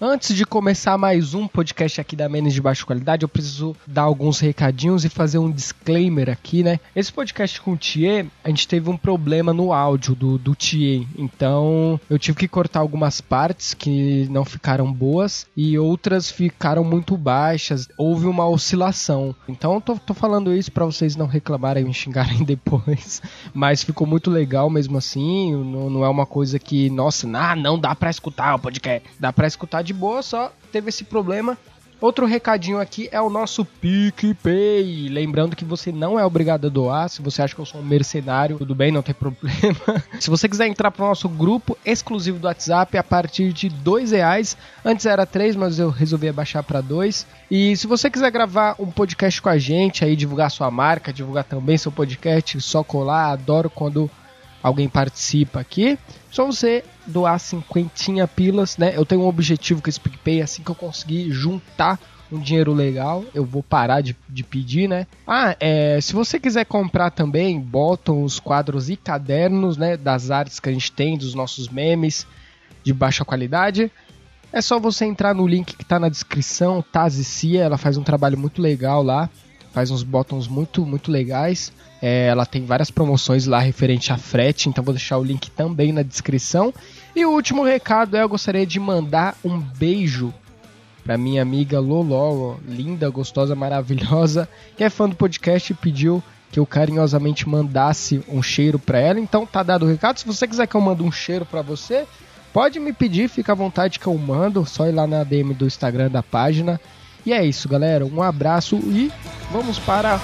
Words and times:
Antes 0.00 0.36
de 0.36 0.46
começar 0.46 0.96
mais 0.96 1.34
um 1.34 1.48
podcast 1.48 2.00
aqui 2.00 2.14
da 2.14 2.28
Menes 2.28 2.54
de 2.54 2.60
Baixa 2.60 2.86
Qualidade, 2.86 3.24
eu 3.24 3.28
preciso 3.28 3.74
dar 3.84 4.02
alguns 4.02 4.38
recadinhos 4.38 5.04
e 5.04 5.08
fazer 5.08 5.38
um 5.38 5.50
disclaimer 5.50 6.30
aqui, 6.30 6.62
né? 6.62 6.78
Esse 6.94 7.12
podcast 7.12 7.60
com 7.60 7.72
o 7.72 7.76
Thier, 7.76 8.26
a 8.44 8.48
gente 8.48 8.68
teve 8.68 8.88
um 8.88 8.96
problema 8.96 9.52
no 9.52 9.72
áudio 9.72 10.14
do, 10.14 10.38
do 10.38 10.54
Thier, 10.54 11.04
então 11.16 12.00
eu 12.08 12.16
tive 12.16 12.38
que 12.38 12.46
cortar 12.46 12.78
algumas 12.78 13.20
partes 13.20 13.74
que 13.74 14.28
não 14.30 14.44
ficaram 14.44 14.92
boas 14.92 15.48
e 15.56 15.76
outras 15.76 16.30
ficaram 16.30 16.84
muito 16.84 17.16
baixas, 17.16 17.88
houve 17.98 18.26
uma 18.26 18.46
oscilação. 18.46 19.34
Então 19.48 19.80
tô, 19.80 19.96
tô 19.96 20.14
falando 20.14 20.54
isso 20.54 20.70
para 20.70 20.84
vocês 20.84 21.16
não 21.16 21.26
reclamarem 21.26 21.82
e 21.82 21.86
me 21.88 21.92
xingarem 21.92 22.42
depois, 22.46 23.20
mas 23.52 23.82
ficou 23.82 24.06
muito 24.06 24.30
legal 24.30 24.70
mesmo 24.70 24.96
assim, 24.96 25.52
não, 25.56 25.90
não 25.90 26.04
é 26.04 26.08
uma 26.08 26.24
coisa 26.24 26.56
que, 26.56 26.88
nossa, 26.88 27.28
ah, 27.36 27.56
não 27.56 27.76
dá 27.76 27.96
para 27.96 28.10
escutar 28.10 28.54
o 28.54 28.60
podcast, 28.60 29.02
dá 29.18 29.32
para 29.32 29.48
escutar 29.48 29.87
de 29.88 29.94
boa, 29.94 30.22
só 30.22 30.52
teve 30.70 30.90
esse 30.90 31.04
problema. 31.04 31.58
Outro 32.00 32.26
recadinho 32.26 32.78
aqui 32.78 33.08
é 33.10 33.20
o 33.20 33.28
nosso 33.28 33.64
PicPay. 33.64 35.08
Lembrando 35.08 35.56
que 35.56 35.64
você 35.64 35.90
não 35.90 36.16
é 36.16 36.24
obrigado 36.24 36.68
a 36.68 36.70
doar. 36.70 37.08
Se 37.08 37.20
você 37.20 37.42
acha 37.42 37.52
que 37.52 37.60
eu 37.60 37.66
sou 37.66 37.80
um 37.80 37.84
mercenário, 37.84 38.56
tudo 38.56 38.72
bem, 38.72 38.92
não 38.92 39.02
tem 39.02 39.14
problema. 39.18 40.04
Se 40.20 40.30
você 40.30 40.48
quiser 40.48 40.68
entrar 40.68 40.92
para 40.92 41.04
o 41.04 41.08
nosso 41.08 41.28
grupo 41.28 41.76
exclusivo 41.84 42.38
do 42.38 42.46
WhatsApp 42.46 42.96
a 42.96 43.02
partir 43.02 43.52
de 43.52 43.68
dois 43.68 44.12
reais. 44.12 44.56
Antes 44.84 45.06
era 45.06 45.26
três, 45.26 45.56
mas 45.56 45.80
eu 45.80 45.90
resolvi 45.90 46.28
abaixar 46.28 46.62
para 46.62 46.80
dois. 46.80 47.26
E 47.50 47.76
se 47.76 47.88
você 47.88 48.08
quiser 48.08 48.30
gravar 48.30 48.76
um 48.78 48.92
podcast 48.92 49.42
com 49.42 49.48
a 49.48 49.58
gente, 49.58 50.04
aí 50.04 50.14
divulgar 50.14 50.52
sua 50.52 50.70
marca, 50.70 51.12
divulgar 51.12 51.42
também 51.42 51.76
seu 51.76 51.90
podcast, 51.90 52.60
só 52.60 52.84
colar. 52.84 53.32
Adoro 53.32 53.68
quando 53.68 54.08
alguém 54.68 54.88
participa 54.88 55.60
aqui. 55.60 55.98
Só 56.30 56.46
você 56.46 56.84
doar 57.06 57.38
cinquentinha 57.40 58.26
pilas, 58.28 58.76
né? 58.76 58.92
Eu 58.96 59.04
tenho 59.04 59.22
um 59.22 59.26
objetivo 59.26 59.82
com 59.82 59.88
esse 59.88 60.00
PicPay, 60.00 60.42
assim 60.42 60.62
que 60.62 60.70
eu 60.70 60.74
conseguir 60.74 61.30
juntar 61.30 61.98
um 62.30 62.38
dinheiro 62.38 62.74
legal, 62.74 63.24
eu 63.34 63.44
vou 63.44 63.62
parar 63.62 64.02
de, 64.02 64.14
de 64.28 64.44
pedir, 64.44 64.88
né? 64.88 65.06
Ah, 65.26 65.56
é, 65.58 65.98
se 66.00 66.12
você 66.12 66.38
quiser 66.38 66.66
comprar 66.66 67.10
também, 67.10 67.58
botam 67.58 68.22
os 68.22 68.38
quadros 68.38 68.90
e 68.90 68.96
cadernos, 68.96 69.76
né? 69.76 69.96
Das 69.96 70.30
artes 70.30 70.60
que 70.60 70.68
a 70.68 70.72
gente 70.72 70.92
tem, 70.92 71.16
dos 71.16 71.34
nossos 71.34 71.68
memes 71.68 72.26
de 72.84 72.92
baixa 72.92 73.24
qualidade. 73.24 73.90
É 74.52 74.60
só 74.60 74.78
você 74.78 75.04
entrar 75.04 75.34
no 75.34 75.46
link 75.46 75.76
que 75.76 75.84
tá 75.84 75.98
na 75.98 76.08
descrição, 76.08 76.82
Tazi 76.82 77.24
Cia, 77.24 77.62
ela 77.62 77.78
faz 77.78 77.96
um 77.96 78.02
trabalho 78.02 78.38
muito 78.38 78.62
legal 78.62 79.02
lá, 79.02 79.28
faz 79.72 79.90
uns 79.90 80.02
botões 80.02 80.48
muito, 80.48 80.84
muito 80.84 81.10
legais. 81.10 81.72
É, 82.00 82.26
ela 82.26 82.46
tem 82.46 82.64
várias 82.64 82.90
promoções 82.90 83.46
lá 83.46 83.58
referente 83.58 84.12
a 84.12 84.16
frete, 84.16 84.68
então 84.68 84.84
vou 84.84 84.94
deixar 84.94 85.18
o 85.18 85.24
link 85.24 85.50
também 85.50 85.92
na 85.92 86.02
descrição. 86.02 86.72
E 87.14 87.24
o 87.24 87.30
último 87.30 87.64
recado 87.64 88.16
é: 88.16 88.22
eu 88.22 88.28
gostaria 88.28 88.66
de 88.66 88.78
mandar 88.78 89.36
um 89.44 89.58
beijo 89.58 90.32
para 91.02 91.16
minha 91.16 91.42
amiga 91.42 91.80
Loló, 91.80 92.56
linda, 92.68 93.08
gostosa, 93.08 93.54
maravilhosa, 93.54 94.48
que 94.76 94.84
é 94.84 94.90
fã 94.90 95.08
do 95.08 95.16
podcast 95.16 95.72
e 95.72 95.74
pediu 95.74 96.22
que 96.52 96.60
eu 96.60 96.66
carinhosamente 96.66 97.48
mandasse 97.48 98.22
um 98.28 98.42
cheiro 98.42 98.78
para 98.78 98.98
ela. 98.98 99.18
Então 99.18 99.46
tá 99.46 99.62
dado 99.62 99.84
o 99.84 99.88
recado. 99.88 100.18
Se 100.18 100.26
você 100.26 100.46
quiser 100.46 100.66
que 100.66 100.74
eu 100.74 100.80
mande 100.80 101.02
um 101.02 101.12
cheiro 101.12 101.44
para 101.44 101.62
você, 101.62 102.06
pode 102.52 102.78
me 102.78 102.92
pedir, 102.92 103.28
fica 103.28 103.52
à 103.52 103.54
vontade 103.54 103.98
que 103.98 104.06
eu 104.06 104.16
mando. 104.16 104.64
Só 104.64 104.86
ir 104.86 104.92
lá 104.92 105.06
na 105.06 105.24
DM 105.24 105.54
do 105.54 105.66
Instagram 105.66 106.10
da 106.10 106.22
página 106.22 106.80
e 107.28 107.32
é 107.32 107.44
isso, 107.44 107.68
galera. 107.68 108.06
Um 108.06 108.22
abraço 108.22 108.76
e 108.76 109.12
vamos 109.52 109.78
para 109.78 110.16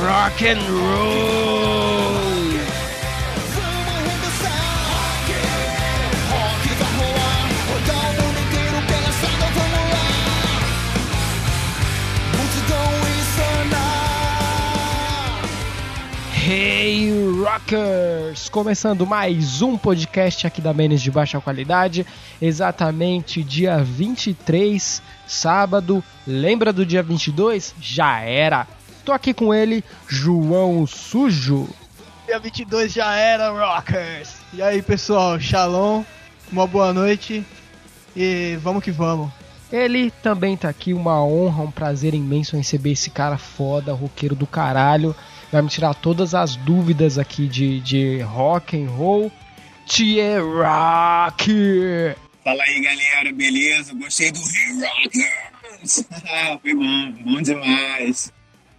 rock 0.00 0.48
and 0.48 0.58
roll. 0.58 2.16
Hey 16.48 17.25
Rockers! 17.46 18.48
Começando 18.48 19.06
mais 19.06 19.62
um 19.62 19.78
podcast 19.78 20.48
aqui 20.48 20.60
da 20.60 20.74
Menes 20.74 21.00
de 21.00 21.12
baixa 21.12 21.40
qualidade, 21.40 22.04
exatamente 22.42 23.40
dia 23.44 23.78
23, 23.84 25.00
sábado. 25.28 26.02
Lembra 26.26 26.72
do 26.72 26.84
dia 26.84 27.04
22? 27.04 27.72
Já 27.80 28.18
era! 28.18 28.66
Tô 29.04 29.12
aqui 29.12 29.32
com 29.32 29.54
ele, 29.54 29.84
João 30.08 30.84
Sujo. 30.88 31.68
Dia 32.26 32.40
22 32.40 32.92
já 32.92 33.14
era, 33.14 33.50
Rockers! 33.50 34.34
E 34.52 34.60
aí, 34.60 34.82
pessoal, 34.82 35.38
Shalom, 35.38 36.02
uma 36.50 36.66
boa 36.66 36.92
noite 36.92 37.46
e 38.16 38.58
vamos 38.60 38.82
que 38.82 38.90
vamos. 38.90 39.30
Ele 39.70 40.10
também 40.20 40.56
tá 40.56 40.68
aqui, 40.68 40.92
uma 40.92 41.24
honra, 41.24 41.62
um 41.62 41.70
prazer 41.70 42.12
imenso 42.12 42.56
receber 42.56 42.90
esse 42.90 43.08
cara 43.08 43.38
foda, 43.38 43.92
roqueiro 43.92 44.34
do 44.34 44.48
caralho 44.48 45.14
vai 45.56 45.62
me 45.62 45.70
tirar 45.70 45.94
todas 45.94 46.34
as 46.34 46.54
dúvidas 46.54 47.16
aqui 47.16 47.48
de, 47.48 47.80
de 47.80 48.20
rock 48.20 48.76
and 48.76 48.90
roll. 48.90 49.32
Tia 49.86 50.38
Rock! 50.42 51.50
Fala 52.44 52.62
aí 52.62 52.80
galera, 52.82 53.32
beleza? 53.32 53.94
Gostei 53.94 54.30
do 54.30 54.38
Hey 54.38 54.82
Rockers! 54.82 56.04
Foi 56.60 56.74
bom, 56.74 57.12
bom 57.24 57.40
demais. 57.40 58.30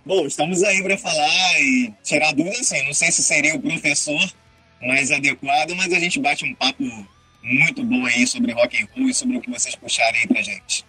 Bom, 0.06 0.28
estamos 0.28 0.62
aí 0.62 0.84
para 0.84 1.00
falar 1.00 1.60
e 1.60 1.92
tirar 2.04 2.32
dúvidas, 2.34 2.60
assim, 2.60 2.86
não 2.86 2.94
sei 2.94 3.12
se 3.12 3.24
seria 3.24 3.56
o 3.56 3.60
professor 3.60 4.30
mais 4.80 5.12
adequado, 5.12 5.72
mas 5.76 5.92
a 5.92 6.00
gente 6.00 6.20
bate 6.20 6.46
um 6.46 6.54
papo 6.54 6.84
muito 7.42 7.84
bom 7.84 8.06
aí 8.06 8.28
sobre 8.28 8.52
rock 8.52 8.84
and 8.84 8.88
roll 8.96 9.10
e 9.10 9.14
sobre 9.16 9.38
o 9.38 9.42
que 9.42 9.50
vocês 9.50 9.76
puxarem 9.76 10.22
aí 10.22 10.28
pra 10.28 10.44
gente. 10.44 10.86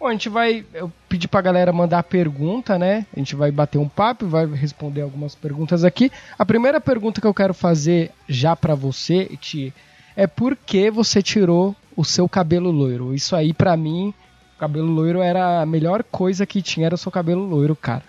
Bom, 0.00 0.06
a 0.06 0.12
gente 0.12 0.30
vai. 0.30 0.64
Eu 0.72 0.90
pra 1.30 1.42
galera 1.42 1.70
mandar 1.74 2.02
pergunta, 2.04 2.78
né? 2.78 3.04
A 3.14 3.18
gente 3.18 3.36
vai 3.36 3.50
bater 3.50 3.76
um 3.76 3.88
papo 3.88 4.26
vai 4.26 4.46
responder 4.46 5.02
algumas 5.02 5.34
perguntas 5.34 5.84
aqui. 5.84 6.10
A 6.38 6.46
primeira 6.46 6.80
pergunta 6.80 7.20
que 7.20 7.26
eu 7.26 7.34
quero 7.34 7.52
fazer 7.52 8.10
já 8.26 8.56
para 8.56 8.74
você, 8.74 9.26
Ti, 9.38 9.74
é 10.16 10.26
por 10.26 10.56
que 10.56 10.90
você 10.90 11.22
tirou 11.22 11.76
o 11.94 12.02
seu 12.02 12.26
cabelo 12.26 12.70
loiro? 12.70 13.14
Isso 13.14 13.36
aí, 13.36 13.52
para 13.52 13.76
mim, 13.76 14.14
cabelo 14.58 14.86
loiro 14.86 15.20
era 15.20 15.60
a 15.60 15.66
melhor 15.66 16.02
coisa 16.02 16.46
que 16.46 16.62
tinha, 16.62 16.86
era 16.86 16.94
o 16.94 16.98
seu 16.98 17.12
cabelo 17.12 17.44
loiro, 17.44 17.76
cara. 17.76 18.02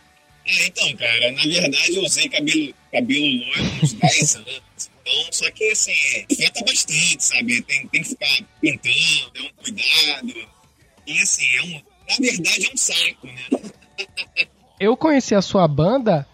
É, 0.47 0.67
então, 0.67 0.95
cara, 0.95 1.31
na 1.33 1.43
verdade 1.43 1.95
eu 1.95 2.03
usei 2.03 2.29
cabelo, 2.29 2.73
cabelo 2.89 3.25
loiro 3.25 3.63
uns 3.83 3.93
10 3.93 4.35
anos. 4.35 4.61
Então, 5.01 5.31
só 5.31 5.51
que 5.51 5.71
assim, 5.71 5.91
afeta 6.31 6.63
bastante, 6.63 7.17
sabe? 7.19 7.61
Tem, 7.63 7.87
tem 7.87 8.01
que 8.01 8.09
ficar 8.09 8.45
pintando, 8.61 9.31
ter 9.33 9.41
um 9.41 9.63
cuidado. 9.63 10.60
E 11.05 11.19
assim, 11.19 11.45
é 11.57 11.61
um, 11.63 11.71
na 11.73 12.29
verdade 12.31 12.67
é 12.67 12.73
um 12.73 12.77
saco, 12.77 13.27
né? 13.27 13.71
eu 14.79 14.97
conheci 14.97 15.35
a 15.35 15.41
sua 15.41 15.67
banda 15.67 16.27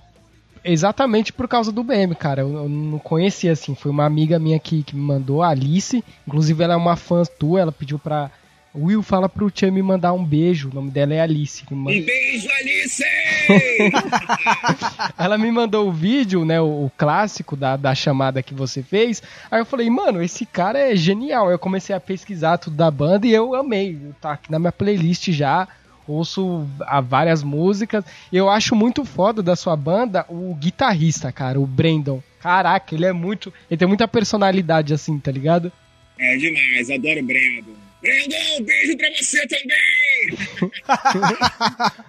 exatamente 0.64 1.32
por 1.32 1.48
causa 1.48 1.72
do 1.72 1.84
BM, 1.84 2.14
cara. 2.16 2.42
Eu, 2.42 2.54
eu, 2.54 2.70
não 2.70 3.00
conhecia 3.00 3.52
assim. 3.52 3.76
Foi 3.76 3.92
uma 3.92 4.06
amiga 4.06 4.38
minha 4.38 4.60
que, 4.60 4.84
que 4.84 4.96
me 4.96 5.02
mandou, 5.02 5.42
a 5.42 5.50
Alice. 5.50 6.04
Inclusive, 6.28 6.64
ela 6.64 6.74
é 6.74 6.78
uma 6.78 6.96
fã 6.96 7.24
tua. 7.24 7.62
Ela 7.62 7.72
pediu 7.72 7.98
pra. 7.98 8.32
Will, 8.78 9.02
fala 9.02 9.28
pro 9.28 9.50
Tia 9.50 9.72
me 9.72 9.82
mandar 9.82 10.14
um 10.14 10.24
beijo. 10.24 10.70
O 10.70 10.74
nome 10.74 10.92
dela 10.92 11.14
é 11.14 11.22
Alice. 11.22 11.64
Um 11.72 11.84
beijo, 11.84 12.48
Alice! 12.60 13.04
ela 15.18 15.38
me 15.38 15.52
mandou 15.52 15.88
o 15.88 15.92
vídeo, 15.92 16.46
né? 16.46 16.62
O, 16.62 16.86
o, 16.86 16.92
clássico 16.96 17.56
da, 17.56 17.76
da 17.76 17.96
chamada 17.96 18.44
que 18.44 18.54
você 18.54 18.84
fez. 18.84 19.24
Aí 19.50 19.60
eu 19.60 19.66
falei, 19.66 19.90
mano, 19.90 20.22
esse 20.22 20.46
cara 20.46 20.80
é 20.80 20.96
genial. 20.96 21.50
Eu 21.50 21.58
comecei 21.58 21.96
a 21.96 22.00
pesquisar 22.00 22.58
tudo 22.58 22.76
da 22.76 22.92
banda 22.92 23.26
e 23.26 23.34
eu 23.34 23.56
amei. 23.56 24.00
Tá 24.22 24.34
aqui 24.34 24.52
na 24.52 24.60
minha 24.60 24.72
playlist 24.72 25.30
já 25.32 25.68
ouço 26.08 26.66
a 26.82 27.02
várias 27.02 27.44
músicas. 27.44 28.04
Eu 28.32 28.50
acho 28.50 28.76
muito 28.76 29.04
foda 29.04 29.44
da 29.44 29.56
sua 29.56 29.76
banda 29.76 30.26
o 30.30 30.56
guitarrista, 30.56 31.32
cara, 31.32 31.60
o 31.60 31.68
Brandon. 31.68 32.22
Caraca, 32.40 32.96
ele 32.96 33.06
é 33.06 33.12
muito. 33.12 33.54
Ele 33.70 33.78
tem 33.78 33.88
muita 33.88 34.08
personalidade 34.08 34.94
assim, 34.94 35.20
tá 35.20 35.32
ligado? 35.32 35.72
É 36.20 36.38
demais, 36.38 36.90
adoro 36.90 37.20
o 37.20 37.24
Brandon. 37.24 37.87
Brandon, 38.02 38.64
beijo 38.64 38.98
pra 38.98 39.10
você 39.12 39.48
também! 39.48 39.78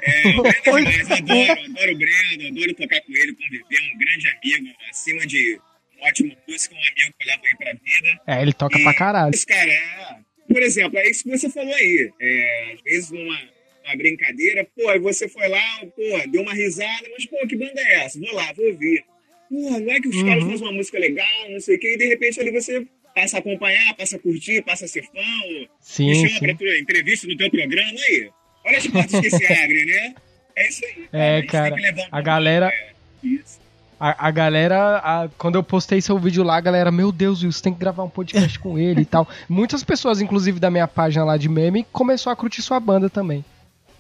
é, 0.02 0.28
o 0.28 0.42
Brandon 0.42 0.48
é 0.48 0.82
demais, 0.82 1.10
adoro, 1.10 1.52
adoro 1.52 1.92
o 1.92 1.98
Brandon, 1.98 2.48
adoro 2.48 2.74
tocar 2.74 3.00
com 3.00 3.12
ele, 3.12 3.34
conviver, 3.34 3.94
um 3.94 3.98
grande 3.98 4.28
amigo, 4.28 4.76
acima 4.90 5.26
de 5.26 5.60
um 5.98 6.06
ótimo 6.06 6.36
músico, 6.46 6.74
um 6.74 6.78
amigo 6.78 7.14
que 7.18 7.24
eu 7.24 7.26
levo 7.26 7.42
aí 7.44 7.56
pra 7.56 7.72
vida. 7.72 8.20
É, 8.26 8.42
ele 8.42 8.52
toca 8.52 8.78
e, 8.78 8.82
pra 8.82 8.94
caralho. 8.94 9.34
Esse 9.34 9.46
cara 9.46 9.70
é. 9.70 10.16
Por 10.46 10.62
exemplo, 10.62 10.98
é 10.98 11.10
isso 11.10 11.24
que 11.24 11.30
você 11.30 11.50
falou 11.50 11.74
aí. 11.74 12.10
É, 12.20 12.72
às 12.74 12.82
vezes 12.82 13.10
uma 13.10 13.58
uma 13.88 13.96
brincadeira, 13.96 14.66
pô, 14.76 14.88
aí 14.88 14.98
você 14.98 15.28
foi 15.28 15.48
lá, 15.48 15.80
pô, 15.96 16.30
deu 16.30 16.42
uma 16.42 16.52
risada, 16.52 17.08
mas, 17.10 17.24
pô, 17.24 17.36
que 17.46 17.56
banda 17.56 17.80
é 17.80 18.04
essa? 18.04 18.20
Vou 18.20 18.32
lá, 18.34 18.52
vou 18.52 18.66
ouvir. 18.66 19.02
Pô, 19.48 19.80
não 19.80 19.90
é 19.90 20.00
que 20.00 20.08
os 20.08 20.16
uhum. 20.16 20.26
caras 20.26 20.44
fazem 20.44 20.66
uma 20.66 20.72
música 20.72 20.98
legal, 20.98 21.50
não 21.50 21.60
sei 21.60 21.76
o 21.76 21.80
quê, 21.80 21.94
e 21.94 21.96
de 21.96 22.06
repente 22.06 22.38
ali 22.38 22.50
você 22.50 22.86
passa 23.18 23.38
a 23.38 23.40
acompanhar, 23.40 23.94
passa 23.94 24.14
a 24.14 24.18
curtir, 24.20 24.62
passa 24.62 24.84
a 24.84 24.88
ser 24.88 25.02
fã, 25.02 25.18
ou 25.18 25.68
sim, 25.80 26.06
me 26.06 26.14
chama 26.14 26.28
sim. 26.30 26.38
pra 26.38 26.54
tua 26.54 26.78
entrevista 26.78 27.26
no 27.26 27.36
teu 27.36 27.50
programa 27.50 27.98
aí. 28.08 28.30
Olha 28.64 28.78
as 28.78 28.86
portas 28.86 29.20
que 29.20 29.30
se 29.30 29.44
abrem, 29.52 29.86
né? 29.86 30.14
É 30.56 30.68
isso 30.68 30.84
aí. 30.84 31.08
É, 31.12 31.42
cara, 31.42 31.76
a 32.12 32.20
galera... 32.20 32.68
É, 32.68 32.92
isso. 33.24 33.58
A, 33.98 34.28
a 34.28 34.30
galera, 34.30 34.98
a- 34.98 35.28
quando 35.36 35.56
eu 35.56 35.62
postei 35.64 36.00
seu 36.00 36.16
vídeo 36.16 36.44
lá, 36.44 36.56
a 36.56 36.60
galera, 36.60 36.92
meu 36.92 37.10
Deus, 37.10 37.42
Will, 37.42 37.50
você 37.50 37.60
tem 37.60 37.74
que 37.74 37.80
gravar 37.80 38.04
um 38.04 38.08
podcast 38.08 38.56
com 38.60 38.78
ele 38.78 39.00
e 39.00 39.04
tal. 39.04 39.28
Muitas 39.48 39.82
pessoas, 39.82 40.20
inclusive 40.20 40.60
da 40.60 40.70
minha 40.70 40.86
página 40.86 41.24
lá 41.24 41.36
de 41.36 41.48
meme, 41.48 41.84
começou 41.90 42.32
a 42.32 42.36
curtir 42.36 42.62
sua 42.62 42.78
banda 42.78 43.10
também. 43.10 43.44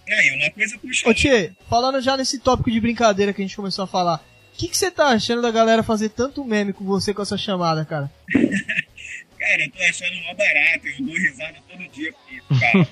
E 0.06 0.12
aí, 0.12 0.38
uma 0.38 0.50
coisa 0.52 0.78
puxa. 0.78 1.10
Ô 1.10 1.12
Tchê, 1.12 1.50
falando 1.68 2.00
já 2.00 2.16
nesse 2.16 2.38
tópico 2.38 2.70
de 2.70 2.80
brincadeira 2.80 3.32
que 3.32 3.42
a 3.42 3.44
gente 3.44 3.56
começou 3.56 3.82
a 3.82 3.88
falar, 3.88 4.24
o 4.54 4.56
que 4.56 4.76
você 4.76 4.88
tá 4.88 5.08
achando 5.08 5.42
da 5.42 5.50
galera 5.50 5.82
fazer 5.82 6.10
tanto 6.10 6.44
meme 6.44 6.72
com 6.72 6.84
você 6.84 7.12
com 7.12 7.22
essa 7.22 7.36
chamada, 7.36 7.84
cara? 7.84 8.08
Cara, 9.38 9.62
eu 9.62 9.70
tô 9.70 9.78
achando 9.78 10.16
mó 10.24 10.34
barato, 10.34 10.88
eu 10.88 11.06
dou 11.06 11.14
risada 11.14 11.58
todo 11.68 11.88
dia 11.90 12.12
com 12.12 12.34
isso, 12.34 12.46
cara. 12.60 12.88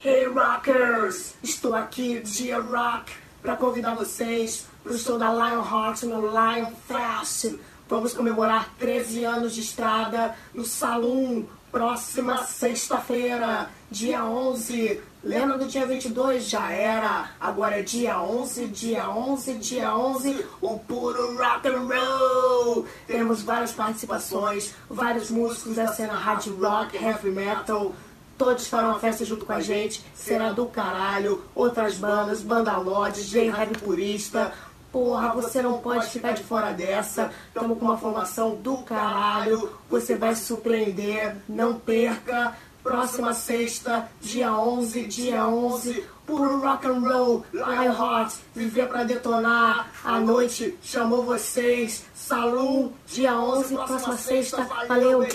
Hey 0.02 0.26
Rockers! 0.26 1.34
Estou 1.42 1.74
aqui, 1.74 2.20
Dia 2.20 2.58
Rock, 2.60 3.12
para 3.42 3.56
convidar 3.56 3.94
vocês 3.94 4.66
para 4.82 4.92
o 4.92 4.98
show 4.98 5.18
da 5.18 5.32
Lionheart 5.32 6.02
no 6.04 6.20
Lion 6.20 6.70
Fest. 6.86 7.58
Vamos 7.88 8.14
comemorar 8.14 8.72
13 8.78 9.24
anos 9.24 9.54
de 9.54 9.60
estrada 9.60 10.34
no 10.54 10.64
Saloon, 10.64 11.44
próxima 11.72 12.44
sexta-feira, 12.44 13.68
dia 13.90 14.24
11. 14.24 15.00
Lembra 15.22 15.58
do 15.58 15.66
dia 15.66 15.84
22? 15.84 16.48
Já 16.48 16.70
era. 16.72 17.30
Agora 17.38 17.78
é 17.78 17.82
dia 17.82 18.18
11, 18.18 18.68
dia 18.68 19.10
11, 19.10 19.54
dia 19.54 19.94
11, 19.94 20.46
o 20.62 20.78
puro 20.78 21.36
rock 21.36 21.68
and 21.68 21.86
roll. 21.86 22.86
Temos 23.06 23.42
várias 23.42 23.70
participações, 23.70 24.74
vários 24.88 25.30
músicos 25.30 25.76
da 25.76 25.88
cena 25.88 26.14
hard 26.14 26.46
rock, 26.58 26.96
heavy 26.96 27.30
metal. 27.30 27.94
Todos 28.38 28.66
farão 28.66 28.92
a 28.92 28.98
festa 28.98 29.22
junto 29.22 29.44
com 29.44 29.52
a 29.52 29.60
gente. 29.60 30.02
Será 30.14 30.52
do 30.52 30.64
caralho. 30.64 31.42
Outras 31.54 31.96
bandas, 31.96 32.40
Banda 32.40 32.78
Lodge, 32.78 33.24
J-Heavy 33.24 33.76
Purista. 33.76 34.54
Porra, 34.90 35.34
você 35.34 35.60
não 35.60 35.78
pode 35.78 36.06
ficar 36.06 36.32
de 36.32 36.42
fora 36.42 36.72
dessa. 36.72 37.30
Estamos 37.48 37.78
com 37.78 37.84
uma 37.84 37.98
formação 37.98 38.56
do 38.56 38.78
caralho. 38.78 39.70
Você 39.90 40.16
vai 40.16 40.34
se 40.34 40.46
surpreender. 40.46 41.36
Não 41.46 41.78
perca. 41.78 42.56
Próxima 42.82 43.34
sexta, 43.34 44.10
dia 44.20 44.52
11, 44.52 45.04
dia 45.06 45.46
11. 45.46 46.04
Puro 46.26 46.60
rock 46.60 46.86
and 46.86 47.00
roll, 47.00 47.44
Lionheart, 47.52 48.32
viver 48.54 48.86
pra 48.86 49.02
detonar. 49.04 49.90
A 50.04 50.20
noite 50.20 50.76
chamou 50.82 51.24
vocês. 51.24 52.04
Saloon, 52.14 52.92
dia 53.12 53.34
11, 53.38 53.74
próxima 53.74 54.16
sexta. 54.16 54.62
Valeu. 54.88 55.26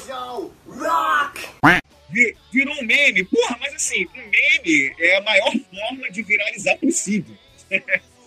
Rock! 0.67 1.41
Vi- 2.09 2.35
Virou 2.51 2.73
um 2.75 2.83
meme. 2.85 3.25
Porra, 3.25 3.57
mas 3.59 3.73
assim, 3.73 4.05
um 4.15 4.21
meme 4.29 4.95
é 4.99 5.17
a 5.17 5.21
maior 5.21 5.51
forma 5.51 6.09
de 6.11 6.21
viralizar 6.23 6.77
possível. 6.77 7.35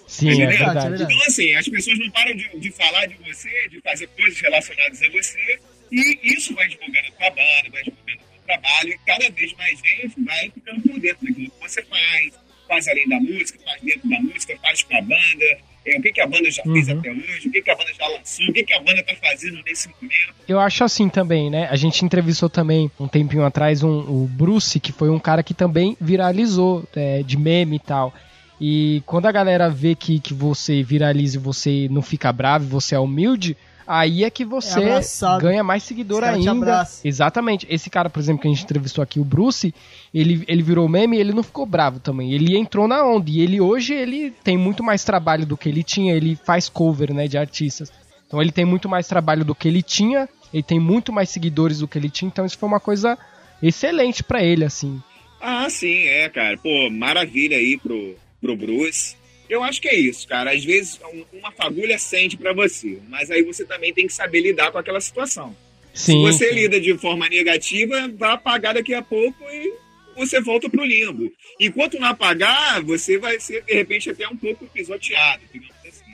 Sim, 0.07 0.29
é 0.31 0.33
Entendeu? 0.35 0.49
verdade. 0.59 0.79
é 0.87 0.91
verdade. 0.91 1.03
Então, 1.15 1.27
assim, 1.27 1.55
as 1.55 1.69
pessoas 1.69 1.99
não 1.99 2.11
param 2.11 2.35
de, 2.37 2.59
de 2.59 2.71
falar 2.73 3.07
de 3.07 3.15
você, 3.25 3.69
de 3.71 3.81
fazer 3.81 4.07
coisas 4.09 4.39
relacionadas 4.41 5.01
a 5.03 5.09
você, 5.11 5.61
e 5.91 6.19
isso 6.35 6.55
vai 6.55 6.69
divulgando 6.69 7.09
a 7.09 7.13
tua 7.13 7.31
banda, 7.31 7.71
vai 7.73 7.83
divulgando 7.83 8.21
trabalho, 8.49 8.91
e 8.91 8.99
cada 9.07 9.31
vez 9.31 9.53
mais 9.57 9.79
gente 9.79 10.25
vai 10.25 10.51
ficando 10.51 10.81
por 10.83 10.99
dentro 10.99 11.27
daquilo 11.27 11.51
que 11.51 11.61
você 11.61 11.83
faz, 11.85 12.35
faz 12.67 12.89
além 12.89 13.09
da 13.09 13.21
música, 13.21 13.59
faz 13.65 13.83
dentro 13.83 14.09
da 14.09 14.21
música, 14.21 14.57
faz 14.63 14.83
com 14.83 14.97
a 14.97 15.03
banda, 15.03 15.59
é, 15.87 15.99
o 15.99 16.03
que, 16.03 16.13
que 16.13 16.21
a 16.21 16.27
banda 16.27 16.51
já 16.51 16.63
fez 16.63 16.89
Uhum. 16.89 16.99
até 16.99 17.11
hoje, 17.11 17.49
o 17.49 17.53
que, 17.53 17.63
que 17.63 17.71
a 17.71 17.77
banda 17.77 17.95
já 17.95 18.09
lançou, 18.09 18.47
o 18.47 18.53
que, 18.53 18.65
que 18.65 18.75
a 18.75 18.81
banda 18.81 19.03
tá 19.03 19.15
fazendo 19.23 19.63
nesse 19.65 19.89
momento. 19.89 20.35
Eu 20.47 20.61
acho 20.61 20.85
assim 20.85 21.09
também, 21.09 21.51
né? 21.51 21.69
A 21.71 21.77
gente 21.77 22.05
entrevistou 22.05 22.49
também 22.51 22.91
um 22.99 23.09
tempinho 23.09 23.45
atrás 23.45 23.83
um, 23.83 24.01
o 24.01 24.27
Bruce, 24.31 24.81
que 24.81 24.93
foi 24.93 25.11
um 25.11 25.19
cara 25.19 25.43
que 25.43 25.55
também 25.55 25.97
viralizou 26.01 26.87
é, 26.95 27.23
de 27.23 27.37
meme 27.37 27.77
e 27.77 27.81
tal. 27.81 28.15
E 28.61 29.03
quando 29.07 29.27
a 29.27 29.33
galera 29.33 29.71
vê 29.71 29.95
que, 29.95 30.19
que 30.19 30.35
você 30.35 30.83
viraliza 30.83 31.39
e 31.39 31.41
você 31.41 31.89
não 31.91 32.03
fica 32.03 32.33
bravo, 32.33 32.67
você 32.67 32.95
é 32.95 32.99
humilde, 32.99 33.57
aí 33.89 34.23
é 34.23 34.31
que 34.31 34.45
você 34.45 34.79
abraçado. 34.79 35.41
ganha 35.41 35.65
mais 35.65 35.83
seguidor 35.83 36.23
ainda. 36.23 36.87
Exatamente. 37.03 37.67
Esse 37.71 37.89
cara, 37.89 38.11
por 38.11 38.21
exemplo, 38.21 38.43
que 38.43 38.49
a 38.49 38.51
gente 38.51 38.63
entrevistou 38.65 39.03
aqui, 39.03 39.19
o 39.19 39.25
Bruce, 39.25 39.75
ele, 40.13 40.45
ele 40.47 40.63
virou 40.63 40.87
meme 40.89 41.17
e 41.17 41.21
ele 41.21 41.33
não 41.33 41.43
ficou 41.43 41.65
bravo 41.65 41.99
também. 41.99 42.33
Ele 42.33 42.57
entrou 42.57 42.87
na 42.87 43.03
onda. 43.05 43.31
E 43.31 43.41
ele 43.41 43.61
hoje 43.61 43.95
ele 43.95 44.31
tem 44.45 44.59
muito 44.59 44.85
mais 44.85 45.03
trabalho 45.03 45.47
do 45.47 45.57
que 45.57 45.69
ele 45.69 45.83
tinha. 45.83 46.15
Ele 46.15 46.37
faz 46.37 46.69
cover, 46.69 47.15
né, 47.15 47.27
de 47.27 47.39
artistas. 47.39 47.91
Então 48.27 48.43
ele 48.43 48.53
tem 48.53 48.67
muito 48.67 48.89
mais 48.89 49.09
trabalho 49.09 49.45
do 49.45 49.55
que 49.55 49.67
ele 49.67 49.83
tinha. 49.83 50.29
Ele 50.53 50.63
tem 50.63 50.79
muito 50.79 51.13
mais 51.13 51.31
seguidores 51.31 51.79
do 51.79 51.89
que 51.89 51.99
ele 51.99 52.11
tinha. 52.11 52.29
Então 52.29 52.45
isso 52.45 52.59
foi 52.59 52.69
uma 52.69 52.81
coisa 52.81 53.19
excelente 53.63 54.23
pra 54.23 54.43
ele, 54.43 54.65
assim. 54.65 55.03
Ah, 55.41 55.69
sim, 55.71 56.05
é, 56.05 56.29
cara. 56.29 56.59
Pô, 56.59 56.91
maravilha 56.91 57.57
aí 57.57 57.79
pro, 57.79 58.15
pro 58.41 58.57
Bruce. 58.57 59.17
Eu 59.49 59.63
acho 59.63 59.81
que 59.81 59.89
é 59.89 59.95
isso, 59.97 60.27
cara. 60.29 60.53
Às 60.53 60.65
vezes 60.65 61.01
um- 61.13 61.39
uma 61.39 61.51
fagulha 61.53 61.99
sente 61.99 62.37
pra 62.37 62.53
você, 62.53 62.99
mas 63.09 63.31
aí 63.31 63.43
você 63.43 63.65
também 63.65 63.93
tem 63.95 64.07
que 64.07 64.13
saber 64.13 64.41
lidar 64.41 64.71
com 64.71 64.79
aquela 64.79 65.01
situação. 65.01 65.57
Sim. 65.95 66.13
Se 66.13 66.21
você 66.33 66.53
lida 66.53 66.81
de 66.81 66.97
forma 66.99 67.29
negativa, 67.29 68.09
vai 68.17 68.33
apagar 68.33 68.75
daqui 68.75 68.95
a 68.95 69.03
pouco 69.03 69.43
e 69.51 69.73
você 70.17 70.41
volta 70.41 70.69
pro 70.69 70.85
limbo. 70.85 71.33
Enquanto 71.59 71.99
não 71.99 72.09
apagar, 72.09 72.83
você 72.83 73.19
vai 73.19 73.41
ser, 73.41 73.63
de 73.65 73.73
repente, 73.75 74.11
até 74.11 74.29
um 74.29 74.37
pouco 74.37 74.67
pisoteado, 74.67 75.43
digamos 75.53 75.75
assim. 75.87 76.13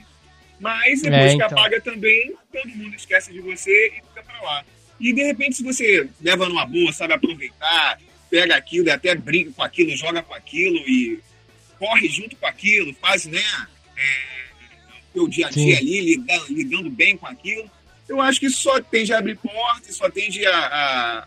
Mas 0.61 1.03
depois 1.03 1.23
É, 1.23 1.29
que 1.29 1.35
então. 1.35 1.49
apaga 1.49 1.81
também, 1.81 2.33
todo 2.53 2.69
mundo 2.69 2.95
esquece 2.95 3.33
de 3.33 3.41
você 3.41 3.89
e 3.89 3.91
fica 4.09 4.23
pra 4.23 4.41
lá. 4.43 4.65
E 5.01 5.13
de 5.13 5.23
repente, 5.25 5.57
se 5.57 5.63
você 5.63 6.09
leva 6.23 6.49
numa 6.49 6.65
boa, 6.65 6.93
sabe 6.93 7.13
aproveitar, 7.15 7.99
pega 8.31 8.55
aquilo 8.57 8.87
e 8.87 8.91
até 8.91 9.15
brinca 9.15 9.51
com 9.57 9.63
aquilo, 9.63 9.95
joga 9.97 10.23
com 10.23 10.33
aquilo 10.35 10.77
e 10.89 11.19
corre 11.79 12.09
junto 12.09 12.37
com 12.37 12.47
aquilo, 12.47 12.94
faz, 12.94 13.26
né, 13.26 13.43
é, 13.97 15.19
o 15.21 15.29
dia 15.29 15.47
a 15.47 15.50
dia 15.50 15.76
Sim. 15.76 15.81
ali, 15.81 16.00
lidando, 16.00 16.47
lidando 16.53 16.91
bem 16.91 17.17
com 17.17 17.26
aquilo, 17.26 17.71
eu 18.09 18.21
acho 18.21 18.41
que 18.41 18.47
isso 18.47 18.62
só 18.62 18.81
tende 18.81 19.12
a 19.12 19.19
abrir 19.19 19.37
portas, 19.37 19.97
só 19.97 20.11
tende 20.11 20.44
a, 20.47 20.56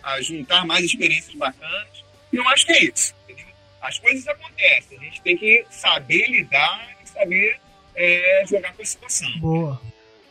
a, 0.03 0.13
a 0.13 0.21
juntar 0.21 0.65
mais 0.65 0.85
experiências 0.85 1.33
bacanas. 1.35 1.87
E 2.31 2.35
eu 2.35 2.47
acho 2.49 2.65
que 2.65 2.73
é 2.73 2.83
isso. 2.83 3.13
entendeu? 3.23 3.45
As 3.81 3.97
coisas 3.97 4.27
acontecem, 4.27 4.97
a 4.97 5.01
gente 5.01 5.21
tem 5.21 5.37
que 5.37 5.65
saber 5.71 6.27
lidar 6.29 6.87
e 7.03 7.09
saber 7.09 7.59
é, 7.95 8.43
jogar 8.47 8.73
com 8.73 8.81
a 8.81 8.85
situação. 8.85 9.29
Boa. 9.39 9.81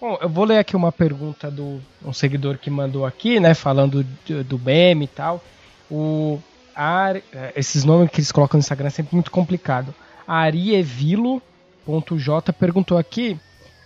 Bom, 0.01 0.19
eu 0.21 0.29
vou 0.29 0.45
ler 0.45 0.59
aqui 0.59 0.77
uma 0.77 0.93
pergunta 0.93 1.51
do 1.51 1.83
um 2.05 2.13
seguidor 2.13 2.59
que 2.59 2.69
mandou 2.71 3.07
aqui, 3.07 3.41
né? 3.41 3.55
Falando 3.55 4.05
de- 4.25 4.43
do 4.45 4.59
meme 4.59 5.07
e 5.07 5.09
tal. 5.09 5.43
O 5.91 6.39
Ar, 6.75 7.17
eh, 7.17 7.53
esses 7.57 7.83
nomes 7.83 8.11
que 8.11 8.19
eles 8.21 8.31
colocam 8.31 8.59
no 8.59 8.61
Instagram 8.61 8.89
é 8.89 8.91
sempre 8.91 9.15
muito 9.17 9.31
complicado. 9.31 9.95
Arievilo.j 10.27 11.43
perguntou 12.59 12.99
aqui. 12.99 13.39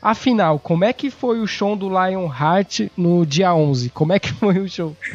Afinal, 0.03 0.59
como 0.59 0.85
é 0.85 0.93
que 0.95 1.11
foi 1.11 1.41
o 1.41 1.47
show 1.47 1.77
do 1.77 1.89
Lionheart 1.89 2.89
no 2.97 3.27
dia 3.27 3.55
11? 3.55 3.91
Como 3.91 4.13
é 4.15 4.19
que 4.19 4.33
foi 4.33 4.59
o 4.59 4.69
show? 4.69 4.97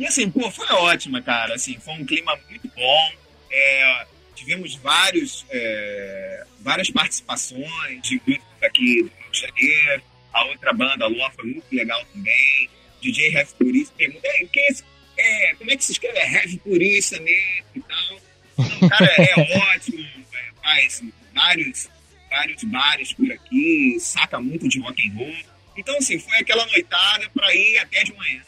E 0.00 0.06
assim, 0.06 0.30
pô, 0.30 0.50
foi 0.50 0.66
ótima, 0.76 1.20
cara. 1.20 1.54
Assim, 1.54 1.78
foi 1.78 1.92
um 1.92 2.06
clima 2.06 2.34
muito 2.48 2.66
bom. 2.74 3.12
É, 3.52 4.06
tivemos 4.34 4.74
vários, 4.76 5.44
é, 5.50 6.44
várias 6.60 6.88
participações 6.90 8.00
de 8.02 8.18
grupos 8.18 8.46
aqui 8.62 9.02
do 9.02 9.10
Rio 9.10 9.30
de 9.30 9.40
Janeiro. 9.40 10.02
A 10.32 10.44
outra 10.46 10.72
banda, 10.72 11.04
a 11.04 11.08
Lua, 11.08 11.30
foi 11.32 11.44
muito 11.44 11.66
legal 11.70 12.02
também. 12.14 12.70
DJ 13.02 13.34
Heavy 13.34 13.52
Purista 13.58 13.94
pergunta, 13.98 14.26
"Ei, 14.26 14.48
quem 14.50 14.62
é? 14.62 14.70
É, 15.18 15.54
como 15.56 15.70
é 15.70 15.76
que 15.76 15.84
se 15.84 15.92
escreve? 15.92 16.18
É 16.18 16.32
Heavy 16.32 16.56
Purista 16.56 17.20
mesmo 17.20 17.66
e 17.74 17.80
tal. 17.80 18.20
O 18.60 18.88
cara 18.88 19.06
é 19.18 19.74
ótimo, 19.74 20.00
é, 20.00 20.62
faz 20.62 21.02
vários, 21.34 21.88
vários 22.28 22.64
bares 22.64 23.12
por 23.12 23.30
aqui, 23.32 23.96
saca 24.00 24.40
muito 24.40 24.68
de 24.68 24.80
rock 24.80 25.08
and 25.08 25.14
roll. 25.16 25.34
Então, 25.76 25.96
assim, 25.96 26.18
foi 26.18 26.38
aquela 26.38 26.66
noitada 26.66 27.28
para 27.30 27.54
ir 27.54 27.78
até 27.78 28.04
de 28.04 28.12
manhã. 28.14 28.42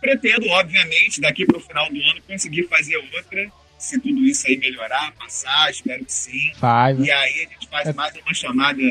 Pretendo, 0.00 0.48
obviamente, 0.50 1.20
daqui 1.20 1.44
para 1.44 1.56
o 1.56 1.60
final 1.60 1.88
do 1.90 2.00
ano 2.00 2.22
conseguir 2.22 2.68
fazer 2.68 2.96
outra, 2.96 3.50
se 3.78 3.98
tudo 4.00 4.24
isso 4.24 4.46
aí 4.46 4.56
melhorar, 4.56 5.12
passar, 5.12 5.70
espero 5.70 6.04
que 6.04 6.12
sim. 6.12 6.52
Five. 6.54 7.04
E 7.04 7.10
aí 7.10 7.46
a 7.46 7.52
gente 7.52 7.68
faz 7.68 7.94
mais 7.94 8.14
uma 8.16 8.34
chamada 8.34 8.82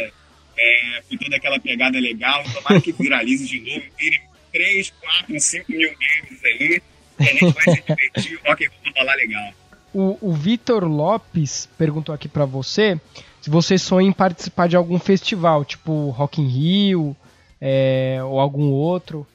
é, 0.58 1.04
com 1.10 1.18
toda 1.18 1.36
aquela 1.38 1.60
pegada 1.60 2.00
legal, 2.00 2.44
tomara 2.52 2.82
que 2.82 2.92
viralize 2.92 3.48
de 3.48 3.60
novo, 3.60 3.86
vire 3.98 4.22
3, 4.52 4.90
4, 4.90 5.40
5 5.40 5.72
mil 5.72 5.90
games 5.90 6.44
aí, 6.44 6.82
e 7.20 7.24
a 7.24 7.32
gente 7.32 7.54
vai 7.54 7.64
se 7.64 7.82
divertir, 7.82 8.40
o 8.40 8.48
rock 8.48 8.66
and 8.66 8.70
roll 8.70 8.94
rolar 8.98 9.16
legal. 9.16 9.54
O, 9.94 10.18
o 10.22 10.34
Vitor 10.34 10.84
Lopes 10.84 11.68
perguntou 11.78 12.14
aqui 12.14 12.28
pra 12.28 12.46
você 12.46 13.00
se 13.42 13.50
você 13.50 13.78
sonha 13.78 14.10
em 14.10 14.14
participar 14.14 14.68
de 14.68 14.76
algum 14.76 15.00
festival, 15.00 15.64
tipo 15.64 16.10
Rock 16.10 16.42
in 16.42 16.48
Rio 16.48 17.16
é, 17.62 18.20
ou 18.22 18.40
algum 18.40 18.72
outro. 18.72 19.26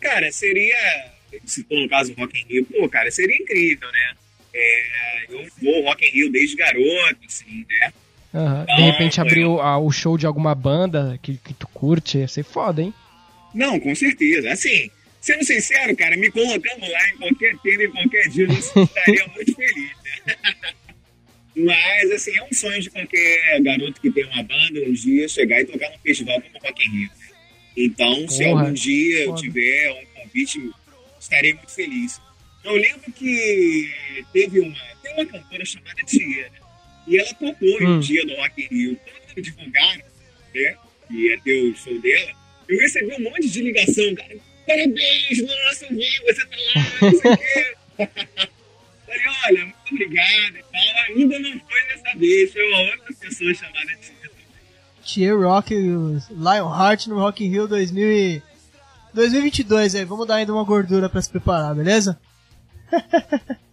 Cara, 0.00 0.30
seria, 0.32 0.76
se 1.44 1.64
for 1.64 1.78
no 1.78 1.88
caso 1.88 2.14
do 2.14 2.20
Rock 2.20 2.38
in 2.40 2.44
Rio, 2.46 2.64
pô, 2.66 2.88
cara, 2.88 3.10
seria 3.10 3.36
incrível, 3.36 3.90
né? 3.90 4.14
É, 4.54 5.26
eu 5.28 5.46
vou 5.62 5.84
Rock 5.84 6.06
in 6.06 6.10
Rio 6.10 6.32
desde 6.32 6.56
garoto, 6.56 7.18
assim, 7.26 7.66
né? 7.68 7.92
Aham. 8.34 8.64
De 8.64 8.72
Não, 8.72 8.90
repente 8.90 9.20
abrir 9.20 9.44
o, 9.44 9.56
o 9.56 9.92
show 9.92 10.18
de 10.18 10.26
alguma 10.26 10.54
banda 10.54 11.18
que, 11.22 11.36
que 11.36 11.54
tu 11.54 11.68
curte, 11.68 12.18
ia 12.18 12.28
ser 12.28 12.42
foda, 12.42 12.82
hein? 12.82 12.92
Não, 13.54 13.78
com 13.78 13.94
certeza. 13.94 14.50
Assim, 14.50 14.90
sendo 15.24 15.42
sincero, 15.44 15.96
cara, 15.96 16.16
me 16.18 16.30
colocando 16.30 16.86
lá 16.86 17.08
em 17.08 17.16
qualquer 17.16 17.56
tema, 17.62 17.82
em 17.84 17.90
qualquer 17.90 18.28
dia, 18.28 18.46
eu 18.46 18.84
estaria 18.84 19.26
muito 19.34 19.54
feliz, 19.54 19.90
né? 20.26 20.36
Mas, 21.56 22.10
assim, 22.10 22.36
é 22.36 22.42
um 22.42 22.52
sonho 22.52 22.80
de 22.82 22.90
qualquer 22.90 23.62
garoto 23.62 24.00
que 24.00 24.10
tem 24.10 24.24
uma 24.24 24.42
banda 24.42 24.80
um 24.86 24.92
dia 24.92 25.26
chegar 25.28 25.60
e 25.60 25.64
tocar 25.64 25.88
num 25.90 25.98
festival 25.98 26.40
como 26.42 26.56
o 26.58 26.66
Rock 26.66 26.86
in 26.86 26.90
Rio. 26.90 27.10
Então, 27.76 28.28
se 28.28 28.44
Porra, 28.44 28.60
algum 28.60 28.72
dia 28.74 29.24
eu 29.24 29.34
tiver 29.36 29.90
um 29.92 30.20
convite, 30.20 30.70
estarei 31.18 31.54
muito 31.54 31.70
feliz. 31.72 32.20
Eu 32.62 32.74
lembro 32.74 33.10
que 33.12 33.90
teve 34.32 34.60
uma, 34.60 34.76
tem 35.02 35.14
uma 35.14 35.26
cantora 35.26 35.64
chamada 35.64 36.02
Tia, 36.04 36.42
né? 36.50 36.58
e 37.06 37.18
ela 37.18 37.32
tocou 37.34 37.80
em 37.80 37.86
um 37.86 37.96
Hum. 37.96 38.00
dia 38.00 38.24
no 38.24 38.34
Rock 38.36 38.62
in 38.62 38.66
Rio. 38.66 39.00
Quando 39.26 39.42
divulgaram, 39.42 40.02
né, 40.54 40.76
que 41.08 41.14
ia 41.14 41.40
ter 41.40 41.62
o 41.62 41.76
show 41.76 41.98
dela, 42.00 42.32
eu 42.68 42.78
recebi 42.78 43.14
um 43.14 43.20
monte 43.22 43.48
de 43.48 43.62
ligação, 43.62 44.14
cara. 44.16 44.36
Parabéns, 44.66 45.42
nossa, 45.42 45.86
eu 45.86 45.96
vi, 45.96 46.18
você 46.26 46.46
tá 46.46 46.56
lá, 46.74 46.82
não 47.02 47.20
sei 47.20 47.32
o 47.32 47.36
quê. 47.36 47.76
Falei, 49.06 49.22
olha, 49.46 49.64
muito 49.64 49.76
obrigado 49.92 50.56
e 50.56 50.64
tal. 50.72 51.16
Ainda 51.16 51.38
não 51.38 51.60
foi 51.60 51.84
dessa 51.88 52.18
vez, 52.18 52.52
foi 52.52 52.68
uma 52.68 52.80
outra 52.80 53.14
pessoa 53.20 53.54
chamada 53.54 53.96
Tia. 54.00 54.14
Tier 55.04 55.38
Rock 55.38 55.74
Lionheart 55.74 57.06
no 57.08 57.18
Rock 57.18 57.44
in 57.44 57.50
Rio 57.50 57.68
2000 57.68 58.12
e... 58.12 58.42
2022 59.12 59.94
aí, 59.94 60.04
vamos 60.04 60.26
dar 60.26 60.36
ainda 60.36 60.52
uma 60.52 60.64
gordura 60.64 61.08
pra 61.08 61.22
se 61.22 61.30
preparar, 61.30 61.74
beleza? 61.74 62.18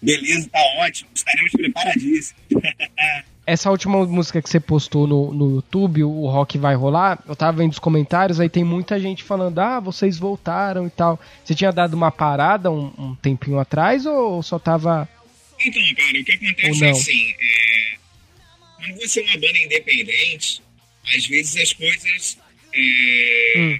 Beleza, 0.00 0.48
tá 0.50 0.60
ótimo, 0.78 1.10
estaremos 1.14 1.52
preparadíssimos. 1.52 2.42
Essa 3.46 3.70
última 3.70 4.04
música 4.04 4.42
que 4.42 4.50
você 4.50 4.58
postou 4.58 5.06
no, 5.06 5.32
no 5.32 5.54
YouTube, 5.54 6.02
o 6.02 6.26
rock 6.26 6.58
vai 6.58 6.74
rolar, 6.74 7.22
eu 7.28 7.36
tava 7.36 7.58
vendo 7.58 7.70
os 7.70 7.78
comentários, 7.78 8.40
aí 8.40 8.48
tem 8.48 8.64
muita 8.64 8.98
gente 8.98 9.22
falando, 9.22 9.60
ah, 9.60 9.78
vocês 9.78 10.18
voltaram 10.18 10.84
e 10.84 10.90
tal. 10.90 11.20
Você 11.44 11.54
tinha 11.54 11.70
dado 11.70 11.94
uma 11.94 12.10
parada 12.10 12.72
um, 12.72 12.92
um 12.98 13.14
tempinho 13.14 13.60
atrás 13.60 14.04
ou 14.04 14.42
só 14.42 14.58
tava. 14.58 15.08
Então, 15.64 15.82
cara, 15.96 16.20
o 16.20 16.24
que 16.24 16.32
acontece 16.32 16.84
é 16.84 16.90
assim, 16.90 17.34
é, 17.40 17.96
quando 18.76 19.00
você 19.00 19.20
é 19.20 19.24
uma 19.24 19.34
banda 19.34 19.58
independente, 19.58 20.60
às 21.16 21.26
vezes 21.26 21.56
as 21.56 21.72
coisas 21.72 22.38
é, 22.74 23.52
Hum. 23.58 23.78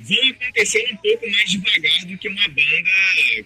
vão 0.00 0.30
acontecendo 0.30 0.94
um 0.94 0.96
pouco 0.96 1.30
mais 1.30 1.50
devagar 1.50 2.04
do 2.06 2.18
que 2.18 2.28
uma 2.28 2.48
banda 2.48 2.90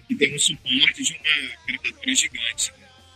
que 0.07 0.15
tem 0.15 0.33
um 0.33 0.39
suporte 0.39 1.03
de 1.03 1.13
uma 1.13 1.67
gravadora 1.67 2.15
gigante, 2.15 2.71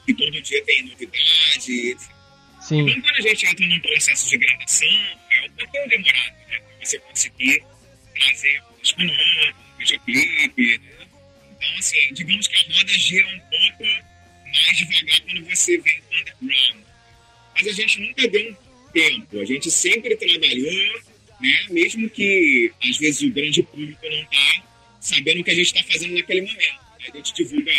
que 0.05 0.13
todo 0.13 0.41
dia 0.41 0.63
tem 0.65 0.83
novidade, 0.83 1.89
etc. 1.91 2.13
Sim, 2.61 2.79
Então, 2.79 3.01
quando 3.01 3.15
a 3.17 3.21
gente 3.21 3.45
entra 3.45 3.67
num 3.67 3.79
processo 3.81 4.29
de 4.29 4.37
gravação, 4.37 4.87
é 5.31 5.45
um 5.45 5.49
pouquinho 5.51 5.89
demorado, 5.89 6.35
né? 6.49 6.59
Pra 6.59 6.85
você 6.85 6.99
conseguir 6.99 7.63
trazer 8.15 8.61
um 8.61 8.81
disco 8.81 9.03
novo, 9.03 9.55
videoclipe, 9.77 10.77
né? 10.77 11.07
Então, 11.51 11.75
assim, 11.77 12.13
digamos 12.13 12.47
que 12.47 12.55
a 12.55 12.73
roda 12.73 12.93
gira 12.93 13.27
um 13.27 13.39
pouco 13.39 13.83
mais 14.45 14.77
devagar 14.77 15.21
quando 15.21 15.45
você 15.49 15.77
vem 15.77 15.99
do 15.99 16.17
underground. 16.19 16.83
Mas 17.55 17.67
a 17.67 17.71
gente 17.71 17.99
nunca 17.99 18.27
deu 18.27 18.49
um 18.49 18.91
tempo, 18.91 19.39
a 19.39 19.45
gente 19.45 19.69
sempre 19.71 20.15
trabalhou, 20.15 21.03
né? 21.41 21.65
Mesmo 21.69 22.09
que, 22.09 22.71
às 22.81 22.97
vezes, 22.97 23.21
o 23.21 23.29
grande 23.31 23.61
público 23.63 24.09
não 24.09 24.25
tá 24.25 24.63
sabendo 25.01 25.41
o 25.41 25.43
que 25.43 25.51
a 25.51 25.55
gente 25.55 25.65
está 25.65 25.83
fazendo 25.83 26.13
naquele 26.13 26.41
momento. 26.41 26.83
A 27.13 27.17
gente 27.17 27.33
divulga, 27.33 27.71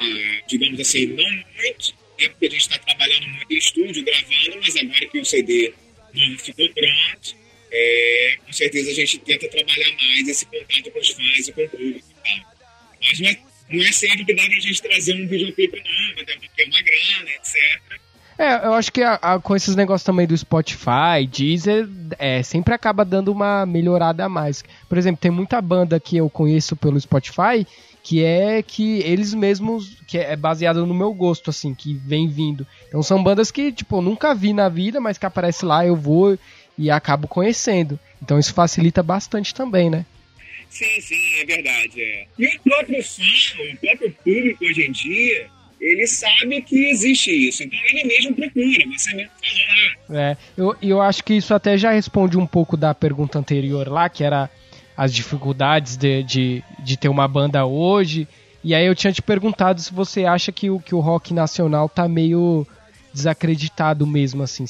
ah, 0.00 0.42
digamos 0.48 0.78
assim, 0.80 1.06
não 1.08 1.24
muito, 1.24 1.94
né? 2.18 2.28
Porque 2.28 2.46
a 2.46 2.50
gente 2.50 2.60
está 2.60 2.78
trabalhando 2.78 3.28
muito 3.28 3.52
em 3.52 3.56
estúdio, 3.58 4.04
gravando, 4.04 4.58
mas 4.60 4.76
agora 4.76 5.06
que 5.06 5.18
o 5.20 5.24
CD 5.24 5.72
novo 6.14 6.38
ficou 6.38 6.68
pronto, 6.70 7.36
é, 7.72 8.38
com 8.46 8.52
certeza 8.52 8.90
a 8.90 8.94
gente 8.94 9.18
tenta 9.18 9.48
trabalhar 9.48 9.90
mais 9.96 10.28
esse 10.28 10.46
contato 10.46 10.90
com 10.90 10.98
os 10.98 11.08
fãs 11.10 11.48
e 11.48 11.52
com 11.52 11.62
o 11.64 11.68
público 11.68 12.00
tal. 12.24 12.54
Mas 13.02 13.20
não 13.20 13.28
é, 13.28 13.36
não 13.70 13.84
é 13.84 13.92
sempre 13.92 14.24
que 14.24 14.34
dá 14.34 14.42
pra 14.44 14.60
gente 14.60 14.82
trazer 14.82 15.14
um 15.14 15.26
videoclipe 15.28 15.76
novo, 15.76 16.20
até 16.22 16.34
porque 16.36 16.62
é 16.62 16.66
uma 16.66 16.80
grana, 16.82 17.30
etc. 17.32 18.00
É, 18.38 18.66
eu 18.66 18.74
acho 18.74 18.92
que 18.92 19.02
a- 19.02 19.18
a- 19.22 19.40
com 19.40 19.56
esses 19.56 19.74
negócios 19.74 20.04
também 20.04 20.26
do 20.26 20.36
Spotify, 20.36 21.26
Deezer, 21.26 21.88
é, 22.18 22.42
sempre 22.42 22.74
acaba 22.74 23.02
dando 23.04 23.32
uma 23.32 23.64
melhorada 23.64 24.24
a 24.26 24.28
mais. 24.28 24.62
Por 24.88 24.98
exemplo, 24.98 25.20
tem 25.20 25.30
muita 25.30 25.60
banda 25.62 25.98
que 25.98 26.18
eu 26.18 26.28
conheço 26.28 26.76
pelo 26.76 27.00
Spotify 27.00 27.66
que 28.06 28.22
é 28.22 28.62
que 28.62 29.00
eles 29.00 29.34
mesmos, 29.34 29.96
que 30.06 30.16
é 30.16 30.36
baseado 30.36 30.86
no 30.86 30.94
meu 30.94 31.12
gosto, 31.12 31.50
assim, 31.50 31.74
que 31.74 31.92
vem 31.92 32.28
vindo. 32.28 32.64
Então 32.86 33.02
são 33.02 33.20
bandas 33.20 33.50
que, 33.50 33.72
tipo, 33.72 33.96
eu 33.96 34.00
nunca 34.00 34.32
vi 34.32 34.52
na 34.52 34.68
vida, 34.68 35.00
mas 35.00 35.18
que 35.18 35.26
aparece 35.26 35.64
lá, 35.64 35.84
eu 35.84 35.96
vou 35.96 36.38
e 36.78 36.88
acabo 36.88 37.26
conhecendo. 37.26 37.98
Então 38.22 38.38
isso 38.38 38.54
facilita 38.54 39.02
bastante 39.02 39.52
também, 39.52 39.90
né? 39.90 40.06
Sim, 40.70 41.00
sim, 41.00 41.40
é 41.40 41.44
verdade. 41.46 42.00
É. 42.00 42.26
E 42.38 42.46
o 42.46 42.60
próprio 42.60 43.02
fã, 43.02 43.22
o 43.72 43.76
próprio 43.78 44.16
público 44.22 44.64
hoje 44.64 44.82
em 44.86 44.92
dia, 44.92 45.46
ele 45.80 46.06
sabe 46.06 46.62
que 46.62 46.88
existe 46.88 47.32
isso. 47.32 47.64
Então 47.64 47.78
ele 47.90 48.04
mesmo 48.04 48.36
procura. 48.36 48.84
Você 48.96 49.16
mesmo 49.16 49.32
falou, 49.42 50.10
ah, 50.10 50.16
É, 50.16 50.36
eu, 50.56 50.76
eu 50.80 51.02
acho 51.02 51.24
que 51.24 51.34
isso 51.34 51.52
até 51.52 51.76
já 51.76 51.90
responde 51.90 52.38
um 52.38 52.46
pouco 52.46 52.76
da 52.76 52.94
pergunta 52.94 53.36
anterior 53.36 53.88
lá, 53.88 54.08
que 54.08 54.22
era 54.22 54.48
as 54.96 55.12
dificuldades 55.12 55.96
de, 55.96 56.22
de, 56.22 56.64
de 56.78 56.96
ter 56.96 57.08
uma 57.08 57.28
banda 57.28 57.66
hoje. 57.66 58.26
E 58.64 58.74
aí 58.74 58.86
eu 58.86 58.94
tinha 58.94 59.12
te 59.12 59.22
perguntado 59.22 59.80
se 59.80 59.92
você 59.92 60.24
acha 60.24 60.50
que 60.50 60.70
o, 60.70 60.80
que 60.80 60.94
o 60.94 61.00
rock 61.00 61.34
nacional 61.34 61.88
tá 61.88 62.08
meio 62.08 62.66
desacreditado 63.12 64.06
mesmo, 64.06 64.42
assim. 64.42 64.66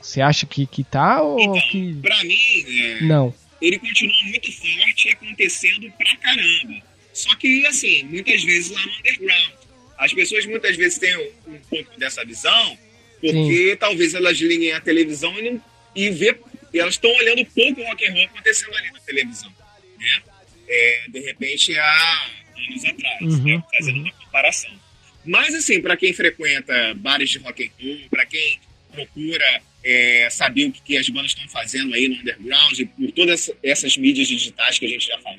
Você 0.00 0.20
acha 0.20 0.46
que, 0.46 0.66
que 0.66 0.84
tá 0.84 1.22
ou 1.22 1.38
então, 1.38 1.68
que. 1.70 1.94
pra 2.02 2.24
mim, 2.24 2.36
é, 2.66 3.00
Não. 3.02 3.34
ele 3.60 3.78
continua 3.78 4.22
muito 4.24 4.52
forte 4.52 5.08
acontecendo 5.10 5.92
pra 5.96 6.16
caramba. 6.16 6.82
Só 7.12 7.34
que, 7.36 7.66
assim, 7.66 8.04
muitas 8.04 8.42
vezes 8.42 8.70
lá 8.70 8.80
no 8.84 8.92
underground. 8.98 9.52
As 9.98 10.12
pessoas 10.12 10.46
muitas 10.46 10.76
vezes 10.76 10.98
têm 10.98 11.16
um, 11.16 11.54
um 11.54 11.58
pouco 11.70 11.98
dessa 11.98 12.24
visão, 12.24 12.76
porque 13.20 13.76
talvez 13.78 14.14
elas 14.14 14.36
liguem 14.38 14.72
a 14.72 14.80
televisão 14.80 15.32
e, 15.38 15.50
não, 15.50 15.62
e 15.94 16.10
vê, 16.10 16.36
e 16.72 16.78
elas 16.78 16.94
estão 16.94 17.10
olhando 17.10 17.44
pouco 17.46 17.80
o 17.80 17.84
rock 17.84 18.06
and 18.06 18.12
roll 18.12 18.24
acontecendo 18.24 18.74
ali 18.76 18.90
na 18.90 19.00
televisão. 19.00 19.52
Né? 19.98 20.22
É, 20.68 21.04
de 21.08 21.20
repente, 21.20 21.78
há 21.78 22.30
anos 22.56 22.84
atrás, 22.84 23.20
Uhum, 23.22 23.44
né? 23.44 23.62
fazendo 23.76 24.00
uma 24.00 24.12
comparação. 24.12 24.80
Mas, 25.24 25.54
assim, 25.54 25.80
para 25.80 25.96
quem 25.96 26.12
frequenta 26.12 26.94
bares 26.94 27.30
de 27.30 27.38
rock 27.38 27.64
and 27.64 27.70
roll, 27.84 28.08
para 28.10 28.26
quem 28.26 28.60
procura 28.90 29.62
é, 29.84 30.28
saber 30.30 30.66
o 30.66 30.72
que, 30.72 30.82
que 30.82 30.96
as 30.96 31.08
bandas 31.08 31.32
estão 31.32 31.48
fazendo 31.48 31.94
aí 31.94 32.08
no 32.08 32.16
underground, 32.16 32.80
por 32.96 33.12
todas 33.12 33.50
essas 33.62 33.96
mídias 33.96 34.28
digitais 34.28 34.78
que 34.78 34.86
a 34.86 34.88
gente 34.88 35.06
já 35.06 35.18
falou, 35.18 35.38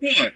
pô, 0.00 0.32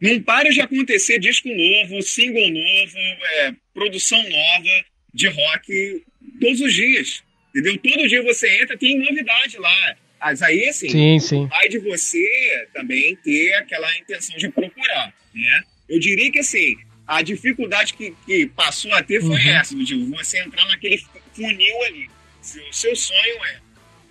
não 0.00 0.22
para 0.22 0.50
de 0.50 0.60
acontecer 0.60 1.18
disco 1.18 1.48
novo, 1.48 2.02
single 2.02 2.50
novo, 2.50 2.98
é, 3.32 3.54
produção 3.72 4.22
nova 4.22 4.84
de 5.14 5.28
rock 5.28 6.04
todos 6.40 6.60
os 6.60 6.74
dias. 6.74 7.22
Entendeu? 7.56 7.78
Todo 7.78 8.08
dia 8.08 8.22
você 8.22 8.62
entra, 8.62 8.76
tem 8.76 8.98
novidade 8.98 9.56
lá. 9.58 9.96
Mas 10.20 10.42
aí, 10.42 10.68
assim, 10.68 10.88
Sim, 10.88 11.18
sim. 11.18 11.46
vai 11.46 11.68
de 11.68 11.78
você 11.78 12.68
também 12.74 13.16
ter 13.16 13.52
aquela 13.54 13.90
intenção 13.98 14.36
de 14.36 14.48
procurar, 14.50 15.14
né? 15.34 15.62
Eu 15.88 15.98
diria 16.00 16.30
que, 16.32 16.40
assim, 16.40 16.76
a 17.06 17.22
dificuldade 17.22 17.94
que, 17.94 18.14
que 18.26 18.46
passou 18.48 18.92
a 18.94 19.02
ter 19.02 19.20
foi 19.20 19.30
Uhum. 19.40 19.48
essa, 19.50 19.74
de 19.76 19.94
você 20.06 20.40
entrar 20.40 20.64
naquele 20.66 20.98
funil 21.34 21.82
ali. 21.84 22.10
Se 22.42 22.58
o 22.60 22.72
seu 22.72 22.94
sonho 22.96 23.44
é, 23.44 23.60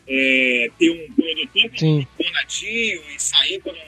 é, 0.07 0.69
ter 0.79 0.89
um 0.91 1.11
produtor 1.13 1.71
Sim. 1.77 2.07
com 2.17 2.23
Bonadio 2.23 3.03
e 3.15 3.19
sair 3.19 3.59
por 3.61 3.73
uma, 3.73 3.85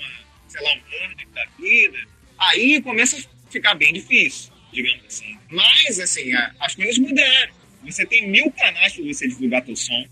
sei 0.47 0.61
lá, 0.61 0.71
um 0.73 0.75
Murdoch 1.07 1.27
da 1.33 1.45
vida, 1.59 1.97
aí 2.39 2.81
começa 2.81 3.17
a 3.17 3.51
ficar 3.51 3.75
bem 3.75 3.93
difícil, 3.93 4.51
digamos 4.73 5.05
assim. 5.05 5.37
Mas, 5.49 5.99
assim, 5.99 6.33
a- 6.33 6.53
as 6.59 6.75
coisas 6.75 6.97
mudaram. 6.97 7.53
Você 7.87 8.05
tem 8.05 8.27
mil 8.27 8.51
canais 8.51 8.93
para 8.93 9.05
você 9.05 9.27
divulgar 9.27 9.63
teu 9.63 9.75
som. 9.75 10.05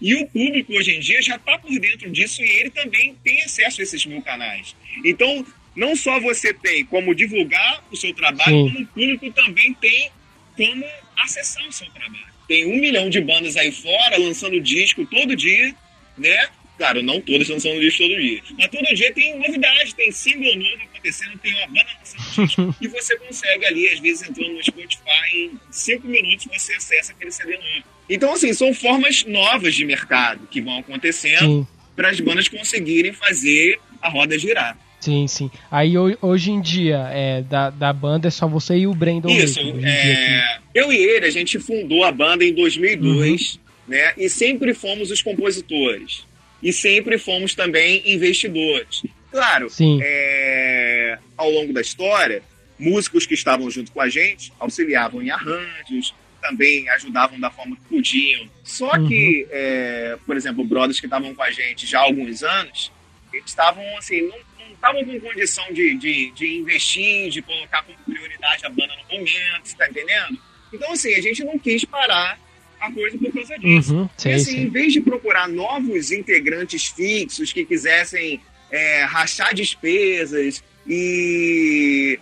E 0.00 0.14
o 0.14 0.26
público 0.28 0.72
hoje 0.74 0.94
em 0.94 1.00
dia 1.00 1.20
já 1.22 1.36
está 1.36 1.58
por 1.58 1.78
dentro 1.78 2.10
disso 2.10 2.42
e 2.42 2.48
ele 2.60 2.70
também 2.70 3.16
tem 3.24 3.42
acesso 3.42 3.80
a 3.80 3.84
esses 3.84 4.04
mil 4.06 4.22
canais. 4.22 4.76
Então, 5.04 5.44
não 5.74 5.96
só 5.96 6.20
você 6.20 6.52
tem 6.52 6.84
como 6.84 7.14
divulgar 7.14 7.84
o 7.90 7.96
seu 7.96 8.12
trabalho, 8.14 8.68
Sim. 8.68 8.72
como 8.72 8.80
o 8.80 8.86
público 8.86 9.32
também 9.32 9.74
tem 9.74 10.10
como 10.56 10.84
acessar 11.16 11.66
o 11.66 11.72
seu 11.72 11.88
trabalho. 11.90 12.26
Tem 12.46 12.66
um 12.66 12.80
milhão 12.80 13.10
de 13.10 13.20
bandas 13.20 13.56
aí 13.56 13.72
fora 13.72 14.18
lançando 14.18 14.60
disco 14.60 15.04
todo 15.06 15.34
dia, 15.34 15.74
né? 16.16 16.48
Claro, 16.78 17.02
não 17.02 17.20
todas 17.20 17.48
lançando 17.48 17.80
disco 17.80 18.02
todo 18.02 18.20
dia. 18.20 18.40
Mas 18.58 18.68
todo 18.68 18.94
dia 18.94 19.12
tem 19.14 19.38
novidade, 19.38 19.94
tem 19.94 20.10
single 20.12 20.54
novo 20.56 20.82
acontecendo, 20.90 21.38
tem 21.38 21.54
uma 21.54 21.66
banda 21.68 21.86
lançando 21.98 22.74
e 22.80 22.88
você 22.88 23.16
consegue 23.18 23.64
ali, 23.64 23.88
às 23.88 23.98
vezes, 24.00 24.28
entrando 24.28 24.52
no 24.52 24.62
Spotify, 24.62 25.00
em 25.34 25.52
cinco 25.70 26.06
minutos 26.06 26.46
você 26.52 26.74
acessa 26.74 27.12
aquele 27.12 27.30
CD 27.30 27.52
novo. 27.56 27.84
Então, 28.10 28.32
assim, 28.34 28.52
são 28.52 28.74
formas 28.74 29.24
novas 29.24 29.74
de 29.74 29.84
mercado 29.84 30.46
que 30.50 30.60
vão 30.60 30.78
acontecendo 30.78 31.66
para 31.96 32.10
as 32.10 32.20
bandas 32.20 32.46
conseguirem 32.48 33.12
fazer 33.12 33.80
a 34.02 34.08
roda 34.10 34.38
girar. 34.38 34.78
Sim, 35.00 35.26
sim. 35.26 35.50
Aí 35.70 35.96
ho- 35.96 36.16
hoje 36.20 36.50
em 36.50 36.60
dia, 36.60 37.08
é, 37.12 37.40
da, 37.42 37.70
da 37.70 37.92
banda 37.92 38.28
é 38.28 38.30
só 38.30 38.46
você 38.46 38.76
e 38.76 38.86
o 38.86 38.94
Brandon 38.94 39.30
Isso, 39.30 39.62
mesmo. 39.64 39.80
É, 39.86 40.58
eu 40.74 40.92
e 40.92 40.96
ele, 40.96 41.26
a 41.26 41.30
gente 41.30 41.58
fundou 41.58 42.04
a 42.04 42.12
banda 42.12 42.44
em 42.44 42.52
2002, 42.52 43.58
né? 43.88 44.12
E 44.18 44.28
sempre 44.28 44.74
fomos 44.74 45.10
os 45.10 45.22
compositores. 45.22 46.24
E 46.62 46.72
sempre 46.72 47.18
fomos 47.18 47.54
também 47.54 48.02
investidores. 48.10 49.02
Claro, 49.30 49.68
é, 50.02 51.18
ao 51.36 51.50
longo 51.50 51.72
da 51.72 51.80
história, 51.80 52.42
músicos 52.78 53.26
que 53.26 53.34
estavam 53.34 53.70
junto 53.70 53.92
com 53.92 54.00
a 54.00 54.08
gente 54.08 54.52
auxiliavam 54.58 55.22
em 55.22 55.30
arranjos, 55.30 56.14
também 56.40 56.88
ajudavam 56.90 57.38
da 57.38 57.50
forma 57.50 57.76
que 57.76 57.96
podiam. 57.96 58.48
Só 58.62 58.92
uhum. 58.92 59.08
que, 59.08 59.46
é, 59.50 60.16
por 60.24 60.36
exemplo, 60.36 60.64
brothers 60.64 61.00
que 61.00 61.06
estavam 61.06 61.34
com 61.34 61.42
a 61.42 61.50
gente 61.50 61.86
já 61.86 61.98
há 61.98 62.02
alguns 62.02 62.42
anos, 62.42 62.92
eles 63.32 63.46
estavam 63.46 63.84
assim, 63.98 64.22
não 64.22 64.38
estavam 64.72 65.04
com 65.04 65.20
condição 65.20 65.64
de, 65.72 65.96
de, 65.96 66.30
de, 66.30 66.58
investir, 66.58 67.30
de 67.30 67.42
colocar 67.42 67.82
como 67.82 67.98
prioridade 67.98 68.64
a 68.64 68.68
banda 68.68 68.94
no 68.96 69.18
momento, 69.18 69.76
tá 69.76 69.88
entendendo? 69.88 70.38
Então, 70.72 70.92
assim, 70.92 71.14
a 71.14 71.20
gente 71.20 71.44
não 71.44 71.58
quis 71.58 71.84
parar 71.84 72.38
a 72.86 72.92
coisa 72.92 73.18
por 73.18 73.32
causa 73.32 73.58
disso. 73.58 73.94
Uhum, 73.94 74.08
e, 74.24 74.32
assim, 74.32 74.62
em 74.62 74.70
vez 74.70 74.92
de 74.92 75.00
procurar 75.00 75.48
novos 75.48 76.10
integrantes 76.10 76.86
fixos 76.86 77.52
que 77.52 77.64
quisessem 77.64 78.40
é, 78.70 79.04
rachar 79.04 79.54
despesas 79.54 80.62
e 80.86 82.18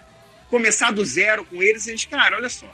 começar 0.49 0.90
do 0.90 1.04
zero 1.04 1.44
com 1.44 1.62
eles, 1.62 1.87
a 1.87 1.90
gente, 1.90 2.09
cara, 2.09 2.37
olha 2.37 2.49
só, 2.49 2.71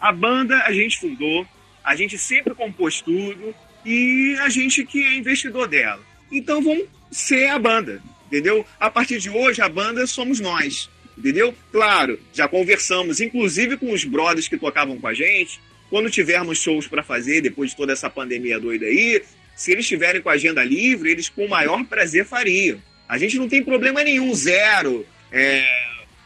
a 0.00 0.12
banda 0.12 0.62
a 0.64 0.72
gente 0.72 0.98
fundou, 0.98 1.46
a 1.84 1.94
gente 1.96 2.16
sempre 2.18 2.54
compôs 2.54 3.00
tudo 3.00 3.54
e 3.84 4.36
a 4.40 4.48
gente 4.48 4.84
que 4.84 5.02
é 5.02 5.14
investidor 5.14 5.68
dela. 5.68 6.00
Então 6.30 6.62
vamos 6.62 6.86
ser 7.10 7.48
a 7.48 7.58
banda, 7.58 8.02
entendeu? 8.26 8.64
A 8.78 8.90
partir 8.90 9.18
de 9.18 9.30
hoje 9.30 9.60
a 9.60 9.68
banda 9.68 10.06
somos 10.06 10.40
nós, 10.40 10.90
entendeu? 11.16 11.54
Claro, 11.72 12.18
já 12.32 12.46
conversamos, 12.46 13.20
inclusive 13.20 13.76
com 13.76 13.92
os 13.92 14.04
brothers 14.04 14.48
que 14.48 14.56
tocavam 14.56 14.98
com 14.98 15.06
a 15.06 15.14
gente, 15.14 15.60
quando 15.90 16.10
tivermos 16.10 16.58
shows 16.58 16.86
para 16.86 17.02
fazer 17.02 17.40
depois 17.40 17.70
de 17.70 17.76
toda 17.76 17.92
essa 17.92 18.10
pandemia 18.10 18.60
doida 18.60 18.86
aí, 18.86 19.22
se 19.56 19.72
eles 19.72 19.84
estiverem 19.84 20.20
com 20.20 20.28
a 20.28 20.34
agenda 20.34 20.62
livre, 20.62 21.10
eles 21.10 21.28
com 21.28 21.44
o 21.44 21.48
maior 21.48 21.84
prazer 21.84 22.24
fariam. 22.24 22.80
A 23.08 23.18
gente 23.18 23.38
não 23.38 23.48
tem 23.48 23.62
problema 23.62 24.04
nenhum, 24.04 24.34
zero. 24.34 25.06
É, 25.32 25.66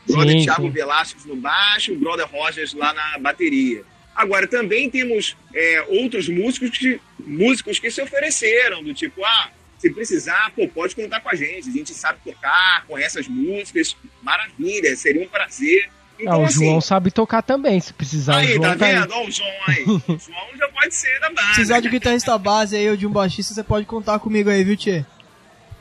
brother 0.06 0.38
sim, 0.38 0.44
Thiago 0.44 0.62
sim. 0.62 0.70
Velasquez 0.70 1.24
no 1.24 1.36
baixo, 1.36 1.94
brother 1.94 2.26
Rogers 2.26 2.74
lá 2.74 2.92
na 2.92 3.18
bateria. 3.18 3.84
Agora, 4.14 4.46
também 4.46 4.90
temos 4.90 5.36
é, 5.54 5.84
outros 5.88 6.28
músicos 6.28 6.76
que, 6.76 7.00
músicos 7.18 7.78
que 7.78 7.90
se 7.90 8.02
ofereceram, 8.02 8.82
do 8.82 8.92
tipo, 8.92 9.24
ah, 9.24 9.50
se 9.78 9.90
precisar, 9.90 10.52
pô, 10.54 10.68
pode 10.68 10.94
contar 10.94 11.20
com 11.20 11.30
a 11.30 11.34
gente. 11.34 11.68
A 11.68 11.72
gente 11.72 11.94
sabe 11.94 12.18
tocar, 12.24 12.84
conhece 12.86 13.18
as 13.18 13.28
músicas, 13.28 13.96
maravilha, 14.22 14.94
seria 14.96 15.22
um 15.22 15.28
prazer. 15.28 15.88
Então, 16.22 16.34
ah, 16.34 16.38
o 16.38 16.44
assim, 16.44 16.64
João 16.66 16.80
sabe 16.80 17.10
tocar 17.10 17.42
também, 17.42 17.80
se 17.80 17.92
precisar. 17.92 18.36
Aí, 18.36 18.58
tá, 18.60 18.68
tá 18.68 18.74
vendo? 18.74 19.12
Olha 19.12 19.28
o 19.28 19.30
João 19.30 19.50
aí. 19.66 19.82
o 19.84 20.02
João 20.06 20.56
já 20.56 20.68
pode 20.68 20.94
ser 20.94 21.18
da 21.18 21.30
base. 21.30 21.48
Se 21.48 21.54
precisar 21.54 21.80
de 21.80 21.88
guitarrista 21.88 22.38
base 22.38 22.76
aí 22.76 22.88
ou 22.88 22.96
de 22.96 23.06
um 23.06 23.10
baixista, 23.10 23.52
você 23.52 23.64
pode 23.64 23.86
contar 23.86 24.20
comigo 24.20 24.48
aí, 24.48 24.62
viu, 24.62 24.76
Tchê? 24.76 25.04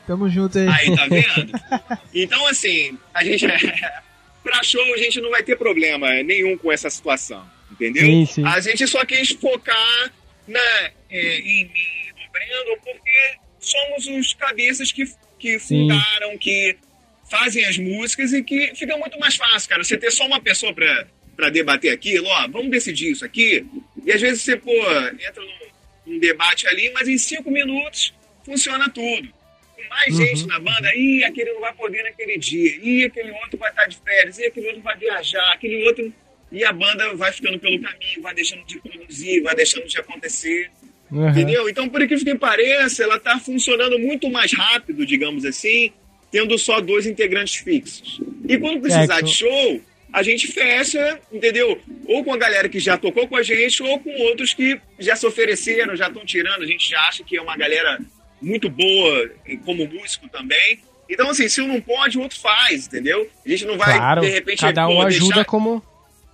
Tamo 0.04 0.28
junto 0.28 0.58
aí. 0.58 0.68
Aí, 0.68 0.96
tá 0.96 1.06
vendo? 1.06 1.52
Então, 2.12 2.46
assim, 2.48 2.98
a 3.14 3.24
gente. 3.24 3.46
pra 4.42 4.62
show, 4.64 4.82
a 4.94 4.98
gente 4.98 5.20
não 5.20 5.30
vai 5.30 5.42
ter 5.44 5.56
problema 5.56 6.10
nenhum 6.24 6.58
com 6.58 6.72
essa 6.72 6.90
situação. 6.90 7.48
Entendeu? 7.70 8.04
Sim, 8.04 8.26
sim. 8.26 8.44
A 8.44 8.60
gente 8.60 8.86
só 8.88 9.04
quis 9.04 9.30
focar 9.30 10.12
na, 10.46 10.60
é, 11.08 11.38
em 11.38 11.64
mim 11.64 11.72
e 11.74 12.24
no 12.24 12.32
Breno, 12.32 12.78
porque 12.84 13.38
somos 13.60 14.06
os 14.08 14.34
cabeças 14.34 14.90
que, 14.90 15.04
que 15.38 15.58
fundaram, 15.60 16.36
que 16.36 16.76
fazem 17.32 17.64
as 17.64 17.78
músicas 17.78 18.34
e 18.34 18.42
que 18.42 18.74
fica 18.74 18.94
muito 18.98 19.18
mais 19.18 19.36
fácil, 19.36 19.66
cara. 19.66 19.82
Você 19.82 19.96
ter 19.96 20.10
só 20.10 20.26
uma 20.26 20.38
pessoa 20.38 20.74
pra, 20.74 21.06
pra 21.34 21.48
debater 21.48 21.90
aquilo, 21.90 22.26
ó, 22.26 22.46
vamos 22.48 22.70
decidir 22.70 23.10
isso 23.10 23.24
aqui. 23.24 23.64
E 24.04 24.12
às 24.12 24.20
vezes 24.20 24.42
você, 24.42 24.54
pô, 24.54 24.70
entra 24.70 25.42
num, 25.42 26.12
num 26.12 26.18
debate 26.18 26.68
ali, 26.68 26.92
mas 26.92 27.08
em 27.08 27.16
cinco 27.16 27.50
minutos 27.50 28.12
funciona 28.44 28.90
tudo. 28.90 29.32
Com 29.74 29.82
mais 29.88 30.18
uhum. 30.18 30.26
gente 30.26 30.46
na 30.46 30.58
banda, 30.58 30.94
ih, 30.94 31.24
aquele 31.24 31.54
não 31.54 31.62
vai 31.62 31.72
poder 31.72 32.02
naquele 32.02 32.36
dia, 32.36 32.76
ih, 32.82 33.04
aquele 33.06 33.30
outro 33.30 33.58
vai 33.58 33.70
estar 33.70 33.86
de 33.86 33.96
férias, 33.96 34.38
ih, 34.38 34.46
aquele 34.46 34.66
outro 34.66 34.82
vai 34.82 34.96
viajar, 34.98 35.52
aquele 35.54 35.86
outro. 35.86 36.12
E 36.50 36.62
a 36.62 36.72
banda 36.72 37.14
vai 37.14 37.32
ficando 37.32 37.58
pelo 37.58 37.80
caminho, 37.80 38.20
vai 38.20 38.34
deixando 38.34 38.62
de 38.66 38.78
produzir, 38.78 39.40
vai 39.40 39.54
deixando 39.54 39.86
de 39.86 39.98
acontecer. 39.98 40.70
Uhum. 41.10 41.30
Entendeu? 41.30 41.66
Então, 41.66 41.88
por 41.88 42.02
incrível 42.02 42.26
que 42.26 42.38
pareça, 42.38 43.02
ela 43.02 43.16
está 43.16 43.38
funcionando 43.38 43.98
muito 43.98 44.30
mais 44.30 44.52
rápido, 44.52 45.06
digamos 45.06 45.46
assim, 45.46 45.92
tendo 46.32 46.58
só 46.58 46.80
dois 46.80 47.06
integrantes 47.06 47.56
fixos. 47.56 48.20
E 48.48 48.58
quando 48.58 48.80
precisar 48.80 49.20
de 49.20 49.32
show, 49.32 49.80
a 50.10 50.22
gente 50.22 50.48
fecha, 50.48 51.20
entendeu? 51.30 51.78
Ou 52.06 52.24
com 52.24 52.32
a 52.32 52.38
galera 52.38 52.68
que 52.68 52.80
já 52.80 52.96
tocou 52.96 53.28
com 53.28 53.36
a 53.36 53.42
gente, 53.42 53.82
ou 53.82 54.00
com 54.00 54.10
outros 54.22 54.54
que 54.54 54.80
já 54.98 55.14
se 55.14 55.26
ofereceram, 55.26 55.94
já 55.94 56.08
estão 56.08 56.24
tirando. 56.24 56.62
A 56.62 56.66
gente 56.66 56.88
já 56.88 57.00
acha 57.02 57.22
que 57.22 57.36
é 57.36 57.42
uma 57.42 57.56
galera 57.56 58.00
muito 58.40 58.70
boa 58.70 59.30
como 59.64 59.86
músico 59.86 60.26
também. 60.28 60.80
Então, 61.08 61.28
assim, 61.28 61.48
se 61.48 61.60
um 61.60 61.68
não 61.68 61.80
pode, 61.80 62.16
o 62.16 62.22
outro 62.22 62.40
faz, 62.40 62.86
entendeu? 62.86 63.28
A 63.44 63.48
gente 63.48 63.66
não 63.66 63.76
vai, 63.76 63.96
claro, 63.96 64.22
de 64.22 64.28
repente, 64.28 64.60
cada 64.60 64.88
um 64.88 65.02
ajuda 65.02 65.34
deixar... 65.34 65.44
como. 65.44 65.82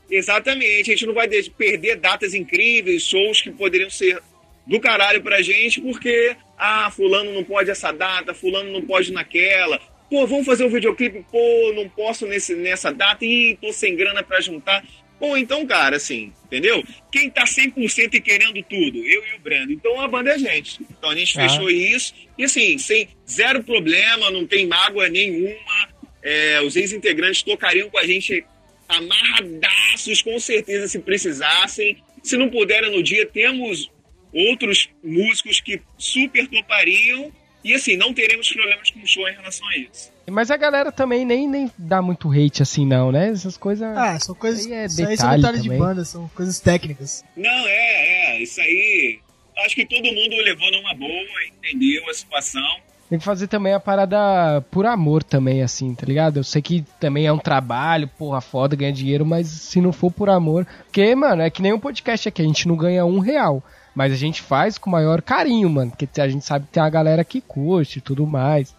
Exatamente, 0.08 0.90
a 0.90 0.94
gente 0.94 1.06
não 1.06 1.12
vai 1.12 1.28
perder 1.28 1.96
datas 1.96 2.32
incríveis, 2.32 3.02
shows 3.02 3.42
que 3.42 3.50
poderiam 3.50 3.90
ser 3.90 4.22
do 4.68 4.78
caralho 4.78 5.22
pra 5.22 5.40
gente, 5.40 5.80
porque, 5.80 6.36
ah, 6.58 6.90
fulano 6.90 7.32
não 7.32 7.42
pode 7.42 7.70
essa 7.70 7.90
data, 7.90 8.34
fulano 8.34 8.70
não 8.70 8.82
pode 8.82 9.12
naquela. 9.12 9.80
Pô, 10.10 10.26
vamos 10.26 10.44
fazer 10.44 10.64
um 10.64 10.68
videoclipe, 10.68 11.24
pô, 11.30 11.72
não 11.74 11.88
posso 11.88 12.26
nesse, 12.26 12.54
nessa 12.54 12.92
data, 12.92 13.24
ih, 13.24 13.58
tô 13.60 13.72
sem 13.72 13.96
grana 13.96 14.22
pra 14.22 14.40
juntar. 14.40 14.84
Pô, 15.18 15.36
então, 15.36 15.66
cara, 15.66 15.96
assim, 15.96 16.32
entendeu? 16.44 16.84
Quem 17.10 17.28
tá 17.28 17.44
100% 17.44 18.14
e 18.14 18.20
querendo 18.20 18.62
tudo? 18.62 18.98
Eu 18.98 19.26
e 19.26 19.36
o 19.36 19.40
Brando. 19.40 19.72
Então 19.72 20.00
a 20.00 20.06
banda 20.06 20.30
é 20.30 20.34
a 20.34 20.38
gente. 20.38 20.80
Então 20.82 21.10
a 21.10 21.16
gente 21.16 21.38
ah. 21.38 21.48
fechou 21.48 21.68
isso. 21.68 22.14
E 22.36 22.44
assim, 22.44 22.78
sem 22.78 23.08
zero 23.28 23.64
problema, 23.64 24.30
não 24.30 24.46
tem 24.46 24.66
mágoa 24.66 25.08
nenhuma. 25.08 25.88
É, 26.22 26.60
os 26.60 26.76
ex-integrantes 26.76 27.42
tocariam 27.42 27.90
com 27.90 27.98
a 27.98 28.06
gente 28.06 28.44
amarradaços, 28.88 30.22
com 30.22 30.38
certeza, 30.38 30.86
se 30.86 31.00
precisassem. 31.00 31.96
Se 32.22 32.36
não 32.36 32.48
puderem 32.48 32.92
no 32.92 33.02
dia, 33.02 33.26
temos 33.26 33.90
outros 34.32 34.88
músicos 35.02 35.60
que 35.60 35.80
super 35.96 36.46
topariam 36.48 37.32
e 37.64 37.74
assim, 37.74 37.96
não 37.96 38.14
teremos 38.14 38.50
problemas 38.50 38.90
com 38.90 39.00
o 39.00 39.06
show 39.06 39.28
em 39.28 39.34
relação 39.34 39.66
a 39.68 39.76
isso. 39.76 40.12
Mas 40.30 40.50
a 40.50 40.56
galera 40.56 40.92
também 40.92 41.24
nem, 41.24 41.48
nem 41.48 41.70
dá 41.76 42.00
muito 42.00 42.30
hate 42.30 42.62
assim, 42.62 42.86
não, 42.86 43.10
né? 43.10 43.30
Essas 43.30 43.56
coisas. 43.56 43.96
Ah, 43.96 44.18
são 44.20 44.34
coisas. 44.34 44.66
Aí 44.66 44.72
é 44.72 44.86
isso 44.86 45.06
aí 45.06 45.16
são 45.16 45.36
detalhes 45.36 45.62
de 45.62 45.68
banda, 45.70 46.04
são 46.04 46.28
coisas 46.28 46.60
técnicas. 46.60 47.24
Não, 47.36 47.66
é, 47.66 48.36
é. 48.36 48.42
Isso 48.42 48.60
aí. 48.60 49.20
Acho 49.64 49.74
que 49.74 49.86
todo 49.86 50.04
mundo 50.04 50.36
levou 50.44 50.70
numa 50.70 50.94
boa, 50.94 51.44
entendeu 51.48 52.08
a 52.08 52.14
situação. 52.14 52.80
Tem 53.10 53.18
que 53.18 53.24
fazer 53.24 53.48
também 53.48 53.72
a 53.72 53.80
parada 53.80 54.60
por 54.70 54.84
amor 54.84 55.24
também, 55.24 55.62
assim, 55.62 55.94
tá 55.94 56.06
ligado? 56.06 56.36
Eu 56.36 56.44
sei 56.44 56.60
que 56.60 56.84
também 57.00 57.26
é 57.26 57.32
um 57.32 57.38
trabalho, 57.38 58.06
porra, 58.06 58.40
foda, 58.40 58.76
ganhar 58.76 58.92
dinheiro, 58.92 59.24
mas 59.24 59.48
se 59.48 59.80
não 59.80 59.92
for 59.92 60.12
por 60.12 60.28
amor. 60.28 60.66
Porque, 60.84 61.14
mano, 61.14 61.40
é 61.40 61.48
que 61.50 61.62
nem 61.62 61.72
um 61.72 61.80
podcast 61.80 62.28
aqui, 62.28 62.42
a 62.42 62.44
gente 62.44 62.68
não 62.68 62.76
ganha 62.76 63.06
um 63.06 63.18
real. 63.18 63.64
Mas 63.98 64.12
a 64.12 64.16
gente 64.16 64.42
faz 64.42 64.78
com 64.78 64.88
maior 64.88 65.20
carinho, 65.20 65.68
mano. 65.68 65.90
Porque 65.90 66.20
a 66.20 66.28
gente 66.28 66.44
sabe 66.44 66.66
que 66.66 66.72
tem 66.72 66.80
a 66.80 66.88
galera 66.88 67.24
que 67.24 67.40
curte 67.40 67.98
e 67.98 68.00
tudo 68.00 68.24
mais. 68.24 68.72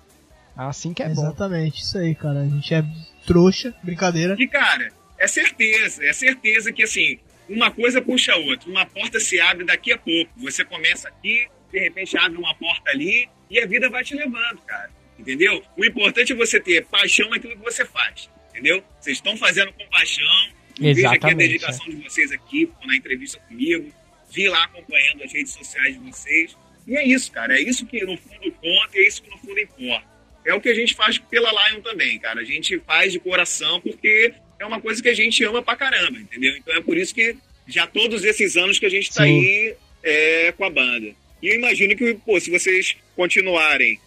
Assim 0.55 0.93
que 0.93 1.03
é 1.03 1.07
Exatamente, 1.07 1.25
bom. 1.25 1.35
Exatamente, 1.35 1.81
isso 1.81 1.97
aí, 1.97 2.15
cara. 2.15 2.39
A 2.39 2.45
gente 2.47 2.73
é 2.73 2.85
trouxa, 3.27 3.75
brincadeira. 3.83 4.37
E, 4.39 4.47
cara, 4.47 4.87
é 5.17 5.27
certeza, 5.27 6.05
é 6.05 6.13
certeza 6.13 6.71
que, 6.71 6.83
assim, 6.83 7.19
uma 7.49 7.69
coisa 7.69 8.01
puxa 8.01 8.31
a 8.31 8.37
outra. 8.37 8.69
Uma 8.69 8.85
porta 8.85 9.19
se 9.19 9.41
abre 9.41 9.65
daqui 9.65 9.91
a 9.91 9.97
pouco. 9.97 10.31
Você 10.37 10.63
começa 10.63 11.09
aqui, 11.09 11.49
de 11.69 11.79
repente 11.79 12.17
abre 12.17 12.37
uma 12.37 12.55
porta 12.55 12.89
ali 12.89 13.27
e 13.49 13.59
a 13.59 13.65
vida 13.65 13.89
vai 13.89 14.05
te 14.05 14.15
levando, 14.15 14.61
cara. 14.65 14.89
Entendeu? 15.19 15.61
O 15.75 15.83
importante 15.83 16.31
é 16.31 16.35
você 16.37 16.61
ter 16.61 16.85
paixão 16.85 17.29
naquilo 17.29 17.57
que 17.57 17.63
você 17.65 17.83
faz. 17.83 18.29
Entendeu? 18.51 18.81
Vocês 19.01 19.17
estão 19.17 19.35
fazendo 19.35 19.73
com 19.73 19.85
paixão. 19.89 20.53
Veja 20.79 21.11
aqui 21.11 21.29
a 21.29 21.33
dedicação 21.33 21.87
é. 21.87 21.89
de 21.89 22.03
vocês 22.03 22.31
aqui 22.31 22.71
na 22.85 22.95
entrevista 22.95 23.37
comigo 23.49 23.98
vi 24.31 24.47
lá 24.47 24.63
acompanhando 24.63 25.23
as 25.23 25.33
redes 25.33 25.53
sociais 25.53 25.93
de 25.93 25.99
vocês. 25.99 26.55
E 26.87 26.95
é 26.95 27.05
isso, 27.05 27.31
cara. 27.31 27.57
É 27.57 27.61
isso 27.61 27.85
que 27.85 28.03
no 28.03 28.17
fundo 28.17 28.51
conta 28.51 28.97
e 28.97 28.99
é 28.99 29.07
isso 29.07 29.21
que 29.21 29.29
no 29.29 29.37
fundo 29.37 29.59
importa. 29.59 30.07
É 30.45 30.53
o 30.53 30.61
que 30.61 30.69
a 30.69 30.73
gente 30.73 30.95
faz 30.95 31.17
pela 31.17 31.51
Lion 31.51 31.81
também, 31.81 32.17
cara. 32.19 32.41
A 32.41 32.45
gente 32.45 32.79
faz 32.79 33.11
de 33.11 33.19
coração 33.19 33.79
porque 33.81 34.33
é 34.59 34.65
uma 34.65 34.81
coisa 34.81 35.01
que 35.01 35.09
a 35.09 35.13
gente 35.13 35.43
ama 35.43 35.61
pra 35.61 35.75
caramba, 35.75 36.17
entendeu? 36.17 36.55
Então 36.57 36.75
é 36.75 36.81
por 36.81 36.97
isso 36.97 37.13
que 37.13 37.35
já 37.67 37.85
todos 37.85 38.23
esses 38.23 38.57
anos 38.57 38.79
que 38.79 38.85
a 38.85 38.89
gente 38.89 39.09
tá 39.13 39.23
Sim. 39.23 39.39
aí 39.39 39.75
é, 40.03 40.51
com 40.53 40.63
a 40.63 40.69
banda. 40.69 41.13
E 41.41 41.47
eu 41.47 41.55
imagino 41.55 41.95
que, 41.95 42.15
pô, 42.15 42.39
se 42.39 42.49
vocês 42.49 42.97
continuarem 43.15 43.99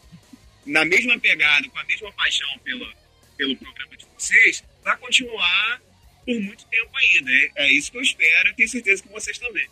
na 0.66 0.84
mesma 0.84 1.18
pegada, 1.18 1.68
com 1.68 1.78
a 1.78 1.84
mesma 1.84 2.12
paixão 2.12 2.58
pelo, 2.64 2.86
pelo 3.36 3.56
programa 3.56 3.96
de 3.96 4.06
vocês, 4.16 4.62
vai 4.82 4.96
continuar 4.98 5.80
por 6.24 6.40
muito 6.40 6.64
tempo 6.66 6.90
ainda. 6.96 7.30
É, 7.30 7.66
é 7.66 7.72
isso 7.72 7.90
que 7.90 7.98
eu 7.98 8.02
espero 8.02 8.48
e 8.48 8.54
tenho 8.54 8.68
certeza 8.68 9.02
que 9.02 9.08
vocês 9.08 9.38
também. 9.38 9.66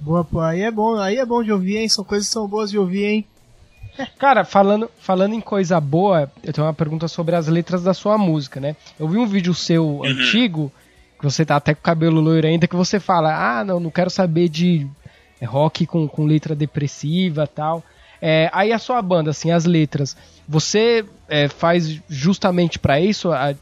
Boa, 0.00 0.24
pô, 0.24 0.40
aí 0.40 0.62
é 0.62 0.70
bom, 0.70 0.96
aí 0.96 1.16
é 1.16 1.24
bom 1.24 1.42
de 1.42 1.52
ouvir, 1.52 1.78
hein? 1.78 1.88
São 1.88 2.04
coisas 2.04 2.28
que 2.28 2.32
são 2.32 2.46
boas 2.46 2.70
de 2.70 2.78
ouvir, 2.78 3.04
hein? 3.04 3.26
Cara, 4.18 4.44
falando, 4.44 4.90
falando 5.00 5.34
em 5.34 5.40
coisa 5.40 5.80
boa, 5.80 6.30
eu 6.44 6.52
tenho 6.52 6.66
uma 6.66 6.74
pergunta 6.74 7.08
sobre 7.08 7.34
as 7.34 7.46
letras 7.46 7.82
da 7.82 7.94
sua 7.94 8.18
música, 8.18 8.60
né? 8.60 8.76
Eu 8.98 9.08
vi 9.08 9.16
um 9.16 9.26
vídeo 9.26 9.54
seu 9.54 9.86
uhum. 9.86 10.04
antigo, 10.04 10.70
que 11.18 11.24
você 11.24 11.44
tá 11.44 11.56
até 11.56 11.74
com 11.74 11.80
o 11.80 11.82
cabelo 11.82 12.20
loiro 12.20 12.46
ainda, 12.46 12.68
que 12.68 12.76
você 12.76 13.00
fala, 13.00 13.58
ah, 13.58 13.64
não, 13.64 13.80
não 13.80 13.90
quero 13.90 14.10
saber 14.10 14.48
de 14.48 14.86
rock 15.44 15.86
com, 15.86 16.06
com 16.06 16.26
letra 16.26 16.54
depressiva 16.54 17.46
tal. 17.46 17.82
É, 18.20 18.50
aí 18.52 18.72
a 18.72 18.78
sua 18.78 19.00
banda, 19.02 19.30
assim, 19.30 19.50
as 19.50 19.64
letras, 19.64 20.16
você 20.48 21.04
é, 21.28 21.48
faz 21.48 22.00
justamente 22.08 22.78
para 22.78 23.00
isso, 23.00 23.30
a, 23.32 23.54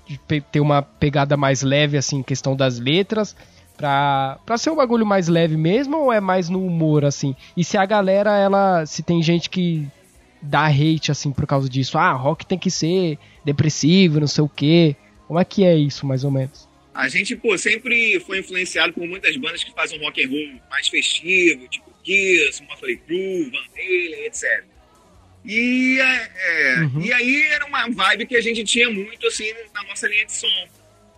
ter 0.50 0.60
uma 0.60 0.82
pegada 0.82 1.36
mais 1.36 1.62
leve, 1.62 1.96
assim, 1.96 2.22
questão 2.22 2.54
das 2.54 2.78
letras, 2.78 3.34
pra, 3.76 4.38
pra 4.44 4.58
ser 4.58 4.70
um 4.70 4.76
bagulho 4.76 5.06
mais 5.06 5.28
leve 5.28 5.56
mesmo, 5.56 5.96
ou 5.96 6.12
é 6.12 6.20
mais 6.20 6.48
no 6.48 6.64
humor, 6.64 7.04
assim? 7.04 7.34
E 7.56 7.64
se 7.64 7.76
a 7.76 7.84
galera, 7.84 8.36
ela, 8.36 8.86
se 8.86 9.02
tem 9.02 9.22
gente 9.22 9.50
que 9.50 9.86
dá 10.40 10.66
hate, 10.66 11.10
assim, 11.10 11.32
por 11.32 11.46
causa 11.46 11.68
disso, 11.68 11.98
ah, 11.98 12.12
rock 12.12 12.46
tem 12.46 12.58
que 12.58 12.70
ser 12.70 13.18
depressivo, 13.44 14.20
não 14.20 14.26
sei 14.26 14.44
o 14.44 14.48
quê, 14.48 14.96
como 15.26 15.38
é 15.38 15.44
que 15.44 15.64
é 15.64 15.76
isso, 15.76 16.06
mais 16.06 16.24
ou 16.24 16.30
menos? 16.30 16.68
A 16.94 17.08
gente, 17.08 17.34
pô, 17.34 17.56
sempre 17.58 18.20
foi 18.20 18.38
influenciado 18.38 18.92
por 18.92 19.06
muitas 19.06 19.36
bandas 19.36 19.64
que 19.64 19.72
fazem 19.72 19.98
um 19.98 20.04
rock 20.04 20.24
and 20.24 20.28
roll 20.28 20.60
mais 20.70 20.86
festivo, 20.86 21.66
tipo 21.68 21.90
Kiss, 22.04 22.62
Motley 22.68 22.98
Crue, 22.98 23.50
Van 23.50 23.64
Halen, 23.76 24.26
etc. 24.26 24.64
E, 25.44 25.98
é, 26.00 26.30
é, 26.36 26.80
uhum. 26.80 27.00
e 27.02 27.12
aí 27.12 27.42
era 27.50 27.66
uma 27.66 27.88
vibe 27.88 28.26
que 28.26 28.36
a 28.36 28.40
gente 28.40 28.64
tinha 28.64 28.88
muito, 28.90 29.26
assim, 29.26 29.52
na 29.74 29.82
nossa 29.84 30.06
linha 30.06 30.24
de 30.24 30.32
som. 30.32 30.68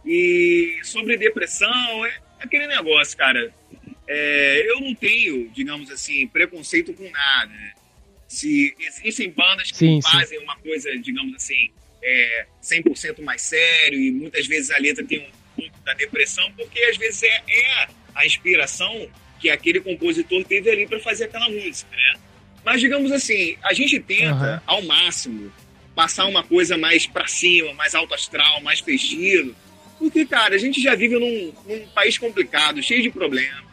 E 0.05 0.79
sobre 0.83 1.17
depressão, 1.17 2.07
é 2.07 2.26
aquele 2.41 2.67
negócio, 2.67 3.17
cara. 3.17 3.53
É, 4.09 4.63
eu 4.71 4.81
não 4.81 4.95
tenho, 4.95 5.51
digamos 5.51 5.91
assim, 5.91 6.27
preconceito 6.29 6.95
com 6.95 7.11
nada. 7.11 7.53
Se 8.29 8.75
existem 8.79 9.31
bandas 9.31 9.71
que 9.71 9.79
sim, 9.79 10.01
fazem 10.03 10.39
sim. 10.39 10.45
uma 10.45 10.57
coisa, 10.59 10.97
digamos 10.99 11.35
assim, 11.35 11.71
é, 12.03 12.47
100% 12.63 13.23
mais 13.23 13.43
sério 13.43 13.99
e 13.99 14.11
muitas 14.13 14.47
vezes 14.47 14.71
a 14.71 14.79
letra 14.79 15.05
tem 15.05 15.21
um 15.21 15.31
pouco 15.57 15.79
da 15.85 15.93
depressão, 15.95 16.51
porque 16.53 16.81
às 16.85 16.97
vezes 16.97 17.23
é, 17.25 17.43
é 17.49 17.89
a 18.15 18.25
inspiração 18.25 19.09
que 19.41 19.51
aquele 19.51 19.81
compositor 19.81 20.45
teve 20.45 20.71
ali 20.71 20.87
para 20.87 21.01
fazer 21.01 21.25
aquela 21.25 21.49
música, 21.49 21.91
né? 21.95 22.15
Mas 22.65 22.81
digamos 22.81 23.13
assim, 23.13 23.57
a 23.63 23.73
gente 23.73 23.99
tenta 24.01 24.55
uhum. 24.55 24.61
ao 24.67 24.83
máximo 24.83 25.53
passar 25.95 26.27
uma 26.27 26.43
coisa 26.43 26.77
mais 26.77 27.07
para 27.07 27.27
cima, 27.27 27.73
mais 27.75 27.95
alto 27.95 28.15
astral, 28.15 28.61
mais 28.61 28.81
festivo, 28.81 29.55
porque 29.99 30.27
cara, 30.27 30.55
a 30.55 30.59
gente 30.59 30.81
já 30.81 30.95
vive 30.95 31.19
num, 31.19 31.53
num 31.67 31.87
país 31.89 32.19
complicado, 32.19 32.83
cheio 32.83 33.03
de 33.03 33.11
problemas, 33.11 33.65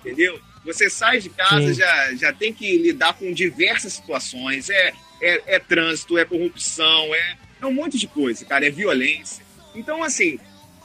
entendeu? 0.00 0.40
Você 0.64 0.90
sai 0.90 1.18
de 1.18 1.30
casa, 1.30 1.72
já, 1.72 2.14
já 2.14 2.32
tem 2.32 2.52
que 2.52 2.76
lidar 2.78 3.14
com 3.14 3.32
diversas 3.32 3.94
situações. 3.94 4.68
É, 4.68 4.92
é, 5.20 5.54
é 5.54 5.58
trânsito, 5.58 6.18
é 6.18 6.24
corrupção, 6.24 7.14
é, 7.14 7.36
é 7.60 7.66
um 7.66 7.72
monte 7.72 7.98
de 7.98 8.06
coisa, 8.06 8.44
cara, 8.44 8.66
é 8.66 8.70
violência. 8.70 9.44
Então, 9.74 10.02
assim, 10.02 10.38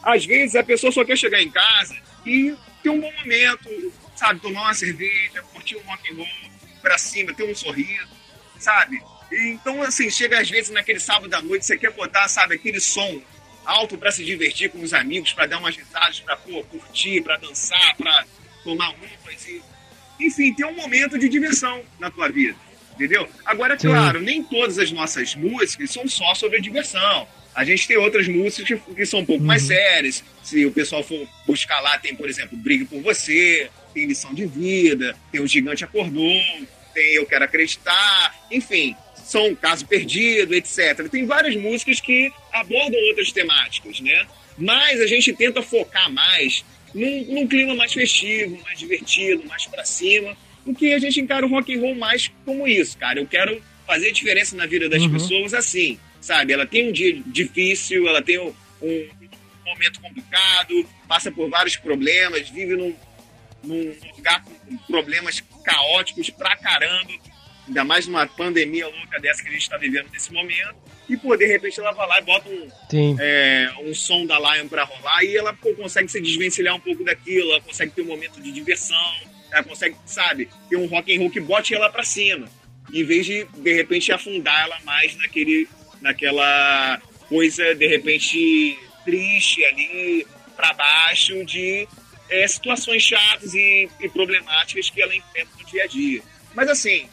às 0.04 0.26
vezes 0.26 0.56
a 0.56 0.64
pessoa 0.64 0.92
só 0.92 1.04
quer 1.04 1.18
chegar 1.18 1.42
em 1.42 1.50
casa 1.50 1.96
e 2.26 2.54
ter 2.84 2.90
um 2.90 3.00
bom 3.00 3.12
momento, 3.12 3.94
sabe? 4.16 4.40
Tomar 4.40 4.64
uma 4.64 4.74
cerveja, 4.74 5.42
curtir 5.54 5.78
um 5.78 5.82
rock 5.82 6.12
and 6.12 6.18
roll 6.18 6.28
pra 6.82 6.98
cima, 6.98 7.34
ter 7.34 7.50
um 7.50 7.56
sorriso, 7.56 8.08
sabe? 8.60 9.02
Então, 9.32 9.82
assim, 9.82 10.10
chega 10.10 10.40
às 10.40 10.50
vezes 10.50 10.70
naquele 10.70 11.00
sábado 11.00 11.34
à 11.34 11.42
noite, 11.42 11.66
você 11.66 11.78
quer 11.78 11.92
botar, 11.92 12.28
sabe, 12.28 12.56
aquele 12.56 12.80
som 12.80 13.22
alto 13.66 13.98
para 13.98 14.12
se 14.12 14.24
divertir 14.24 14.70
com 14.70 14.82
os 14.82 14.94
amigos, 14.94 15.34
para 15.34 15.46
dar 15.46 15.60
umas 15.60 15.76
risadas, 15.76 16.20
para 16.20 16.38
curtir, 16.38 17.22
para 17.22 17.38
dançar, 17.38 17.96
para 17.98 18.26
tomar 18.64 18.90
umas 18.90 19.48
e 19.48 19.62
enfim, 20.18 20.54
ter 20.54 20.66
um 20.66 20.76
momento 20.76 21.20
de 21.20 21.28
diversão 21.28 21.84
na 22.00 22.10
tua 22.10 22.30
vida 22.30 22.56
entendeu? 22.96 23.28
Agora, 23.46 23.78
Sim. 23.78 23.90
claro, 23.90 24.22
nem 24.22 24.42
todas 24.42 24.80
as 24.80 24.92
nossas 24.92 25.36
músicas 25.36 25.92
são 25.92 26.08
só 26.08 26.34
sobre 26.34 26.58
a 26.58 26.62
diversão. 26.62 27.28
A 27.54 27.64
gente 27.64 27.88
tem 27.88 27.98
outras 27.98 28.28
músicas 28.28 28.80
que 28.96 29.06
são 29.06 29.22
um 29.22 29.26
pouco 29.26 29.42
uhum. 29.42 29.48
mais 29.48 29.64
sérias. 29.64 30.24
Se 30.44 30.66
o 30.66 30.72
pessoal 30.72 31.04
for 31.04 31.28
buscar 31.46 31.80
lá, 31.82 31.98
tem, 31.98 32.16
por 32.16 32.28
exemplo, 32.28 32.58
Brigue 32.58 32.86
por 32.86 33.02
Você, 33.02 33.70
tem 33.94 34.06
Lição 34.06 34.34
de 34.34 34.46
Vida, 34.46 35.16
tem 35.32 35.42
O 35.42 35.48
Gigante 35.48 35.84
Acordou, 35.84 36.42
tem 36.94 37.14
Eu 37.14 37.26
Quero 37.26 37.46
Acreditar, 37.46 38.36
enfim, 38.52 38.96
são 39.26 39.56
Caso 39.56 39.88
Perdido, 39.88 40.54
etc. 40.54 41.10
Tem 41.10 41.26
várias 41.26 41.56
músicas 41.56 42.00
que 42.00 42.32
abordam 42.54 43.00
outras 43.10 43.32
temáticas, 43.32 44.00
né? 44.00 44.26
Mas 44.56 45.02
a 45.02 45.08
gente 45.08 45.34
tenta 45.34 45.64
focar 45.64 46.12
mais 46.12 46.64
num, 46.94 47.26
num 47.26 47.48
clima 47.48 47.76
mais 47.76 47.92
festivo, 47.92 48.62
mais 48.64 48.78
divertido, 48.78 49.44
mais 49.48 49.66
para 49.66 49.84
cima, 49.84 50.38
em 50.66 50.74
que 50.74 50.94
a 50.94 51.00
gente 51.00 51.20
encara 51.20 51.46
o 51.46 51.50
rock 51.50 51.76
and 51.76 51.82
roll 51.82 51.96
mais 51.96 52.32
como 52.46 52.68
isso, 52.68 52.98
cara. 52.98 53.20
Eu 53.20 53.26
quero 53.26 53.62
fazer 53.88 54.12
diferença 54.12 54.56
na 54.56 54.68
vida 54.68 54.88
das 54.88 55.02
uhum. 55.02 55.14
pessoas 55.14 55.54
assim, 55.56 56.00
sabe? 56.22 56.54
Ela 56.54 56.68
tem 56.68 56.90
um 56.90 56.92
dia 56.92 57.20
difícil, 57.26 58.08
ela 58.08 58.22
tem 58.22 58.40
um, 58.40 58.54
um, 58.82 59.10
momento 59.66 60.00
complicado, 60.00 60.88
passa 61.08 61.32
por 61.32 61.50
vários 61.50 61.76
problemas, 61.76 62.48
vive 62.50 62.76
num, 62.76 62.96
num 63.64 63.96
lugar 64.16 64.44
com 64.44 64.78
problemas 64.88 65.44
caóticos 65.64 66.30
pra 66.30 66.56
caramba, 66.56 67.12
ainda 67.68 67.84
mais 67.84 68.08
numa 68.08 68.28
pandemia 68.28 68.88
louca 68.88 69.20
dessa 69.20 69.42
que 69.42 69.50
a 69.50 69.52
gente 69.52 69.62
está 69.62 69.78
vivendo 69.78 70.10
nesse 70.12 70.32
momento. 70.32 70.76
E, 71.08 71.16
pô, 71.16 71.36
de 71.36 71.46
repente 71.46 71.80
ela 71.80 71.92
vai 71.92 72.08
lá 72.08 72.20
e 72.20 72.24
bota 72.24 72.50
um, 72.50 73.18
é, 73.20 73.72
um 73.84 73.94
som 73.94 74.26
da 74.26 74.40
Lion 74.40 74.68
pra 74.68 74.84
rolar 74.84 75.24
e 75.24 75.38
ela 75.38 75.54
pô, 75.54 75.74
consegue 75.74 76.10
se 76.10 76.20
desvencilhar 76.20 76.76
um 76.76 76.80
pouco 76.80 77.04
daquilo, 77.04 77.52
ela 77.52 77.62
consegue 77.62 77.92
ter 77.92 78.02
um 78.02 78.08
momento 78.08 78.42
de 78.42 78.52
diversão, 78.52 79.16
ela 79.52 79.64
consegue, 79.64 79.96
sabe, 80.06 80.50
ter 80.68 80.76
um 80.76 80.88
rock 80.88 81.16
and 81.16 81.20
roll 81.20 81.30
que 81.30 81.40
bote 81.40 81.76
ela 81.76 81.90
para 81.90 82.04
cima, 82.04 82.48
em 82.92 83.04
vez 83.04 83.26
de 83.26 83.46
de 83.46 83.74
repente 83.74 84.12
afundar 84.12 84.66
ela 84.66 84.80
mais 84.84 85.16
naquele, 85.18 85.68
naquela 86.02 87.00
coisa 87.30 87.76
de 87.76 87.88
repente 87.88 88.78
triste 89.04 89.64
ali 89.66 90.26
para 90.56 90.74
baixo 90.74 91.46
de 91.46 91.88
é, 92.30 92.48
situações 92.48 93.04
chatas 93.04 93.54
e, 93.54 93.90
e, 94.00 94.10
problemáticas 94.10 94.90
que 94.90 95.02
ela 95.02 95.16
enfrenta 95.16 95.50
no 95.60 95.66
dia 95.66 95.84
a 95.84 95.88
dia. 95.88 96.22
Mas 96.56 96.70
assim, 96.70 97.08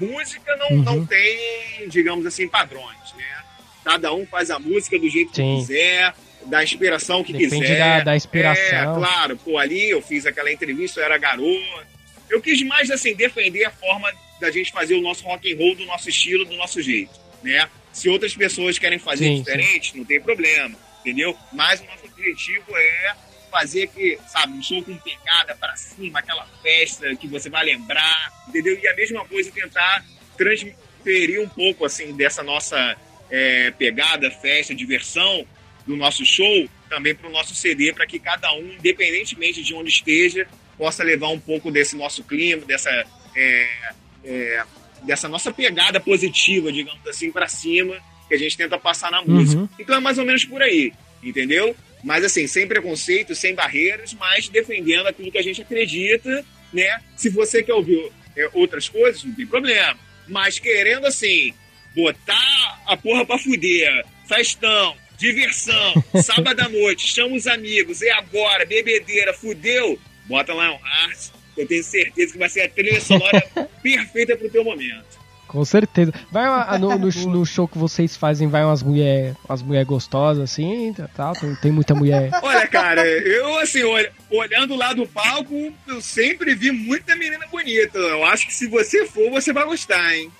música 0.00 0.56
não, 0.56 0.68
uhum. 0.70 0.82
não 0.82 1.06
tem, 1.06 1.88
digamos 1.88 2.26
assim, 2.26 2.48
padrões, 2.48 3.12
né? 3.16 3.44
Cada 3.84 4.12
um 4.14 4.26
faz 4.26 4.50
a 4.50 4.58
música 4.58 4.98
do 4.98 5.08
jeito 5.08 5.34
Sim. 5.34 5.56
que 5.56 5.60
quiser, 5.60 6.14
da 6.46 6.62
inspiração 6.62 7.22
que 7.22 7.32
Depende 7.32 7.60
quiser. 7.60 7.78
Da, 7.78 8.00
da 8.04 8.16
inspiração. 8.16 8.92
É, 8.92 8.98
claro, 8.98 9.36
pô, 9.36 9.58
ali 9.58 9.90
eu 9.90 10.00
fiz 10.00 10.26
aquela 10.26 10.50
entrevista, 10.50 11.00
eu 11.00 11.04
era 11.04 11.18
garoto. 11.18 11.86
Eu 12.30 12.40
quis 12.40 12.62
mais, 12.62 12.90
assim, 12.90 13.14
defender 13.14 13.64
a 13.64 13.70
forma 13.70 14.10
da 14.40 14.50
gente 14.50 14.72
fazer 14.72 14.94
o 14.94 15.02
nosso 15.02 15.24
rock 15.24 15.52
and 15.52 15.56
roll 15.56 15.74
do 15.76 15.84
nosso 15.84 16.08
estilo, 16.08 16.44
do 16.44 16.56
nosso 16.56 16.82
jeito, 16.82 17.12
né? 17.42 17.68
Se 17.92 18.08
outras 18.08 18.34
pessoas 18.34 18.78
querem 18.78 18.98
fazer 18.98 19.26
sim, 19.26 19.42
diferente, 19.42 19.92
sim. 19.92 19.98
não 19.98 20.04
tem 20.04 20.20
problema, 20.20 20.76
entendeu? 21.00 21.36
Mas 21.52 21.80
o 21.80 21.84
nosso 21.84 22.06
objetivo 22.06 22.76
é 22.76 23.14
fazer 23.54 23.86
que, 23.86 24.18
sabe, 24.26 24.52
um 24.52 24.62
show 24.62 24.82
com 24.82 24.96
pegada 24.98 25.54
para 25.54 25.76
cima, 25.76 26.18
aquela 26.18 26.44
festa 26.60 27.14
que 27.14 27.28
você 27.28 27.48
vai 27.48 27.64
lembrar, 27.64 28.32
entendeu? 28.48 28.76
E 28.82 28.88
a 28.88 28.96
mesma 28.96 29.24
coisa 29.26 29.48
tentar 29.52 30.04
transferir 30.36 31.40
um 31.40 31.48
pouco, 31.48 31.84
assim, 31.84 32.12
dessa 32.16 32.42
nossa 32.42 32.96
é, 33.30 33.70
pegada, 33.70 34.28
festa, 34.28 34.74
diversão 34.74 35.46
do 35.86 35.94
nosso 35.96 36.26
show 36.26 36.68
também 36.88 37.14
para 37.14 37.28
o 37.28 37.32
nosso 37.32 37.54
CD, 37.54 37.92
para 37.92 38.06
que 38.08 38.18
cada 38.18 38.52
um, 38.54 38.72
independentemente 38.72 39.62
de 39.62 39.72
onde 39.72 39.88
esteja, 39.88 40.48
possa 40.76 41.04
levar 41.04 41.28
um 41.28 41.38
pouco 41.38 41.70
desse 41.70 41.96
nosso 41.96 42.24
clima, 42.24 42.66
dessa, 42.66 42.90
é, 43.36 43.68
é, 44.24 44.64
dessa 45.04 45.28
nossa 45.28 45.52
pegada 45.52 46.00
positiva, 46.00 46.72
digamos 46.72 47.06
assim, 47.06 47.30
para 47.30 47.46
cima, 47.46 47.96
que 48.26 48.34
a 48.34 48.38
gente 48.38 48.56
tenta 48.56 48.76
passar 48.78 49.12
na 49.12 49.22
música. 49.22 49.62
Uhum. 49.62 49.68
Então 49.78 49.94
é 49.94 50.00
mais 50.00 50.18
ou 50.18 50.24
menos 50.24 50.44
por 50.44 50.60
aí, 50.60 50.92
entendeu? 51.22 51.76
Mas 52.04 52.22
assim, 52.22 52.46
sem 52.46 52.68
preconceito, 52.68 53.34
sem 53.34 53.54
barreiras, 53.54 54.12
mas 54.12 54.48
defendendo 54.48 55.06
aquilo 55.06 55.32
que 55.32 55.38
a 55.38 55.42
gente 55.42 55.62
acredita, 55.62 56.44
né? 56.70 57.00
Se 57.16 57.30
você 57.30 57.62
quer 57.62 57.72
ouvir 57.72 58.12
é, 58.36 58.48
outras 58.52 58.88
coisas, 58.90 59.24
não 59.24 59.34
tem 59.34 59.46
problema. 59.46 59.98
Mas 60.28 60.58
querendo 60.58 61.06
assim, 61.06 61.54
botar 61.96 62.82
a 62.86 62.94
porra 62.94 63.24
pra 63.24 63.38
fuder, 63.38 64.04
festão, 64.28 64.94
diversão, 65.16 66.04
sábado 66.22 66.60
à 66.60 66.68
noite, 66.68 67.10
chama 67.10 67.36
os 67.36 67.46
amigos, 67.46 68.02
é 68.02 68.10
agora, 68.10 68.66
bebedeira, 68.66 69.32
fudeu, 69.32 69.98
bota 70.26 70.52
lá 70.52 70.72
um 70.72 70.74
Heart, 70.74 71.30
eu 71.56 71.66
tenho 71.66 71.82
certeza 71.82 72.32
que 72.32 72.38
vai 72.38 72.50
ser 72.50 72.62
a 72.62 72.68
trilha 72.68 73.00
sonora 73.00 73.40
perfeita 73.82 74.36
pro 74.36 74.50
teu 74.50 74.62
momento. 74.62 75.23
Com 75.46 75.64
certeza. 75.64 76.12
Vai 76.30 76.48
uma, 76.48 76.78
no, 76.78 76.98
no, 76.98 77.08
no, 77.30 77.46
show 77.46 77.68
que 77.68 77.78
vocês 77.78 78.16
fazem, 78.16 78.48
vai 78.48 78.64
umas 78.64 78.82
mulher, 78.82 79.36
umas 79.48 79.62
mulher 79.62 79.84
gostosas 79.84 80.44
assim, 80.44 80.94
tal, 81.14 81.32
tem, 81.34 81.54
tem 81.56 81.72
muita 81.72 81.94
mulher. 81.94 82.30
Olha, 82.42 82.66
cara, 82.66 83.06
eu 83.06 83.58
assim, 83.58 83.84
olha, 83.84 84.10
olhando 84.30 84.74
lá 84.74 84.92
do 84.92 85.06
palco, 85.06 85.72
eu 85.86 86.00
sempre 86.00 86.54
vi 86.54 86.70
muita 86.72 87.14
menina 87.14 87.46
bonita. 87.50 87.98
Eu 87.98 88.24
acho 88.24 88.46
que 88.46 88.54
se 88.54 88.66
você 88.66 89.06
for, 89.06 89.30
você 89.30 89.52
vai 89.52 89.64
gostar, 89.64 90.14
hein? 90.14 90.30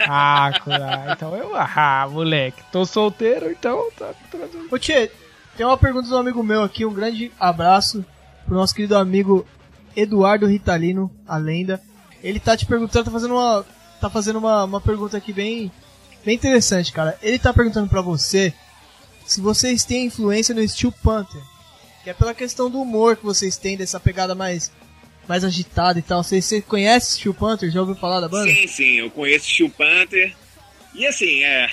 Ah, 0.00 0.52
cura. 0.62 1.06
Então 1.10 1.34
eu. 1.36 1.52
Ah, 1.54 2.06
moleque. 2.10 2.62
Tô 2.70 2.84
solteiro, 2.84 3.50
então 3.50 3.90
tá 3.96 4.12
trazendo. 4.30 4.68
Ô, 4.70 4.78
Tchê, 4.78 5.10
tem 5.56 5.64
uma 5.64 5.76
pergunta 5.76 6.08
do 6.08 6.16
amigo 6.16 6.42
meu 6.42 6.62
aqui. 6.62 6.84
Um 6.84 6.92
grande 6.92 7.32
abraço 7.38 8.04
pro 8.44 8.54
nosso 8.54 8.74
querido 8.74 8.96
amigo 8.96 9.46
Eduardo 9.96 10.46
Ritalino, 10.46 11.10
a 11.26 11.36
lenda. 11.36 11.80
Ele 12.22 12.40
tá 12.40 12.56
te 12.56 12.66
perguntando, 12.66 13.04
tá 13.06 13.10
fazendo 13.10 13.34
uma. 13.34 13.64
Tá 14.04 14.10
fazendo 14.10 14.38
uma, 14.38 14.64
uma 14.64 14.82
pergunta 14.82 15.16
aqui 15.16 15.32
bem. 15.32 15.72
Bem 16.22 16.34
interessante, 16.34 16.92
cara. 16.92 17.18
Ele 17.22 17.38
tá 17.38 17.54
perguntando 17.54 17.88
pra 17.88 18.02
você 18.02 18.52
se 19.24 19.40
vocês 19.40 19.82
têm 19.82 20.04
influência 20.04 20.54
no 20.54 20.68
Steel 20.68 20.92
Panther. 21.02 21.40
Que 22.02 22.10
é 22.10 22.12
pela 22.12 22.34
questão 22.34 22.68
do 22.68 22.82
humor 22.82 23.16
que 23.16 23.24
vocês 23.24 23.56
têm, 23.56 23.78
dessa 23.78 23.98
pegada 23.98 24.34
mais 24.34 24.70
mais 25.26 25.42
agitada 25.42 25.98
e 25.98 26.02
tal. 26.02 26.22
Você, 26.22 26.42
você 26.42 26.60
conhece 26.60 27.16
Steel 27.16 27.32
Panther? 27.32 27.70
Já 27.70 27.80
ouviu 27.80 27.94
falar 27.94 28.20
da 28.20 28.28
banda? 28.28 28.52
Sim, 28.52 28.66
sim, 28.66 28.92
eu 28.96 29.10
conheço 29.10 29.48
Steel 29.48 29.70
Panther. 29.70 30.34
E 30.94 31.06
assim, 31.06 31.42
é, 31.42 31.70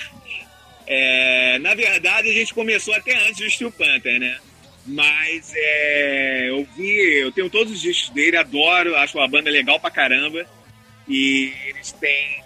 é, 0.86 1.58
Na 1.58 1.74
verdade, 1.74 2.30
a 2.30 2.32
gente 2.32 2.54
começou 2.54 2.94
até 2.94 3.14
antes 3.28 3.44
do 3.44 3.50
Steel 3.50 3.72
Panther, 3.72 4.18
né? 4.18 4.38
Mas 4.86 5.52
é, 5.54 6.48
eu 6.48 6.66
vi, 6.74 7.20
eu 7.20 7.30
tenho 7.30 7.50
todos 7.50 7.74
os 7.74 7.82
discos 7.82 8.08
dele, 8.08 8.38
adoro, 8.38 8.96
acho 8.96 9.20
a 9.20 9.28
banda 9.28 9.50
legal 9.50 9.78
pra 9.78 9.90
caramba. 9.90 10.46
E 11.12 11.52
eles 11.66 11.92
têm 11.92 12.42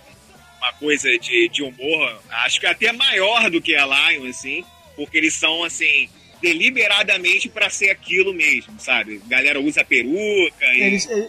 uma 0.59 0.73
coisa 0.73 1.09
de, 1.19 1.49
de 1.49 1.63
humor, 1.63 2.21
acho 2.45 2.59
que 2.59 2.67
até 2.67 2.91
maior 2.93 3.49
do 3.51 3.61
que 3.63 3.77
a 3.77 3.87
Lion, 3.87 4.29
assim, 4.29 4.65
porque 4.97 5.17
eles 5.19 5.35
são, 5.35 5.63
assim, 5.63 6.09
deliberadamente 6.43 7.49
para 7.49 7.71
ser 7.71 7.91
aquilo 7.91 8.35
mesmo, 8.35 8.75
sabe? 8.79 9.23
A 9.25 9.29
galera 9.29 9.61
usa 9.61 9.85
peruca 9.85 10.67
e. 10.75 10.83
Eles, 10.83 11.09
é, 11.09 11.29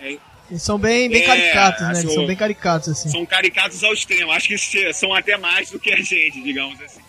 é, 0.00 0.18
eles 0.50 0.62
são 0.62 0.78
bem, 0.78 1.08
bem 1.08 1.22
é, 1.22 1.26
caricatos, 1.26 1.82
né? 1.82 2.00
Eles 2.00 2.14
são 2.14 2.26
bem 2.26 2.36
caricatos, 2.36 2.88
assim. 2.88 3.08
São 3.08 3.24
caricatos 3.24 3.84
ao 3.84 3.92
extremo. 3.92 4.32
Acho 4.32 4.48
que 4.48 4.92
são 4.92 5.14
até 5.14 5.36
mais 5.38 5.70
do 5.70 5.78
que 5.78 5.92
a 5.92 5.96
gente, 5.96 6.42
digamos 6.42 6.80
assim. 6.80 7.00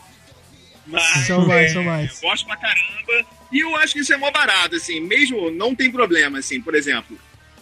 Mas, 0.86 1.26
são 1.28 1.46
mais, 1.48 1.72
é, 1.72 1.74
são 1.74 1.84
mais. 1.84 2.22
Eu 2.22 2.30
gosto 2.30 2.46
pra 2.46 2.58
caramba. 2.58 3.28
E 3.52 3.60
eu 3.60 3.76
acho 3.78 3.94
que 3.94 4.00
isso 4.00 4.14
é 4.14 4.18
mó 4.18 4.32
barato, 4.32 4.76
assim. 4.76 5.00
Mesmo 5.00 5.52
não 5.52 5.76
tem 5.76 5.92
problema, 5.92 6.40
assim. 6.40 6.62
Por 6.62 6.76
exemplo, 6.76 7.18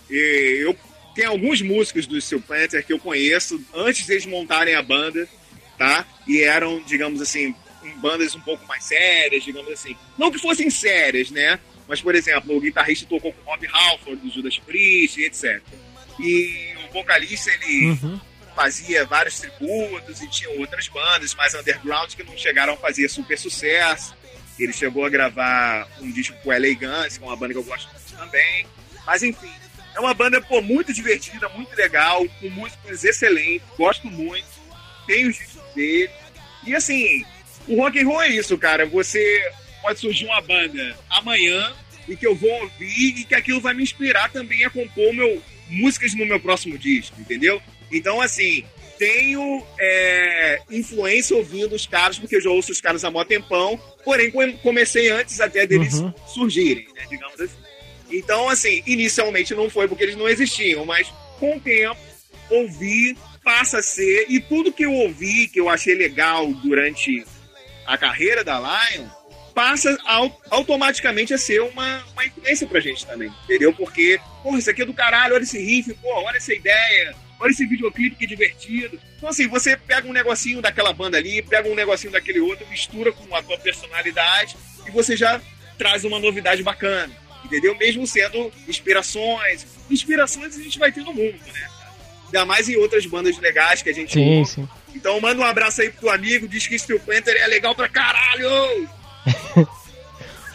eu 0.10 0.76
tenho 1.14 1.30
alguns 1.30 1.62
músicos 1.62 2.08
do 2.08 2.20
Steel 2.20 2.42
Panther 2.42 2.86
que 2.86 2.94
eu 2.94 3.00
conheço 3.00 3.64
antes 3.74 4.06
deles 4.06 4.26
montarem 4.26 4.76
a 4.76 4.82
banda, 4.82 5.28
tá? 5.78 6.06
E 6.28 6.42
eram, 6.42 6.82
digamos 6.84 7.22
assim, 7.22 7.56
bandas 7.98 8.36
um 8.36 8.42
pouco 8.42 8.66
mais 8.68 8.84
sérias, 8.84 9.44
digamos 9.44 9.72
assim. 9.72 9.96
Não 10.18 10.32
que 10.32 10.40
fossem 10.40 10.70
sérias, 10.70 11.32
né? 11.32 11.60
Mas, 11.88 12.02
por 12.02 12.16
exemplo, 12.16 12.56
o 12.56 12.62
guitarrista 12.62 13.06
tocou 13.06 13.34
com 13.34 13.52
Rob 13.52 13.68
Halford, 13.68 14.22
do 14.22 14.34
Judas 14.34 14.58
Priest, 14.60 15.20
etc. 15.22 15.62
E 16.20 16.74
o 16.88 16.94
vocalista, 16.94 17.52
ele 17.52 17.90
uhum. 17.90 18.20
fazia 18.56 19.06
vários 19.06 19.40
tributos 19.40 20.22
e 20.22 20.28
tinha 20.30 20.50
outras 20.52 20.88
bandas 20.88 21.34
mais 21.36 21.54
underground 21.54 22.14
que 22.14 22.24
não 22.24 22.38
chegaram 22.38 22.74
a 22.74 22.78
fazer 22.78 23.10
super 23.10 23.38
sucesso. 23.38 24.16
Ele 24.60 24.72
chegou 24.72 25.06
a 25.06 25.10
gravar 25.10 25.88
um 26.00 26.12
disco 26.12 26.36
com 26.44 26.50
o 26.50 26.54
LA 26.54 26.74
Guns, 26.76 27.18
que 27.18 27.24
é 27.24 27.28
uma 27.28 27.36
banda 27.36 27.54
que 27.54 27.60
eu 27.60 27.64
gosto 27.64 27.90
muito 27.92 28.16
também. 28.16 28.66
Mas, 29.06 29.24
enfim, 29.24 29.52
é 29.96 30.00
uma 30.00 30.14
banda 30.14 30.42
pô, 30.42 30.62
muito 30.62 30.94
divertida, 30.94 31.50
muito 31.50 31.76
legal, 31.76 32.26
com 32.40 32.50
músicos 32.50 33.04
excelentes, 33.04 33.68
gosto 33.78 34.08
muito. 34.08 34.46
Tenho 35.06 35.30
os 35.30 35.38
discos 35.38 35.62
dele. 35.74 36.10
E, 36.66 36.76
assim, 36.76 37.24
o 37.68 37.78
rock 37.78 38.00
and 38.00 38.08
roll 38.08 38.22
é 38.22 38.30
isso, 38.30 38.58
cara. 38.58 38.86
Você 38.86 39.52
pode 39.82 40.00
surgir 40.00 40.26
uma 40.26 40.42
banda 40.42 40.98
amanhã 41.10 41.74
e 42.08 42.16
que 42.16 42.26
eu 42.26 42.36
vou 42.36 42.52
ouvir 42.62 43.20
e 43.20 43.24
que 43.26 43.36
aquilo 43.36 43.60
vai 43.60 43.74
me 43.74 43.84
inspirar 43.84 44.32
também 44.32 44.64
a 44.64 44.70
compor 44.70 45.14
meu, 45.14 45.42
músicas 45.70 46.14
no 46.14 46.26
meu 46.26 46.40
próximo 46.40 46.78
disco, 46.78 47.20
entendeu? 47.20 47.62
Então, 47.92 48.22
assim, 48.22 48.64
tenho 48.98 49.66
é, 49.80 50.62
influência 50.70 51.36
ouvindo 51.36 51.74
os 51.74 51.88
caras, 51.88 52.20
porque 52.20 52.36
eu 52.36 52.42
já 52.42 52.50
ouço 52.50 52.72
os 52.72 52.80
caras 52.80 53.04
há 53.04 53.10
mó 53.10 53.24
tempão, 53.24 53.80
porém 54.04 54.32
comecei 54.62 55.10
antes 55.10 55.42
até 55.42 55.66
deles 55.66 55.96
uhum. 55.96 56.14
surgirem, 56.28 56.88
né, 56.96 57.06
digamos 57.10 57.42
assim. 57.42 57.56
Então, 58.12 58.50
assim, 58.50 58.84
inicialmente 58.86 59.54
não 59.54 59.70
foi 59.70 59.88
porque 59.88 60.04
eles 60.04 60.16
não 60.16 60.28
existiam, 60.28 60.86
mas 60.86 61.12
com 61.40 61.58
o 61.58 61.60
tempo, 61.60 61.98
ouvi, 62.50 63.18
passa 63.44 63.80
a 63.80 63.84
ser, 63.84 64.26
e 64.30 64.40
tudo 64.40 64.72
que 64.72 64.86
eu 64.86 64.94
ouvi, 64.94 65.48
que 65.48 65.60
eu 65.60 65.70
achei 65.70 65.96
legal 65.96 66.48
durante 66.54 67.26
a 67.86 67.98
carreira 67.98 68.44
da 68.44 68.60
Lion 68.60 69.08
passa 69.54 69.98
automaticamente 70.50 71.34
a 71.34 71.38
ser 71.38 71.62
uma, 71.62 72.04
uma 72.14 72.26
influência 72.26 72.68
pra 72.68 72.80
gente 72.80 73.06
também, 73.06 73.32
entendeu? 73.44 73.74
Porque, 73.74 74.20
porra, 74.42 74.60
isso 74.60 74.70
aqui 74.70 74.82
é 74.82 74.86
do 74.86 74.94
caralho, 74.94 75.36
olha 75.36 75.44
esse 75.44 75.60
riff, 75.60 75.94
pô, 75.96 76.10
olha 76.14 76.38
essa 76.38 76.54
ideia, 76.54 77.16
olha 77.40 77.52
esse 77.52 77.66
videoclipe 77.66 78.16
que 78.16 78.28
divertido. 78.28 79.00
Então, 79.18 79.30
assim, 79.30 79.48
você 79.48 79.76
pega 79.76 80.08
um 80.08 80.14
negocinho 80.14 80.62
daquela 80.62 80.94
banda 80.94 81.18
ali, 81.18 81.42
pega 81.42 81.68
um 81.70 81.76
negocinho 81.76 82.14
daquele 82.14 82.40
outro, 82.40 82.66
mistura 82.70 83.12
com 83.12 83.36
a 83.36 83.44
tua 83.44 83.58
personalidade 83.58 84.56
e 84.88 84.92
você 84.92 85.18
já 85.18 85.42
traz 85.78 86.06
uma 86.06 86.20
novidade 86.20 86.64
bacana, 86.64 87.12
entendeu? 87.52 87.78
Mesmo 87.78 88.08
sendo 88.08 88.52
inspirações. 88.68 89.68
Inspirações 89.90 90.58
a 90.58 90.62
gente 90.62 90.80
vai 90.80 90.92
ter 90.92 91.02
no 91.02 91.14
mundo, 91.14 91.36
né? 91.54 91.70
Ainda 92.26 92.46
mais 92.46 92.70
em 92.70 92.78
outras 92.78 93.06
bandas 93.06 93.38
legais 93.38 93.82
que 93.82 93.90
a 93.90 93.94
gente 93.94 94.14
sim, 94.14 94.46
sim. 94.46 94.70
Então 94.96 95.20
manda 95.20 95.42
um 95.42 95.44
abraço 95.44 95.82
aí 95.82 95.90
pro 95.90 96.02
teu 96.02 96.10
amigo, 96.10 96.48
diz 96.48 96.66
que 96.66 96.80
Steel 96.80 97.00
Panther 97.02 97.36
é 97.36 97.48
legal 97.48 97.76
pra 97.76 97.90
caralho! 97.90 98.88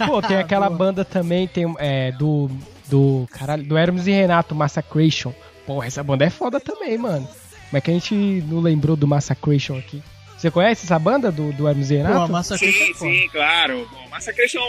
Pô, 0.07 0.21
tem 0.21 0.37
aquela 0.37 0.69
banda 0.69 1.05
também, 1.05 1.47
tem 1.47 1.73
é, 1.79 2.13
do. 2.13 2.51
Do. 2.87 3.27
Caralho, 3.31 3.65
do 3.65 3.77
Hermes 3.77 4.07
e 4.07 4.11
Renato, 4.11 4.55
Massacration. 4.55 5.33
Pô, 5.67 5.83
essa 5.83 6.03
banda 6.03 6.25
é 6.25 6.31
foda 6.31 6.61
também, 6.61 6.97
mano. 6.99 7.27
Como 7.27 7.79
é 7.79 7.81
que 7.81 7.91
a 7.91 7.95
gente 7.95 8.15
não 8.15 8.61
lembrou 8.61 8.95
do 8.95 9.07
Massacration 9.07 9.77
aqui? 9.77 10.03
Você 10.37 10.51
conhece 10.51 10.85
essa 10.85 10.99
banda 10.99 11.33
do, 11.33 11.51
do 11.53 11.67
Hermes 11.67 11.91
e 11.91 11.97
Renato? 11.97 12.27
Pô, 12.27 12.33
Massacration, 12.33 12.79
sim, 12.79 12.95
sim, 12.95 13.29
claro. 13.33 13.89
Bom, 13.91 14.09
Massacration 14.11 14.61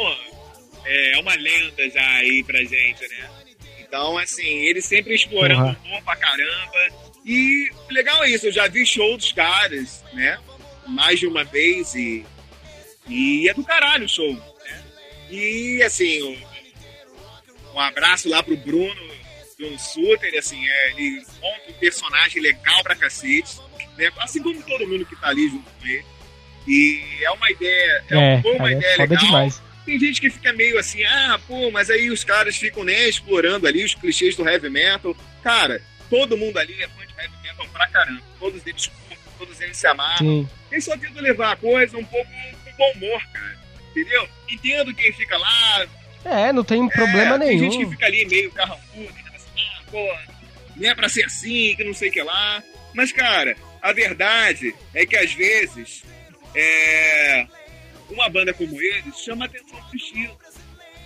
é 0.87 1.19
uma 1.19 1.35
lenda 1.35 1.89
já 1.89 2.07
aí 2.17 2.43
pra 2.43 2.59
gente, 2.59 3.07
né? 3.07 3.29
Então, 3.79 4.17
assim, 4.17 4.45
eles 4.45 4.85
sempre 4.85 5.15
explorando 5.15 5.71
o 5.71 5.89
bom 5.89 6.01
pra 6.01 6.15
caramba. 6.15 7.07
E 7.25 7.69
legal 7.89 8.23
é 8.23 8.29
isso, 8.29 8.47
eu 8.47 8.51
já 8.51 8.67
vi 8.67 8.85
show 8.85 9.17
dos 9.17 9.31
caras, 9.31 10.03
né? 10.13 10.39
Mais 10.87 11.19
de 11.19 11.27
uma 11.27 11.43
vez 11.43 11.93
e, 11.95 12.25
e 13.07 13.49
é 13.49 13.53
do 13.53 13.63
caralho 13.63 14.05
o 14.05 14.09
show. 14.09 14.33
Né? 14.33 14.83
E 15.29 15.83
assim, 15.83 16.23
um, 16.23 16.37
um 17.75 17.79
abraço 17.79 18.29
lá 18.29 18.41
pro 18.41 18.55
Bruno, 18.55 19.11
Bruno 19.57 19.79
Suter, 19.79 20.37
assim, 20.37 20.65
é, 20.67 20.91
ele 20.91 21.23
monta 21.41 21.69
um 21.69 21.73
personagem 21.73 22.41
legal 22.41 22.83
pra 22.83 22.95
cacete, 22.95 23.57
né? 23.97 24.11
Assim 24.19 24.41
como 24.41 24.61
todo 24.63 24.87
mundo 24.87 25.05
que 25.05 25.15
tá 25.19 25.29
ali 25.29 25.49
junto 25.49 25.69
com 25.69 25.87
ele. 25.87 26.05
E 26.67 27.03
é 27.21 27.31
uma 27.31 27.49
ideia, 27.49 28.03
é, 28.09 28.13
é 28.13 28.17
uma, 28.17 28.55
uma 28.55 28.69
é 28.69 28.73
ideia 28.73 28.97
legal. 28.97 29.17
Demais. 29.17 29.66
Tem 29.87 29.97
gente 29.97 30.19
que 30.19 30.29
fica 30.29 30.51
meio 30.51 30.77
assim, 30.77 31.01
ah, 31.05 31.39
pô, 31.47 31.71
mas 31.71 31.89
aí 31.89 32.11
os 32.11 32.21
caras 32.21 32.57
ficam 32.57 32.83
né, 32.83 33.07
explorando 33.07 33.65
ali 33.65 33.85
os 33.85 33.95
clichês 33.95 34.35
do 34.35 34.45
heavy 34.45 34.69
metal. 34.69 35.15
Cara, 35.41 35.81
todo 36.09 36.35
mundo 36.35 36.57
ali 36.57 36.73
é 36.83 36.89
fã 36.89 37.05
de 37.07 37.13
heavy 37.17 37.33
metal 37.41 37.65
pra 37.71 37.87
caramba. 37.87 38.21
Todos 38.37 38.67
eles 38.67 38.87
curtem, 38.87 39.17
todos 39.37 39.61
eles 39.61 39.77
se 39.77 39.87
amarram. 39.87 40.49
Eles 40.69 40.83
só 40.83 40.97
tentam 40.97 41.23
levar 41.23 41.53
a 41.53 41.55
coisa 41.55 41.97
um 41.97 42.03
pouco 42.03 42.29
com 42.29 42.71
bom 42.77 42.91
humor, 42.97 43.23
cara. 43.31 43.57
Entendeu? 43.91 44.27
Entendo 44.49 44.93
quem 44.93 45.13
fica 45.13 45.37
lá. 45.37 45.87
É, 46.25 46.51
não 46.51 46.65
tem 46.65 46.85
problema 46.89 47.35
é, 47.35 47.37
nenhum. 47.37 47.61
Tem 47.61 47.71
gente 47.71 47.85
que 47.85 47.91
fica 47.91 48.05
ali 48.07 48.25
meio 48.25 48.51
carrancudo, 48.51 49.13
assim, 49.33 49.47
ah, 49.57 49.81
pô, 49.89 50.17
não 50.75 50.89
é 50.89 50.95
pra 50.95 51.07
ser 51.07 51.23
assim, 51.23 51.75
que 51.77 51.85
não 51.85 51.93
sei 51.93 52.09
o 52.09 52.11
que 52.11 52.21
lá. 52.21 52.61
Mas, 52.93 53.13
cara, 53.13 53.55
a 53.81 53.93
verdade 53.93 54.75
é 54.93 55.05
que 55.05 55.15
às 55.15 55.31
vezes 55.31 56.03
é, 56.53 57.47
uma 58.09 58.29
banda 58.29 58.53
como 58.53 58.79
eles 58.81 59.19
chama 59.19 59.45
a 59.45 59.47
atenção 59.47 59.79
do 59.79 59.95
estilo. 59.95 60.37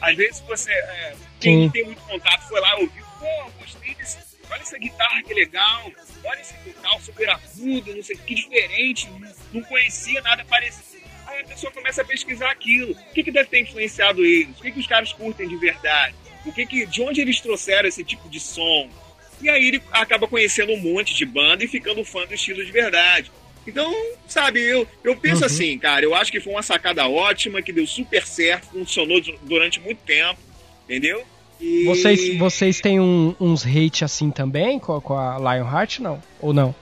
Às 0.01 0.15
vezes 0.15 0.39
você, 0.41 0.71
é, 0.71 1.15
quem 1.39 1.69
tem 1.69 1.85
muito 1.85 2.01
contato, 2.01 2.47
foi 2.47 2.59
lá 2.59 2.75
ouvir, 2.77 3.03
pô, 3.19 3.51
gostei 3.59 3.93
desse 3.95 4.31
olha 4.51 4.61
essa 4.61 4.77
guitarra 4.77 5.23
que 5.23 5.33
legal, 5.33 5.91
olha 6.23 6.41
esse 6.41 6.53
vocal 6.65 6.99
super 6.99 7.29
agudo, 7.29 7.95
não 7.95 8.03
sei 8.03 8.17
que 8.17 8.35
diferente, 8.35 9.09
não 9.53 9.61
conhecia 9.63 10.21
nada 10.21 10.43
parecido. 10.45 11.01
Aí 11.25 11.41
a 11.41 11.45
pessoa 11.45 11.71
começa 11.71 12.01
a 12.01 12.05
pesquisar 12.05 12.51
aquilo. 12.51 12.91
O 12.91 13.13
que, 13.13 13.23
que 13.23 13.31
deve 13.31 13.49
ter 13.49 13.61
influenciado 13.61 14.25
eles? 14.25 14.59
O 14.59 14.61
que, 14.61 14.71
que 14.71 14.79
os 14.79 14.87
caras 14.87 15.13
curtem 15.13 15.47
de 15.47 15.55
verdade? 15.55 16.15
O 16.45 16.51
que 16.51 16.65
que, 16.65 16.85
de 16.85 17.01
onde 17.01 17.21
eles 17.21 17.39
trouxeram 17.39 17.87
esse 17.87 18.03
tipo 18.03 18.27
de 18.27 18.39
som? 18.39 18.89
E 19.41 19.49
aí 19.49 19.67
ele 19.67 19.81
acaba 19.91 20.27
conhecendo 20.27 20.73
um 20.73 20.79
monte 20.79 21.15
de 21.15 21.25
banda 21.25 21.63
e 21.63 21.67
ficando 21.67 22.03
fã 22.03 22.25
do 22.25 22.33
estilo 22.33 22.63
de 22.65 22.71
verdade. 22.71 23.31
Então, 23.65 23.93
sabe, 24.28 24.60
eu, 24.60 24.88
eu 25.04 25.15
penso 25.15 25.41
uhum. 25.41 25.45
assim, 25.45 25.78
cara, 25.78 26.04
eu 26.04 26.15
acho 26.15 26.32
que 26.32 26.39
foi 26.39 26.54
uma 26.54 26.63
sacada 26.63 27.08
ótima, 27.08 27.62
que 27.62 27.71
deu 27.71 27.86
super 27.86 28.26
certo, 28.26 28.71
funcionou 28.71 29.21
durante 29.43 29.80
muito 29.80 30.00
tempo, 30.00 30.39
entendeu? 30.86 31.24
E... 31.60 31.86
Vocês, 31.86 32.38
vocês 32.38 32.82
têm 32.82 33.00
um, 33.00 33.36
uns 33.39 33.63
hate 33.65 34.04
assim 34.04 34.32
também 34.32 34.80
com, 34.80 35.00
com 35.00 35.15
a 35.15 35.38
Lionheart, 35.38 36.00
não? 36.00 36.21
Ou 36.39 36.54
não? 36.54 36.74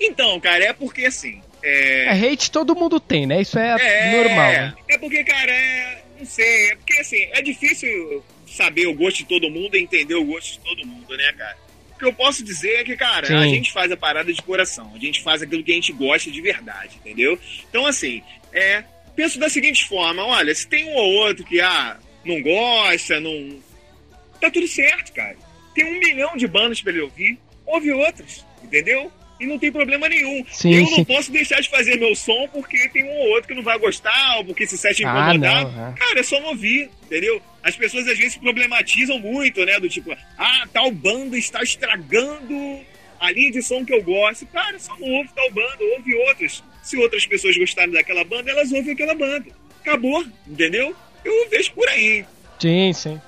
Então, 0.00 0.38
cara, 0.38 0.64
é 0.64 0.72
porque 0.72 1.06
assim. 1.06 1.42
É... 1.60 2.04
é 2.04 2.12
hate 2.12 2.50
todo 2.52 2.76
mundo 2.76 3.00
tem, 3.00 3.26
né? 3.26 3.40
Isso 3.40 3.58
é, 3.58 3.76
é 3.80 4.16
normal. 4.16 4.52
Né? 4.52 4.74
É 4.88 4.98
porque, 4.98 5.24
cara, 5.24 5.50
é... 5.50 6.02
não 6.16 6.24
sei. 6.24 6.70
É 6.70 6.76
porque 6.76 7.00
assim, 7.00 7.24
é 7.32 7.42
difícil 7.42 8.22
saber 8.46 8.86
o 8.86 8.94
gosto 8.94 9.18
de 9.18 9.24
todo 9.24 9.50
mundo 9.50 9.76
e 9.76 9.82
entender 9.82 10.14
o 10.14 10.24
gosto 10.24 10.52
de 10.52 10.60
todo 10.60 10.86
mundo, 10.86 11.16
né, 11.16 11.32
cara? 11.36 11.56
O 11.98 12.00
que 12.00 12.06
eu 12.06 12.12
posso 12.12 12.44
dizer 12.44 12.76
é 12.76 12.84
que, 12.84 12.96
cara, 12.96 13.26
Sim. 13.26 13.34
a 13.34 13.48
gente 13.48 13.72
faz 13.72 13.90
a 13.90 13.96
parada 13.96 14.32
de 14.32 14.40
coração. 14.40 14.92
A 14.94 14.98
gente 15.00 15.20
faz 15.20 15.42
aquilo 15.42 15.64
que 15.64 15.72
a 15.72 15.74
gente 15.74 15.92
gosta 15.92 16.30
de 16.30 16.40
verdade, 16.40 16.96
entendeu? 17.00 17.36
Então, 17.68 17.84
assim, 17.86 18.22
é. 18.52 18.84
Penso 19.16 19.36
da 19.40 19.48
seguinte 19.48 19.84
forma: 19.84 20.24
olha, 20.24 20.54
se 20.54 20.68
tem 20.68 20.84
um 20.84 20.94
ou 20.94 21.12
outro 21.14 21.44
que, 21.44 21.60
ah, 21.60 21.98
não 22.24 22.40
gosta, 22.40 23.18
não 23.18 23.58
tá 24.40 24.48
tudo 24.48 24.68
certo, 24.68 25.12
cara. 25.12 25.36
Tem 25.74 25.84
um 25.84 25.98
milhão 25.98 26.36
de 26.36 26.46
bandas 26.46 26.80
para 26.80 26.92
ele 26.92 27.00
ouvir, 27.00 27.36
ouve 27.66 27.90
outras, 27.90 28.46
entendeu? 28.62 29.10
E 29.40 29.46
não 29.46 29.58
tem 29.58 29.70
problema 29.70 30.08
nenhum. 30.08 30.44
Sim, 30.50 30.74
eu 30.74 30.86
sim. 30.86 30.96
não 30.98 31.04
posso 31.04 31.30
deixar 31.30 31.60
de 31.60 31.68
fazer 31.68 31.96
meu 31.96 32.14
som 32.16 32.48
porque 32.52 32.88
tem 32.88 33.04
um 33.04 33.08
ou 33.18 33.28
outro 33.30 33.48
que 33.48 33.54
não 33.54 33.62
vai 33.62 33.78
gostar, 33.78 34.38
ou 34.38 34.44
porque 34.44 34.66
se 34.66 34.76
sente 34.76 35.04
Ah, 35.04 35.30
incomodado. 35.32 35.70
não, 35.72 35.88
é. 35.88 35.92
Cara, 35.92 36.20
é 36.20 36.22
só 36.22 36.40
não 36.40 36.48
ouvir, 36.48 36.90
entendeu? 37.06 37.40
As 37.62 37.76
pessoas 37.76 38.08
às 38.08 38.18
vezes 38.18 38.36
problematizam 38.36 39.18
muito, 39.20 39.64
né? 39.64 39.78
Do 39.78 39.88
tipo, 39.88 40.16
ah, 40.36 40.64
tal 40.72 40.90
banda 40.90 41.36
está 41.38 41.62
estragando 41.62 42.80
a 43.20 43.30
linha 43.32 43.50
de 43.52 43.62
som 43.62 43.84
que 43.84 43.92
eu 43.92 44.02
gosto. 44.02 44.46
Cara, 44.46 44.78
só 44.78 44.96
não 44.98 45.08
ouve 45.08 45.30
tal 45.34 45.50
banda, 45.50 45.78
ouve 45.96 46.14
outras. 46.14 46.62
Se 46.82 46.96
outras 46.96 47.26
pessoas 47.26 47.56
gostarem 47.56 47.92
daquela 47.92 48.24
banda, 48.24 48.50
elas 48.50 48.72
ouvem 48.72 48.92
aquela 48.92 49.14
banda. 49.14 49.46
Acabou, 49.80 50.24
entendeu? 50.46 50.94
Eu 51.24 51.48
vejo 51.50 51.72
por 51.72 51.88
aí. 51.88 52.24
Sim, 52.58 52.92
sim. 52.92 53.20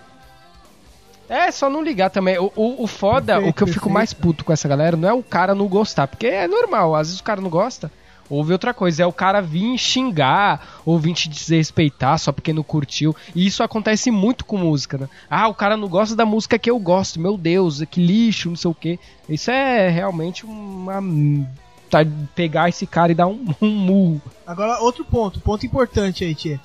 É, 1.31 1.53
só 1.53 1.71
não 1.71 1.81
ligar 1.81 2.11
também. 2.11 2.37
O, 2.41 2.53
o, 2.57 2.83
o 2.83 2.87
foda, 2.89 3.35
Perfeito, 3.35 3.51
o 3.51 3.55
que 3.55 3.63
eu 3.63 3.67
fico 3.69 3.79
perfeito. 3.83 3.95
mais 3.95 4.13
puto 4.13 4.45
com 4.45 4.53
essa 4.53 4.67
galera 4.67 4.97
não 4.97 5.09
é 5.09 5.13
o 5.13 5.23
cara 5.23 5.55
não 5.55 5.69
gostar, 5.69 6.09
porque 6.09 6.27
é 6.27 6.49
normal, 6.49 6.97
às 6.97 7.07
vezes 7.07 7.21
o 7.21 7.25
cara 7.25 7.41
não 7.41 7.49
gosta, 7.49 7.89
ouve 8.29 8.53
outra 8.53 8.75
coisa. 8.75 9.05
É 9.05 9.07
o 9.07 9.13
cara 9.13 9.41
vir 9.41 9.79
xingar 9.79 10.81
ou 10.85 10.99
vir 10.99 11.15
te 11.15 11.29
desrespeitar 11.29 12.19
só 12.19 12.33
porque 12.33 12.53
não 12.53 12.65
curtiu. 12.65 13.15
E 13.33 13.47
isso 13.47 13.63
acontece 13.63 14.11
muito 14.11 14.45
com 14.45 14.57
música, 14.57 14.99
né? 14.99 15.09
Ah, 15.31 15.47
o 15.47 15.55
cara 15.55 15.77
não 15.77 15.87
gosta 15.87 16.17
da 16.17 16.27
música 16.27 16.59
que 16.59 16.69
eu 16.69 16.81
gosto, 16.81 17.21
meu 17.21 17.39
Deus, 17.39 17.81
que 17.89 18.05
lixo, 18.05 18.49
não 18.49 18.57
sei 18.57 18.71
o 18.73 18.75
quê. 18.75 18.99
Isso 19.29 19.53
é 19.53 19.89
realmente 19.89 20.45
uma. 20.45 21.01
Tá, 21.89 22.01
pegar 22.35 22.69
esse 22.69 22.87
cara 22.87 23.13
e 23.13 23.15
dar 23.15 23.29
um, 23.29 23.47
um 23.63 23.69
murro. 23.69 24.23
Agora, 24.45 24.81
outro 24.81 25.05
ponto, 25.05 25.41
ponto 25.41 25.65
importante 25.65 26.25
aí, 26.25 26.35
Tia. 26.35 26.61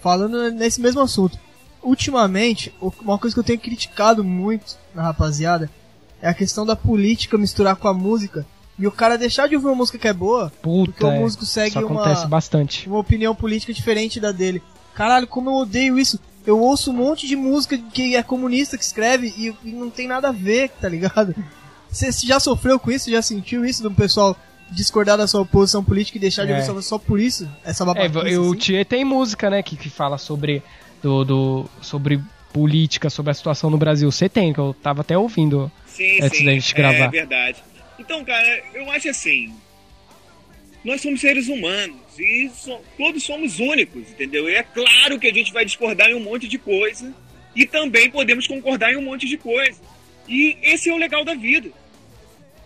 Falando 0.00 0.50
nesse 0.50 0.80
mesmo 0.80 1.02
assunto. 1.02 1.38
Ultimamente, 1.82 2.74
uma 3.02 3.18
coisa 3.18 3.34
que 3.34 3.40
eu 3.40 3.44
tenho 3.44 3.58
criticado 3.58 4.22
muito 4.22 4.76
na 4.94 5.02
rapaziada 5.02 5.70
é 6.20 6.28
a 6.28 6.34
questão 6.34 6.66
da 6.66 6.76
política 6.76 7.38
misturar 7.38 7.76
com 7.76 7.88
a 7.88 7.94
música 7.94 8.46
e 8.78 8.86
o 8.86 8.92
cara 8.92 9.18
deixar 9.18 9.48
de 9.48 9.54
ouvir 9.54 9.68
uma 9.68 9.74
música 9.74 9.98
que 9.98 10.08
é 10.08 10.12
boa 10.12 10.52
porque 10.62 10.92
Puta, 10.92 11.06
o 11.06 11.10
é, 11.10 11.18
músico 11.18 11.44
segue 11.44 11.78
uma, 11.78 12.26
bastante. 12.26 12.88
uma 12.88 12.98
opinião 12.98 13.34
política 13.34 13.72
diferente 13.72 14.20
da 14.20 14.32
dele. 14.32 14.62
Caralho, 14.94 15.26
como 15.26 15.50
eu 15.50 15.54
odeio 15.54 15.98
isso. 15.98 16.18
Eu 16.46 16.58
ouço 16.58 16.90
um 16.90 16.94
monte 16.94 17.26
de 17.26 17.36
música 17.36 17.76
que 17.76 18.16
é 18.16 18.22
comunista 18.22 18.78
que 18.78 18.84
escreve 18.84 19.32
e, 19.36 19.54
e 19.62 19.72
não 19.72 19.90
tem 19.90 20.08
nada 20.08 20.28
a 20.28 20.32
ver, 20.32 20.70
tá 20.80 20.88
ligado? 20.88 21.34
Você 21.90 22.10
já 22.26 22.40
sofreu 22.40 22.78
com 22.78 22.90
isso? 22.90 23.10
Já 23.10 23.20
sentiu 23.20 23.64
isso 23.64 23.82
do 23.82 23.90
pessoal 23.90 24.36
discordar 24.70 25.16
da 25.18 25.26
sua 25.26 25.44
posição 25.44 25.82
política 25.84 26.18
e 26.18 26.20
deixar 26.20 26.44
de 26.46 26.52
É. 26.52 26.56
ouvir 26.56 26.66
só, 26.66 26.80
só 26.80 26.98
por 26.98 27.18
isso? 27.20 27.48
Essa 27.64 27.82
É, 27.82 27.86
babaquice, 27.86 28.36
o 28.38 28.50
assim? 28.50 28.58
Thier 28.58 28.84
tem 28.86 29.04
música, 29.04 29.50
né, 29.50 29.62
que, 29.62 29.76
que 29.76 29.90
fala 29.90 30.16
sobre 30.18 30.62
do, 31.02 31.24
do- 31.24 31.70
sobre 31.80 32.20
política, 32.52 33.08
sobre 33.10 33.30
a 33.30 33.34
situação 33.34 33.70
no 33.70 33.78
Brasil. 33.78 34.10
Você 34.10 34.28
tem, 34.28 34.52
que 34.52 34.58
eu 34.60 34.74
tava 34.82 35.00
até 35.02 35.16
ouvindo. 35.16 35.70
Sim, 35.86 36.20
Antes 36.22 36.38
sim. 36.38 36.44
da 36.44 36.52
gente 36.52 36.74
gravar. 36.74 37.04
É 37.04 37.08
verdade. 37.08 37.58
Então, 37.98 38.24
cara, 38.24 38.62
eu 38.74 38.90
acho 38.90 39.08
assim. 39.08 39.52
Nós 40.84 41.00
somos 41.02 41.20
seres 41.20 41.46
humanos 41.48 41.96
e 42.18 42.50
so- 42.54 42.80
todos 42.96 43.22
somos 43.22 43.58
únicos, 43.60 44.08
entendeu? 44.10 44.48
E 44.48 44.54
é 44.54 44.62
claro 44.62 45.18
que 45.18 45.26
a 45.26 45.32
gente 45.32 45.52
vai 45.52 45.64
discordar 45.64 46.08
em 46.10 46.14
um 46.14 46.20
monte 46.24 46.48
de 46.48 46.56
coisa 46.58 47.12
e 47.54 47.66
também 47.66 48.10
podemos 48.10 48.46
concordar 48.46 48.90
em 48.92 48.96
um 48.96 49.02
monte 49.02 49.26
de 49.28 49.36
coisa. 49.36 49.78
E 50.26 50.56
esse 50.62 50.88
é 50.88 50.94
o 50.94 50.96
legal 50.96 51.24
da 51.24 51.34
vida. 51.34 51.70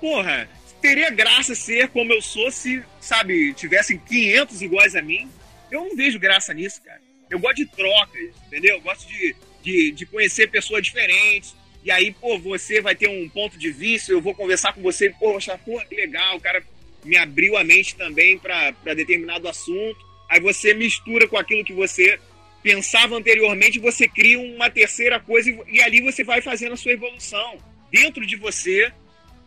Porra, 0.01 0.49
teria 0.85 1.09
graça 1.09 1.55
ser 1.55 1.89
como 1.89 2.13
eu 2.13 2.21
sou 2.21 2.51
se, 2.51 2.83
sabe, 3.01 3.55
tivessem 3.55 3.97
500 3.97 4.61
iguais 4.61 4.95
a 4.95 5.01
mim. 5.01 5.27
Eu 5.71 5.87
não 5.87 5.97
vejo 5.97 6.19
graça 6.19 6.53
nisso, 6.53 6.83
cara. 6.83 7.01
Eu 7.31 7.39
gosto 7.39 7.57
de 7.57 7.67
trocas, 7.67 8.21
entendeu? 8.47 8.75
Eu 8.75 8.83
gosto 8.83 9.09
de, 9.09 9.35
de, 9.63 9.93
de 9.93 10.05
conhecer 10.05 10.51
pessoas 10.51 10.83
diferentes. 10.83 11.57
E 11.83 11.91
aí, 11.91 12.13
pô, 12.13 12.39
você 12.39 12.83
vai 12.83 12.95
ter 12.95 13.09
um 13.09 13.27
ponto 13.31 13.59
de 13.59 13.71
vista, 13.71 14.13
eu 14.13 14.21
vou 14.21 14.35
conversar 14.35 14.75
com 14.75 14.83
você, 14.83 15.09
pô, 15.09 15.39
achar, 15.39 15.57
pô, 15.57 15.81
que 15.89 15.95
legal, 15.97 16.37
o 16.37 16.41
cara 16.41 16.63
me 17.03 17.17
abriu 17.17 17.57
a 17.57 17.65
mente 17.65 17.97
também 17.97 18.39
para 18.39 18.73
determinado 18.95 19.49
assunto. 19.49 19.99
Aí 20.29 20.39
você 20.39 20.75
mistura 20.75 21.27
com 21.27 21.39
aquilo 21.39 21.65
que 21.65 21.73
você 21.73 22.21
pensava 22.63 23.17
anteriormente, 23.17 23.79
você 23.79 24.07
cria 24.07 24.39
uma 24.39 24.69
terceira 24.69 25.19
coisa 25.19 25.49
e, 25.49 25.59
e 25.67 25.81
ali 25.81 26.03
você 26.03 26.23
vai 26.23 26.43
fazendo 26.43 26.75
a 26.75 26.77
sua 26.77 26.93
evolução 26.93 27.57
dentro 27.91 28.27
de 28.27 28.37
você, 28.37 28.93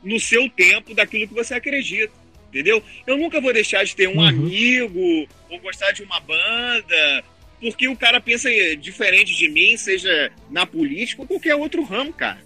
no 0.08 0.20
seu 0.20 0.50
tempo, 0.50 0.94
daquilo 0.96 1.28
que 1.28 1.34
você 1.34 1.54
acredita. 1.56 2.14
Entendeu? 2.50 2.82
Eu 3.06 3.18
nunca 3.18 3.42
vou 3.42 3.52
deixar 3.54 3.84
de 3.84 3.96
ter 3.96 4.08
um 4.08 4.18
Uhum. 4.20 4.28
amigo 4.28 5.28
ou 5.50 5.60
gostar 5.60 5.92
de 5.92 6.02
uma 6.02 6.20
banda, 6.20 7.24
porque 7.60 7.88
o 7.88 7.96
cara 7.96 8.22
pensa 8.22 8.50
diferente 8.78 9.36
de 9.36 9.50
mim, 9.50 9.76
seja 9.76 10.32
na 10.50 10.66
política 10.66 11.22
ou 11.22 11.28
qualquer 11.28 11.56
outro 11.56 11.84
ramo, 11.84 12.14
cara. 12.14 12.40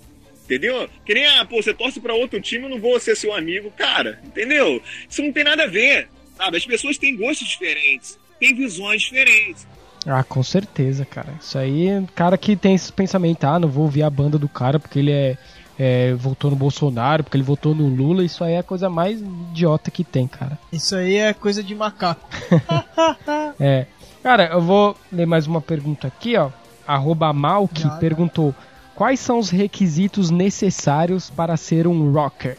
Entendeu? 0.43 0.89
Que 1.06 1.13
nem, 1.13 1.26
ah, 1.28 1.45
pô, 1.45 1.62
você 1.62 1.74
torce 1.74 2.00
pra 2.02 2.13
outro 2.13 2.41
time, 2.41 2.63
eu 2.65 2.69
não 2.69 2.80
vou 2.80 3.00
ser 3.00 3.15
seu 3.15 3.34
amigo, 3.34 3.71
cara. 3.71 4.19
Entendeu? 4.26 4.82
Isso 5.10 5.21
não 5.21 5.32
tem 5.32 5.43
nada 5.43 5.63
a 5.63 5.67
ver, 5.67 6.10
sabe? 6.36 6.58
As 6.58 6.65
pessoas 6.65 6.97
têm 6.97 7.15
gostos 7.15 7.47
diferentes, 7.47 8.19
têm 8.39 8.54
visões 8.56 9.04
diferentes. 9.04 9.65
Ah, 10.06 10.24
com 10.24 10.41
certeza, 10.41 11.06
cara. 11.06 11.34
Isso 11.39 11.58
aí, 11.58 11.88
cara 12.15 12.38
que 12.38 12.56
tem 12.56 12.74
esse 12.74 12.91
pensamento, 12.91 13.43
ah, 13.45 13.60
não 13.60 13.69
vou 13.69 13.84
ouvir 13.84 14.02
a 14.04 14.10
banda 14.10 14.38
do 14.38 14.50
cara 14.50 14.80
porque 14.80 14.97
ele 15.00 15.12
é, 15.12 15.38
é, 15.80 16.14
votou 16.14 16.50
no 16.52 16.56
Bolsonaro, 16.56 17.24
porque 17.24 17.38
ele 17.38 17.44
votou 17.44 17.74
no 17.74 17.88
Lula, 17.88 18.24
isso 18.24 18.44
aí 18.44 18.54
é 18.54 18.60
a 18.60 18.64
coisa 18.64 18.90
mais 18.90 19.20
idiota 19.22 19.90
que 19.90 20.04
tem, 20.04 20.28
cara. 20.28 20.58
Isso 20.72 20.96
aí 20.96 21.16
é 21.16 21.34
coisa 21.34 21.64
de 21.64 21.74
macaco. 21.76 22.28
É. 23.60 23.86
Cara, 24.24 24.48
eu 24.48 24.62
vou 24.62 24.98
ler 25.12 25.26
mais 25.26 25.48
uma 25.48 25.62
pergunta 25.62 26.08
aqui, 26.08 26.36
ó. 26.38 26.50
Arroba 26.88 27.32
Malk 27.34 27.80
Já, 27.80 27.90
já. 27.90 27.96
perguntou: 27.98 28.54
Quais 28.96 29.20
são 29.20 29.40
os 29.40 29.50
requisitos 29.50 30.30
necessários 30.30 31.30
para 31.30 31.58
ser 31.58 31.88
um 31.88 32.12
rocker? 32.12 32.58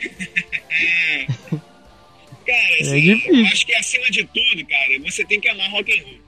Cara, 2.46 2.74
assim, 2.80 3.00
difícil. 3.00 3.36
eu 3.36 3.46
acho 3.46 3.66
que 3.66 3.74
acima 3.74 4.04
de 4.10 4.24
tudo, 4.24 4.66
cara, 4.66 5.00
você 5.02 5.24
tem 5.24 5.40
que 5.40 5.48
amar 5.48 5.70
rock 5.70 5.98
and 5.98 6.04
roll. 6.04 6.20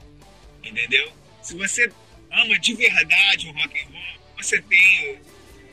Entendeu? 0.64 1.08
Se 1.42 1.54
você 1.56 1.90
ama 2.32 2.58
de 2.58 2.74
verdade 2.74 3.48
o 3.48 3.52
rock 3.52 3.78
and 3.80 3.92
roll, 3.92 4.42
você 4.42 4.60
tem 4.62 5.18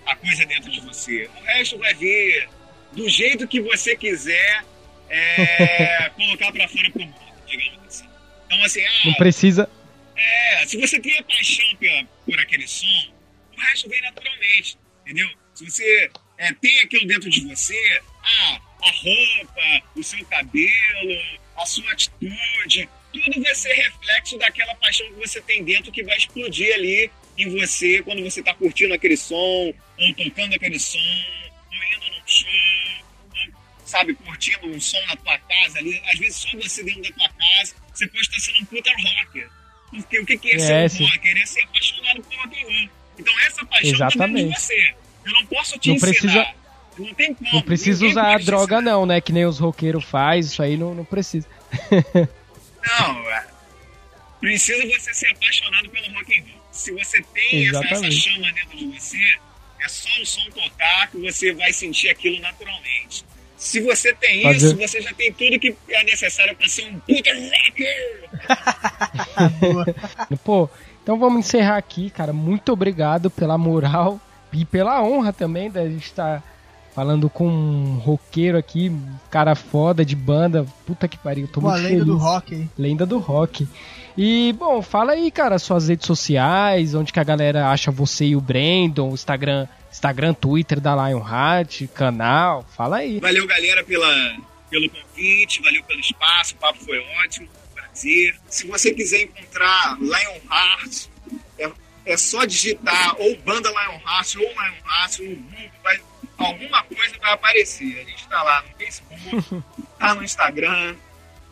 a 0.06 0.16
coisa 0.16 0.46
dentro 0.46 0.72
de 0.72 0.82
você. 0.82 1.30
O 1.40 1.44
resto 1.44 1.78
vai 1.78 1.94
vir 1.94 2.50
do 2.92 3.10
jeito 3.10 3.48
que 3.48 3.60
você 3.62 3.96
quiser 3.96 4.64
é, 5.10 6.10
colocar 6.16 6.52
pra 6.52 6.68
fora 6.68 6.90
pro 6.92 7.02
mundo, 7.02 7.16
digamos 7.48 7.80
assim. 7.88 8.06
Então, 8.46 8.64
assim, 8.64 8.86
ah, 8.86 9.02
Não 9.06 9.14
precisa. 9.16 9.70
é, 10.16 10.66
se 10.66 10.78
você 10.78 11.00
tem 11.00 11.18
a 11.20 11.24
paixão 11.24 11.76
pela, 11.80 12.06
por 12.26 12.40
aquele 12.40 12.68
som, 12.68 13.14
o 13.56 13.62
resto 13.62 13.90
vem 13.90 14.02
naturalmente, 14.02 14.78
entendeu? 15.02 15.30
Se 15.54 15.66
você 15.66 16.12
é, 16.38 16.54
tem 16.54 16.80
aquilo 16.82 17.08
dentro 17.08 17.30
de 17.30 17.48
você, 17.48 18.02
ah, 18.24 18.60
a 18.84 18.92
roupa, 18.92 19.88
o 19.96 20.04
seu 20.04 20.24
cabelo, 20.26 21.42
a 21.58 21.66
sua 21.66 21.92
atitude, 21.92 22.90
tudo 23.14 23.44
vai 23.44 23.56
ser 23.56 23.74
reflexo 23.74 24.38
daquela 24.40 24.74
paixão 24.76 25.08
que 25.08 25.14
você 25.14 25.40
tem 25.42 25.64
dentro 25.64 25.92
que 25.92 26.04
vai 26.04 26.18
explodir 26.18 26.74
ali 26.74 27.12
em 27.38 27.50
você 27.60 28.02
quando 28.04 28.24
você 28.24 28.40
está 28.42 28.54
curtindo 28.54 28.94
aquele 28.94 29.18
som, 29.18 29.36
ou 29.36 30.14
tocando 30.18 30.54
aquele 30.56 30.80
som, 30.80 30.98
ou 31.00 31.98
indo 31.98 32.16
num 32.16 32.28
show, 32.28 32.50
ou, 33.30 33.54
sabe, 33.86 34.14
curtindo 34.16 34.68
um 34.68 34.80
som 34.80 35.00
na 35.08 35.16
tua 35.16 35.38
casa 35.38 35.80
ali. 35.80 36.02
Às 36.12 36.20
vezes 36.20 36.36
só 36.38 36.50
você 36.58 36.84
dentro 36.84 37.02
da 37.04 37.10
tua 37.10 37.30
casa, 37.30 37.76
você 37.94 38.08
pode 38.08 38.22
estar 38.22 38.40
sendo 38.40 38.60
um 38.62 38.66
puta 38.66 38.92
rocker. 38.92 39.50
Porque 39.92 40.20
o 40.20 40.26
que 40.26 40.38
que 40.38 40.50
é, 40.52 40.56
É, 40.56 40.60
ser 40.90 41.04
um 41.04 41.08
sim. 41.08 41.14
rocker? 41.16 41.38
É 41.38 41.46
ser 41.46 41.62
apaixonado 41.64 42.22
por 42.24 42.36
rock 42.38 42.64
and 42.64 42.68
roll. 42.68 42.90
Então 43.20 43.40
essa 43.42 43.66
paixão 43.66 43.68
tá 43.68 43.78
dentro 43.78 43.90
de 43.90 44.44
Exatamente. 44.44 44.60
você. 44.60 44.96
Eu 45.26 45.32
não 45.34 45.46
posso 45.46 45.80
te 45.80 45.90
Não 45.90 45.96
ensinar. 45.96 46.12
precisa- 46.12 46.54
Não 46.98 47.14
tem 47.16 47.34
como. 47.34 47.54
Não 47.54 47.62
precisa 47.62 48.06
usar 48.06 48.40
droga, 48.40 48.76
ensinar. 48.78 48.92
não, 48.92 49.06
né? 49.06 49.22
Que 49.22 49.32
nem 49.32 49.46
os 49.46 49.58
roqueiros 49.60 50.04
faz, 50.04 50.48
isso 50.48 50.62
aí 50.64 50.78
não, 50.78 50.94
não 50.96 51.06
precisa. 51.06 51.48
Não, 52.86 53.30
é. 53.32 53.48
precisa 54.42 54.86
você 54.86 55.14
ser 55.14 55.28
apaixonado 55.32 55.90
pelo 55.90 56.14
rock 56.14 56.38
and 56.38 56.44
roll. 56.52 56.63
Se 56.74 56.92
você 56.92 57.24
tem 57.34 57.68
essa, 57.70 57.86
essa 57.86 58.12
chama 58.12 58.52
dentro 58.52 58.78
de 58.78 59.00
você, 59.00 59.18
é 59.80 59.88
só 59.88 60.10
o 60.22 60.26
som 60.26 60.50
tocar 60.50 61.10
que 61.12 61.18
você 61.18 61.54
vai 61.54 61.72
sentir 61.72 62.10
aquilo 62.10 62.42
naturalmente. 62.42 63.24
Se 63.56 63.80
você 63.80 64.14
tem 64.16 64.42
Fazer- 64.42 64.68
isso, 64.68 64.76
você 64.76 65.02
já 65.02 65.14
tem 65.14 65.32
tudo 65.32 65.58
que 65.60 65.74
é 65.88 66.04
necessário 66.04 66.56
para 66.56 66.68
ser 66.68 66.86
um 66.88 67.00
puta. 67.00 67.30
Pô, 70.44 70.70
então 71.02 71.18
vamos 71.18 71.46
encerrar 71.46 71.78
aqui, 71.78 72.10
cara. 72.10 72.34
Muito 72.34 72.74
obrigado 72.74 73.30
pela 73.30 73.58
moral 73.58 74.20
e 74.52 74.66
pela 74.66 75.02
honra 75.02 75.32
também 75.32 75.70
da 75.70 75.88
gente 75.88 76.06
estar 76.08 76.44
falando 76.94 77.30
com 77.30 77.48
um 77.48 77.98
roqueiro 77.98 78.58
aqui, 78.58 78.90
um 78.90 79.16
cara 79.30 79.56
foda 79.56 80.06
de 80.06 80.16
banda. 80.16 80.66
Puta 80.86 81.08
que 81.08 81.18
pariu, 81.18 81.48
tô 81.48 81.60
Uma 81.60 81.72
muito 81.72 81.84
lenda 81.84 82.00
feliz. 82.00 82.06
do 82.06 82.18
rock 82.18 82.56
aí. 82.56 82.70
Lenda 82.78 83.06
do 83.06 83.18
rock. 83.20 83.68
E, 84.18 84.54
bom, 84.54 84.82
fala 84.82 85.14
aí, 85.14 85.32
cara, 85.32 85.58
suas 85.58 85.88
redes 85.88 86.06
sociais, 86.06 86.94
onde 86.94 87.12
que 87.12 87.20
a 87.20 87.24
galera 87.24 87.70
acha 87.70 87.90
você 87.90 88.26
e 88.26 88.36
o 88.36 88.42
Brandon, 88.42 89.10
Instagram, 89.12 89.68
Instagram, 89.92 90.34
Twitter 90.36 90.80
da 90.80 90.94
Lionheart, 90.96 91.88
canal, 91.88 92.64
fala 92.76 92.98
aí. 92.98 93.20
Valeu, 93.20 93.48
galera, 93.48 93.84
pela, 93.84 94.08
pelo 94.70 94.88
convite, 94.90 95.62
valeu 95.64 95.84
pelo 95.86 96.00
espaço, 96.00 96.54
o 96.54 96.58
papo 96.58 96.78
foi 96.86 97.00
ótimo, 97.24 97.48
prazer. 97.74 98.36
Se 98.48 98.68
você 98.68 98.94
quiser 98.94 99.24
encontrar 99.24 99.98
Lionheart, 100.00 101.08
é, 101.58 101.72
é 102.06 102.16
só 102.18 102.46
digitar 102.46 103.16
ou 103.20 103.36
banda 103.38 103.70
Lionheart 103.70 104.36
ou 104.36 104.42
Lionheart 104.44 105.20
no 105.22 105.36
Google, 105.38 105.70
vai 105.84 106.00
alguma 106.46 106.84
coisa 106.84 107.16
vai 107.20 107.34
aparecer. 107.34 108.00
A 108.00 108.10
gente 108.10 108.28
tá 108.28 108.42
lá 108.44 108.62
no 108.64 108.78
Facebook, 108.78 109.64
tá 110.00 110.16
no 110.16 110.24
Instagram, 110.24 110.96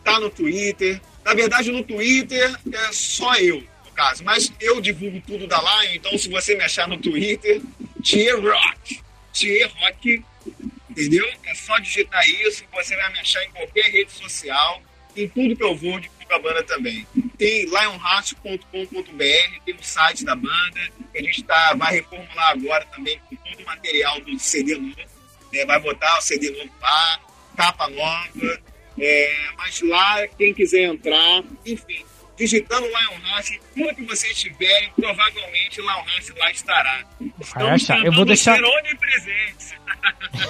tá 0.04 0.20
no 0.20 0.30
Twitter. 0.30 1.00
Na 1.24 1.34
verdade, 1.34 1.70
no 1.70 1.82
Twitter 1.82 2.58
é 2.72 2.92
só 2.92 3.34
eu, 3.36 3.60
no 3.84 3.90
caso. 3.92 4.24
Mas 4.24 4.52
eu 4.60 4.80
divulgo 4.80 5.20
tudo 5.26 5.46
da 5.46 5.58
Lion, 5.60 5.94
então 5.94 6.16
se 6.18 6.28
você 6.28 6.54
me 6.54 6.64
achar 6.64 6.88
no 6.88 6.96
Twitter, 6.96 7.60
Tier 8.02 8.40
Rock. 8.40 9.00
Tier 9.32 9.70
Rock, 9.76 10.22
entendeu? 10.90 11.26
É 11.44 11.54
só 11.54 11.78
digitar 11.78 12.26
isso, 12.28 12.64
você 12.72 12.96
vai 12.96 13.12
me 13.12 13.20
achar 13.20 13.42
em 13.44 13.50
qualquer 13.50 13.90
rede 13.90 14.12
social. 14.12 14.82
Em 15.16 15.28
tudo 15.28 15.56
que 15.56 15.62
eu 15.62 15.74
vou, 15.74 16.00
divulgo 16.00 16.32
a 16.32 16.38
banda 16.38 16.62
também. 16.62 17.06
Tem 17.42 17.64
lionheart.com.br, 17.64 19.64
tem 19.66 19.74
o 19.74 19.82
site 19.82 20.24
da 20.24 20.36
banda, 20.36 20.80
a 21.12 21.18
gente 21.18 21.42
tá, 21.42 21.74
vai 21.74 21.94
reformular 21.94 22.50
agora 22.50 22.86
também 22.86 23.20
com 23.28 23.34
todo 23.34 23.62
o 23.62 23.66
material 23.66 24.20
do 24.20 24.38
CD 24.38 24.76
novo. 24.76 24.94
Né? 25.52 25.66
Vai 25.66 25.80
botar 25.80 26.18
o 26.18 26.20
CD 26.20 26.50
novo 26.50 26.70
lá, 26.80 27.20
capa 27.56 27.88
nova. 27.88 28.62
É, 28.96 29.48
mas 29.56 29.80
lá, 29.80 30.24
quem 30.28 30.54
quiser 30.54 30.84
entrar, 30.84 31.42
enfim, 31.66 32.04
digitando 32.36 32.86
Lionheart, 32.86 33.58
tudo 33.74 33.94
que 33.94 34.04
vocês 34.04 34.38
tiverem, 34.38 34.90
provavelmente 34.96 35.80
Lionheart 35.80 36.30
lá 36.38 36.50
estará. 36.50 37.04
Vai 37.54 37.70
achar. 37.70 38.04
Eu 38.04 38.12
vou 38.12 38.24
deixar. 38.24 38.56
ser 38.56 38.64
onipresentes. 38.64 39.74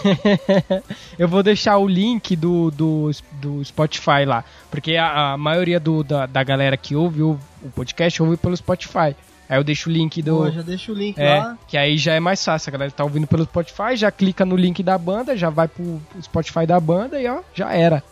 eu 1.18 1.28
vou 1.28 1.42
deixar 1.42 1.76
o 1.78 1.86
link 1.86 2.34
do, 2.36 2.70
do, 2.70 3.10
do 3.32 3.64
Spotify 3.64 4.24
lá. 4.26 4.44
Porque 4.70 4.96
a, 4.96 5.32
a 5.32 5.36
maioria 5.36 5.78
do, 5.78 6.02
da, 6.02 6.26
da 6.26 6.42
galera 6.42 6.76
que 6.76 6.94
ouve 6.94 7.22
o, 7.22 7.38
o 7.62 7.70
podcast 7.70 8.22
ouve 8.22 8.36
pelo 8.36 8.56
Spotify. 8.56 9.14
Aí 9.48 9.58
eu 9.58 9.64
deixo 9.64 9.90
o 9.90 9.92
link 9.92 10.22
do. 10.22 10.38
Pô, 10.38 10.50
já 10.50 10.62
deixa 10.62 10.90
o 10.92 10.94
link 10.94 11.18
É, 11.18 11.38
lá. 11.38 11.58
que 11.68 11.76
aí 11.76 11.98
já 11.98 12.14
é 12.14 12.20
mais 12.20 12.42
fácil. 12.42 12.70
A 12.70 12.72
galera 12.72 12.90
tá 12.90 13.04
ouvindo 13.04 13.26
pelo 13.26 13.44
Spotify, 13.44 13.96
já 13.96 14.10
clica 14.10 14.46
no 14.46 14.56
link 14.56 14.82
da 14.82 14.96
banda, 14.96 15.36
já 15.36 15.50
vai 15.50 15.68
pro 15.68 16.00
pro 16.10 16.22
Spotify 16.22 16.66
da 16.66 16.80
banda 16.80 17.20
e 17.20 17.26
ó, 17.28 17.40
já 17.54 17.70
era. 17.72 18.02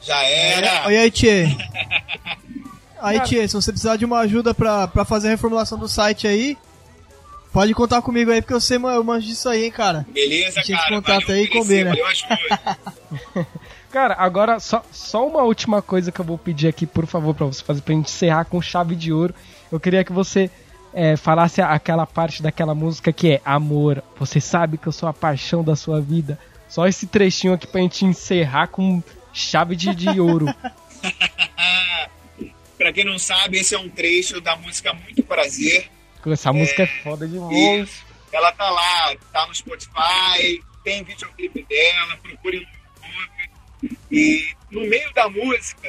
Já 0.00 0.22
era. 0.22 0.86
Oi, 0.86 0.96
aí, 0.96 1.10
Tchê. 1.10 1.46
Aí, 3.00 3.20
Tchê, 3.20 3.46
se 3.48 3.54
você 3.54 3.72
precisar 3.72 3.96
de 3.96 4.04
uma 4.04 4.18
ajuda 4.20 4.54
pra, 4.54 4.86
pra 4.88 5.04
fazer 5.04 5.28
a 5.28 5.30
reformulação 5.32 5.78
do 5.78 5.88
site 5.88 6.26
aí, 6.26 6.56
pode 7.52 7.74
contar 7.74 8.02
comigo 8.02 8.30
aí, 8.30 8.40
porque 8.40 8.54
eu 8.54 8.60
sei, 8.60 8.76
eu 8.76 9.04
manjo 9.04 9.26
disso 9.26 9.48
aí, 9.48 9.64
hein, 9.64 9.70
cara. 9.70 10.06
Beleza, 10.12 10.60
A 10.60 10.62
gente 10.62 10.78
cara. 10.78 10.94
contato 10.96 11.26
valeu, 11.26 11.36
aí 11.36 11.50
e 11.50 11.84
valeu 11.84 12.06
ajuda. 12.06 12.38
Cara, 13.90 14.14
agora 14.16 14.60
só, 14.60 14.84
só 14.92 15.26
uma 15.26 15.42
última 15.42 15.82
coisa 15.82 16.12
que 16.12 16.20
eu 16.20 16.24
vou 16.24 16.38
pedir 16.38 16.68
aqui, 16.68 16.86
por 16.86 17.06
favor, 17.06 17.34
pra 17.34 17.46
você 17.46 17.60
fazer 17.62 17.80
pra 17.82 17.92
gente 17.92 18.06
encerrar 18.06 18.44
com 18.44 18.62
chave 18.62 18.94
de 18.94 19.12
ouro. 19.12 19.34
Eu 19.70 19.80
queria 19.80 20.04
que 20.04 20.12
você 20.12 20.48
é, 20.94 21.16
falasse 21.16 21.60
aquela 21.60 22.06
parte 22.06 22.40
daquela 22.40 22.72
música 22.72 23.12
que 23.12 23.32
é 23.32 23.40
Amor, 23.44 24.00
você 24.16 24.40
sabe 24.40 24.78
que 24.78 24.86
eu 24.86 24.92
sou 24.92 25.08
a 25.08 25.12
paixão 25.12 25.64
da 25.64 25.74
sua 25.74 26.00
vida. 26.00 26.38
Só 26.68 26.86
esse 26.86 27.08
trechinho 27.08 27.52
aqui 27.52 27.66
pra 27.66 27.80
gente 27.80 28.04
encerrar 28.04 28.68
com 28.68 29.02
chave 29.32 29.74
de, 29.74 29.92
de 29.92 30.20
ouro. 30.20 30.46
pra 32.80 32.94
quem 32.94 33.04
não 33.04 33.18
sabe, 33.18 33.58
esse 33.58 33.74
é 33.74 33.78
um 33.78 33.90
trecho 33.90 34.40
da 34.40 34.56
música 34.56 34.94
Muito 34.94 35.22
Prazer. 35.22 35.90
Essa 36.26 36.50
música 36.50 36.84
é 36.84 36.86
foda 36.86 37.28
demais. 37.28 38.02
Ela 38.32 38.50
tá 38.52 38.70
lá, 38.70 39.14
tá 39.30 39.46
no 39.46 39.54
Spotify, 39.54 40.64
tem 40.82 41.04
videoclipe 41.04 41.62
dela, 41.64 42.16
procure 42.22 42.66
no 43.82 43.86
YouTube. 43.86 43.98
E 44.10 44.54
no 44.70 44.80
meio 44.86 45.12
da 45.12 45.28
música, 45.28 45.88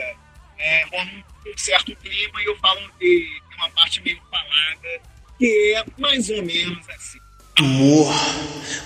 é, 0.60 0.84
rola 0.92 1.10
um, 1.48 1.58
certo 1.58 1.96
clima 1.96 2.42
e 2.42 2.46
eu 2.46 2.58
falo 2.58 2.82
tem 3.00 3.39
uma 3.58 3.70
parte 3.70 4.02
meio 4.02 4.22
falada, 4.30 5.02
que 5.39 5.74
é 5.74 5.86
mais 5.98 6.30
ou 6.30 6.44
menos 6.44 6.89
assim. 6.89 7.20
Amor, 7.62 8.12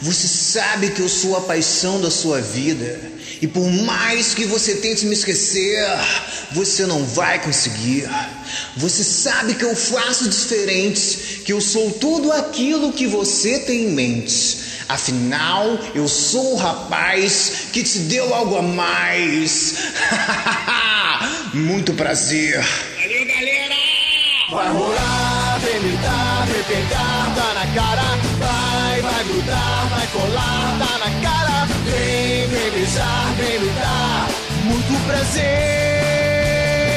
você 0.02 0.28
sabe 0.28 0.90
que 0.90 1.00
eu 1.00 1.08
sou 1.08 1.38
a 1.38 1.42
paixão 1.42 2.02
da 2.02 2.12
sua 2.12 2.42
vida. 2.42 3.00
E 3.42 3.48
por 3.48 3.66
mais 3.72 4.34
que 4.34 4.44
você 4.44 4.76
tente 4.76 5.06
me 5.06 5.14
esquecer, 5.14 5.82
você 6.52 6.86
não 6.86 7.06
vai 7.06 7.42
conseguir. 7.42 8.06
Você 8.76 9.02
sabe 9.02 9.54
que 9.54 9.64
eu 9.64 9.74
faço 9.78 10.28
diferente, 10.28 11.42
que 11.46 11.54
eu 11.54 11.62
sou 11.62 11.90
tudo 11.90 12.34
aquilo 12.34 12.92
que 12.92 13.08
você 13.08 13.60
tem 13.60 13.86
em 13.86 13.92
mente. 13.92 14.58
Afinal, 14.90 15.80
eu 15.96 16.10
sou 16.10 16.56
o 16.56 16.58
rapaz 16.58 17.68
que 17.72 17.82
te 17.82 18.00
deu 18.00 18.34
algo 18.34 18.58
a 18.58 18.62
mais. 18.62 19.76
Muito 21.54 21.94
prazer. 21.94 22.62
Valeu, 22.98 23.26
galera! 23.26 23.76
Vai 24.52 24.70
rolar, 24.70 25.15
pegar, 26.68 27.34
tá 27.36 27.54
na 27.54 27.66
cara. 27.74 28.18
Vai, 28.40 29.02
vai 29.02 29.24
grudar, 29.24 29.88
vai 29.90 30.08
colar, 30.08 30.78
tá 30.80 30.98
na 30.98 31.10
cara. 31.22 31.68
Vem, 31.86 32.48
vem 32.48 32.72
beijar, 32.72 33.34
vem 33.38 33.60
me 33.60 33.70
dar 33.80 34.28
muito 34.64 35.06
prazer. 35.06 35.44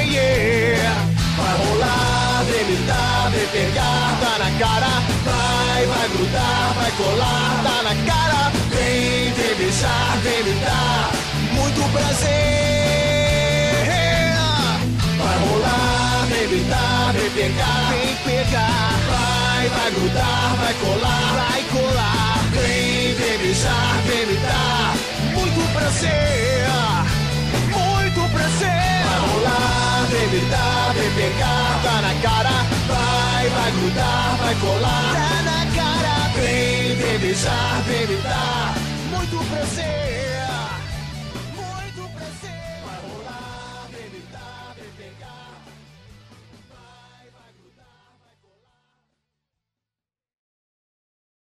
Yeah. 0.07 0.95
Vai 1.37 1.57
rolar, 1.57 2.45
vem 2.45 2.65
me 2.65 2.77
dar, 2.87 3.31
vem 3.31 3.47
pegar, 3.49 4.19
tá 4.21 4.39
na 4.39 4.51
cara. 4.59 4.93
Vai, 5.25 5.87
vai 5.87 6.09
grudar, 6.09 6.75
vai 6.75 6.91
colar, 6.93 7.61
tá 7.63 7.83
na 7.83 7.95
cara. 8.11 8.53
Vem, 8.71 9.33
vem 9.33 9.55
beijar, 9.57 10.17
vem 10.23 10.45
me 10.45 10.55
dar 10.61 11.13
muito 11.53 11.93
prazer. 11.93 13.08
Vem 16.47 16.49
vem 16.49 17.31
pegar, 17.31 17.91
vem 17.91 18.17
pegar. 18.25 18.93
Vai, 19.09 19.69
vai 19.69 19.91
grudar, 19.91 20.57
vai 20.57 20.75
colar, 20.75 21.35
vai 21.35 21.63
colar. 21.65 22.39
Vem, 22.53 23.15
vem 23.15 23.39
beijar, 23.39 24.03
vem 24.07 24.27
me 24.27 24.37
dar 24.37 24.95
muito 25.35 25.73
prazer, 25.73 26.69
muito 27.67 28.33
prazer. 28.33 29.05
Vai 29.05 29.19
rolar, 29.29 30.07
vem 30.11 30.29
me 30.29 30.51
dar, 30.51 30.95
vem 30.95 31.11
pegar, 31.11 31.81
tá 31.83 32.03
na 32.03 32.15
cara. 32.23 32.67
Vai, 32.87 33.49
vai 33.49 33.73
grudar, 33.73 34.37
vai 34.39 34.55
colar, 34.55 35.15
tá 35.15 35.43
na 35.43 35.67
cara. 35.75 36.31
Vem, 36.37 36.97
vem 36.97 37.19
beijar, 37.19 37.83
vem 37.87 38.07
me 38.07 38.17
dar 38.23 38.75
muito 39.11 39.45
prazer. 39.51 40.18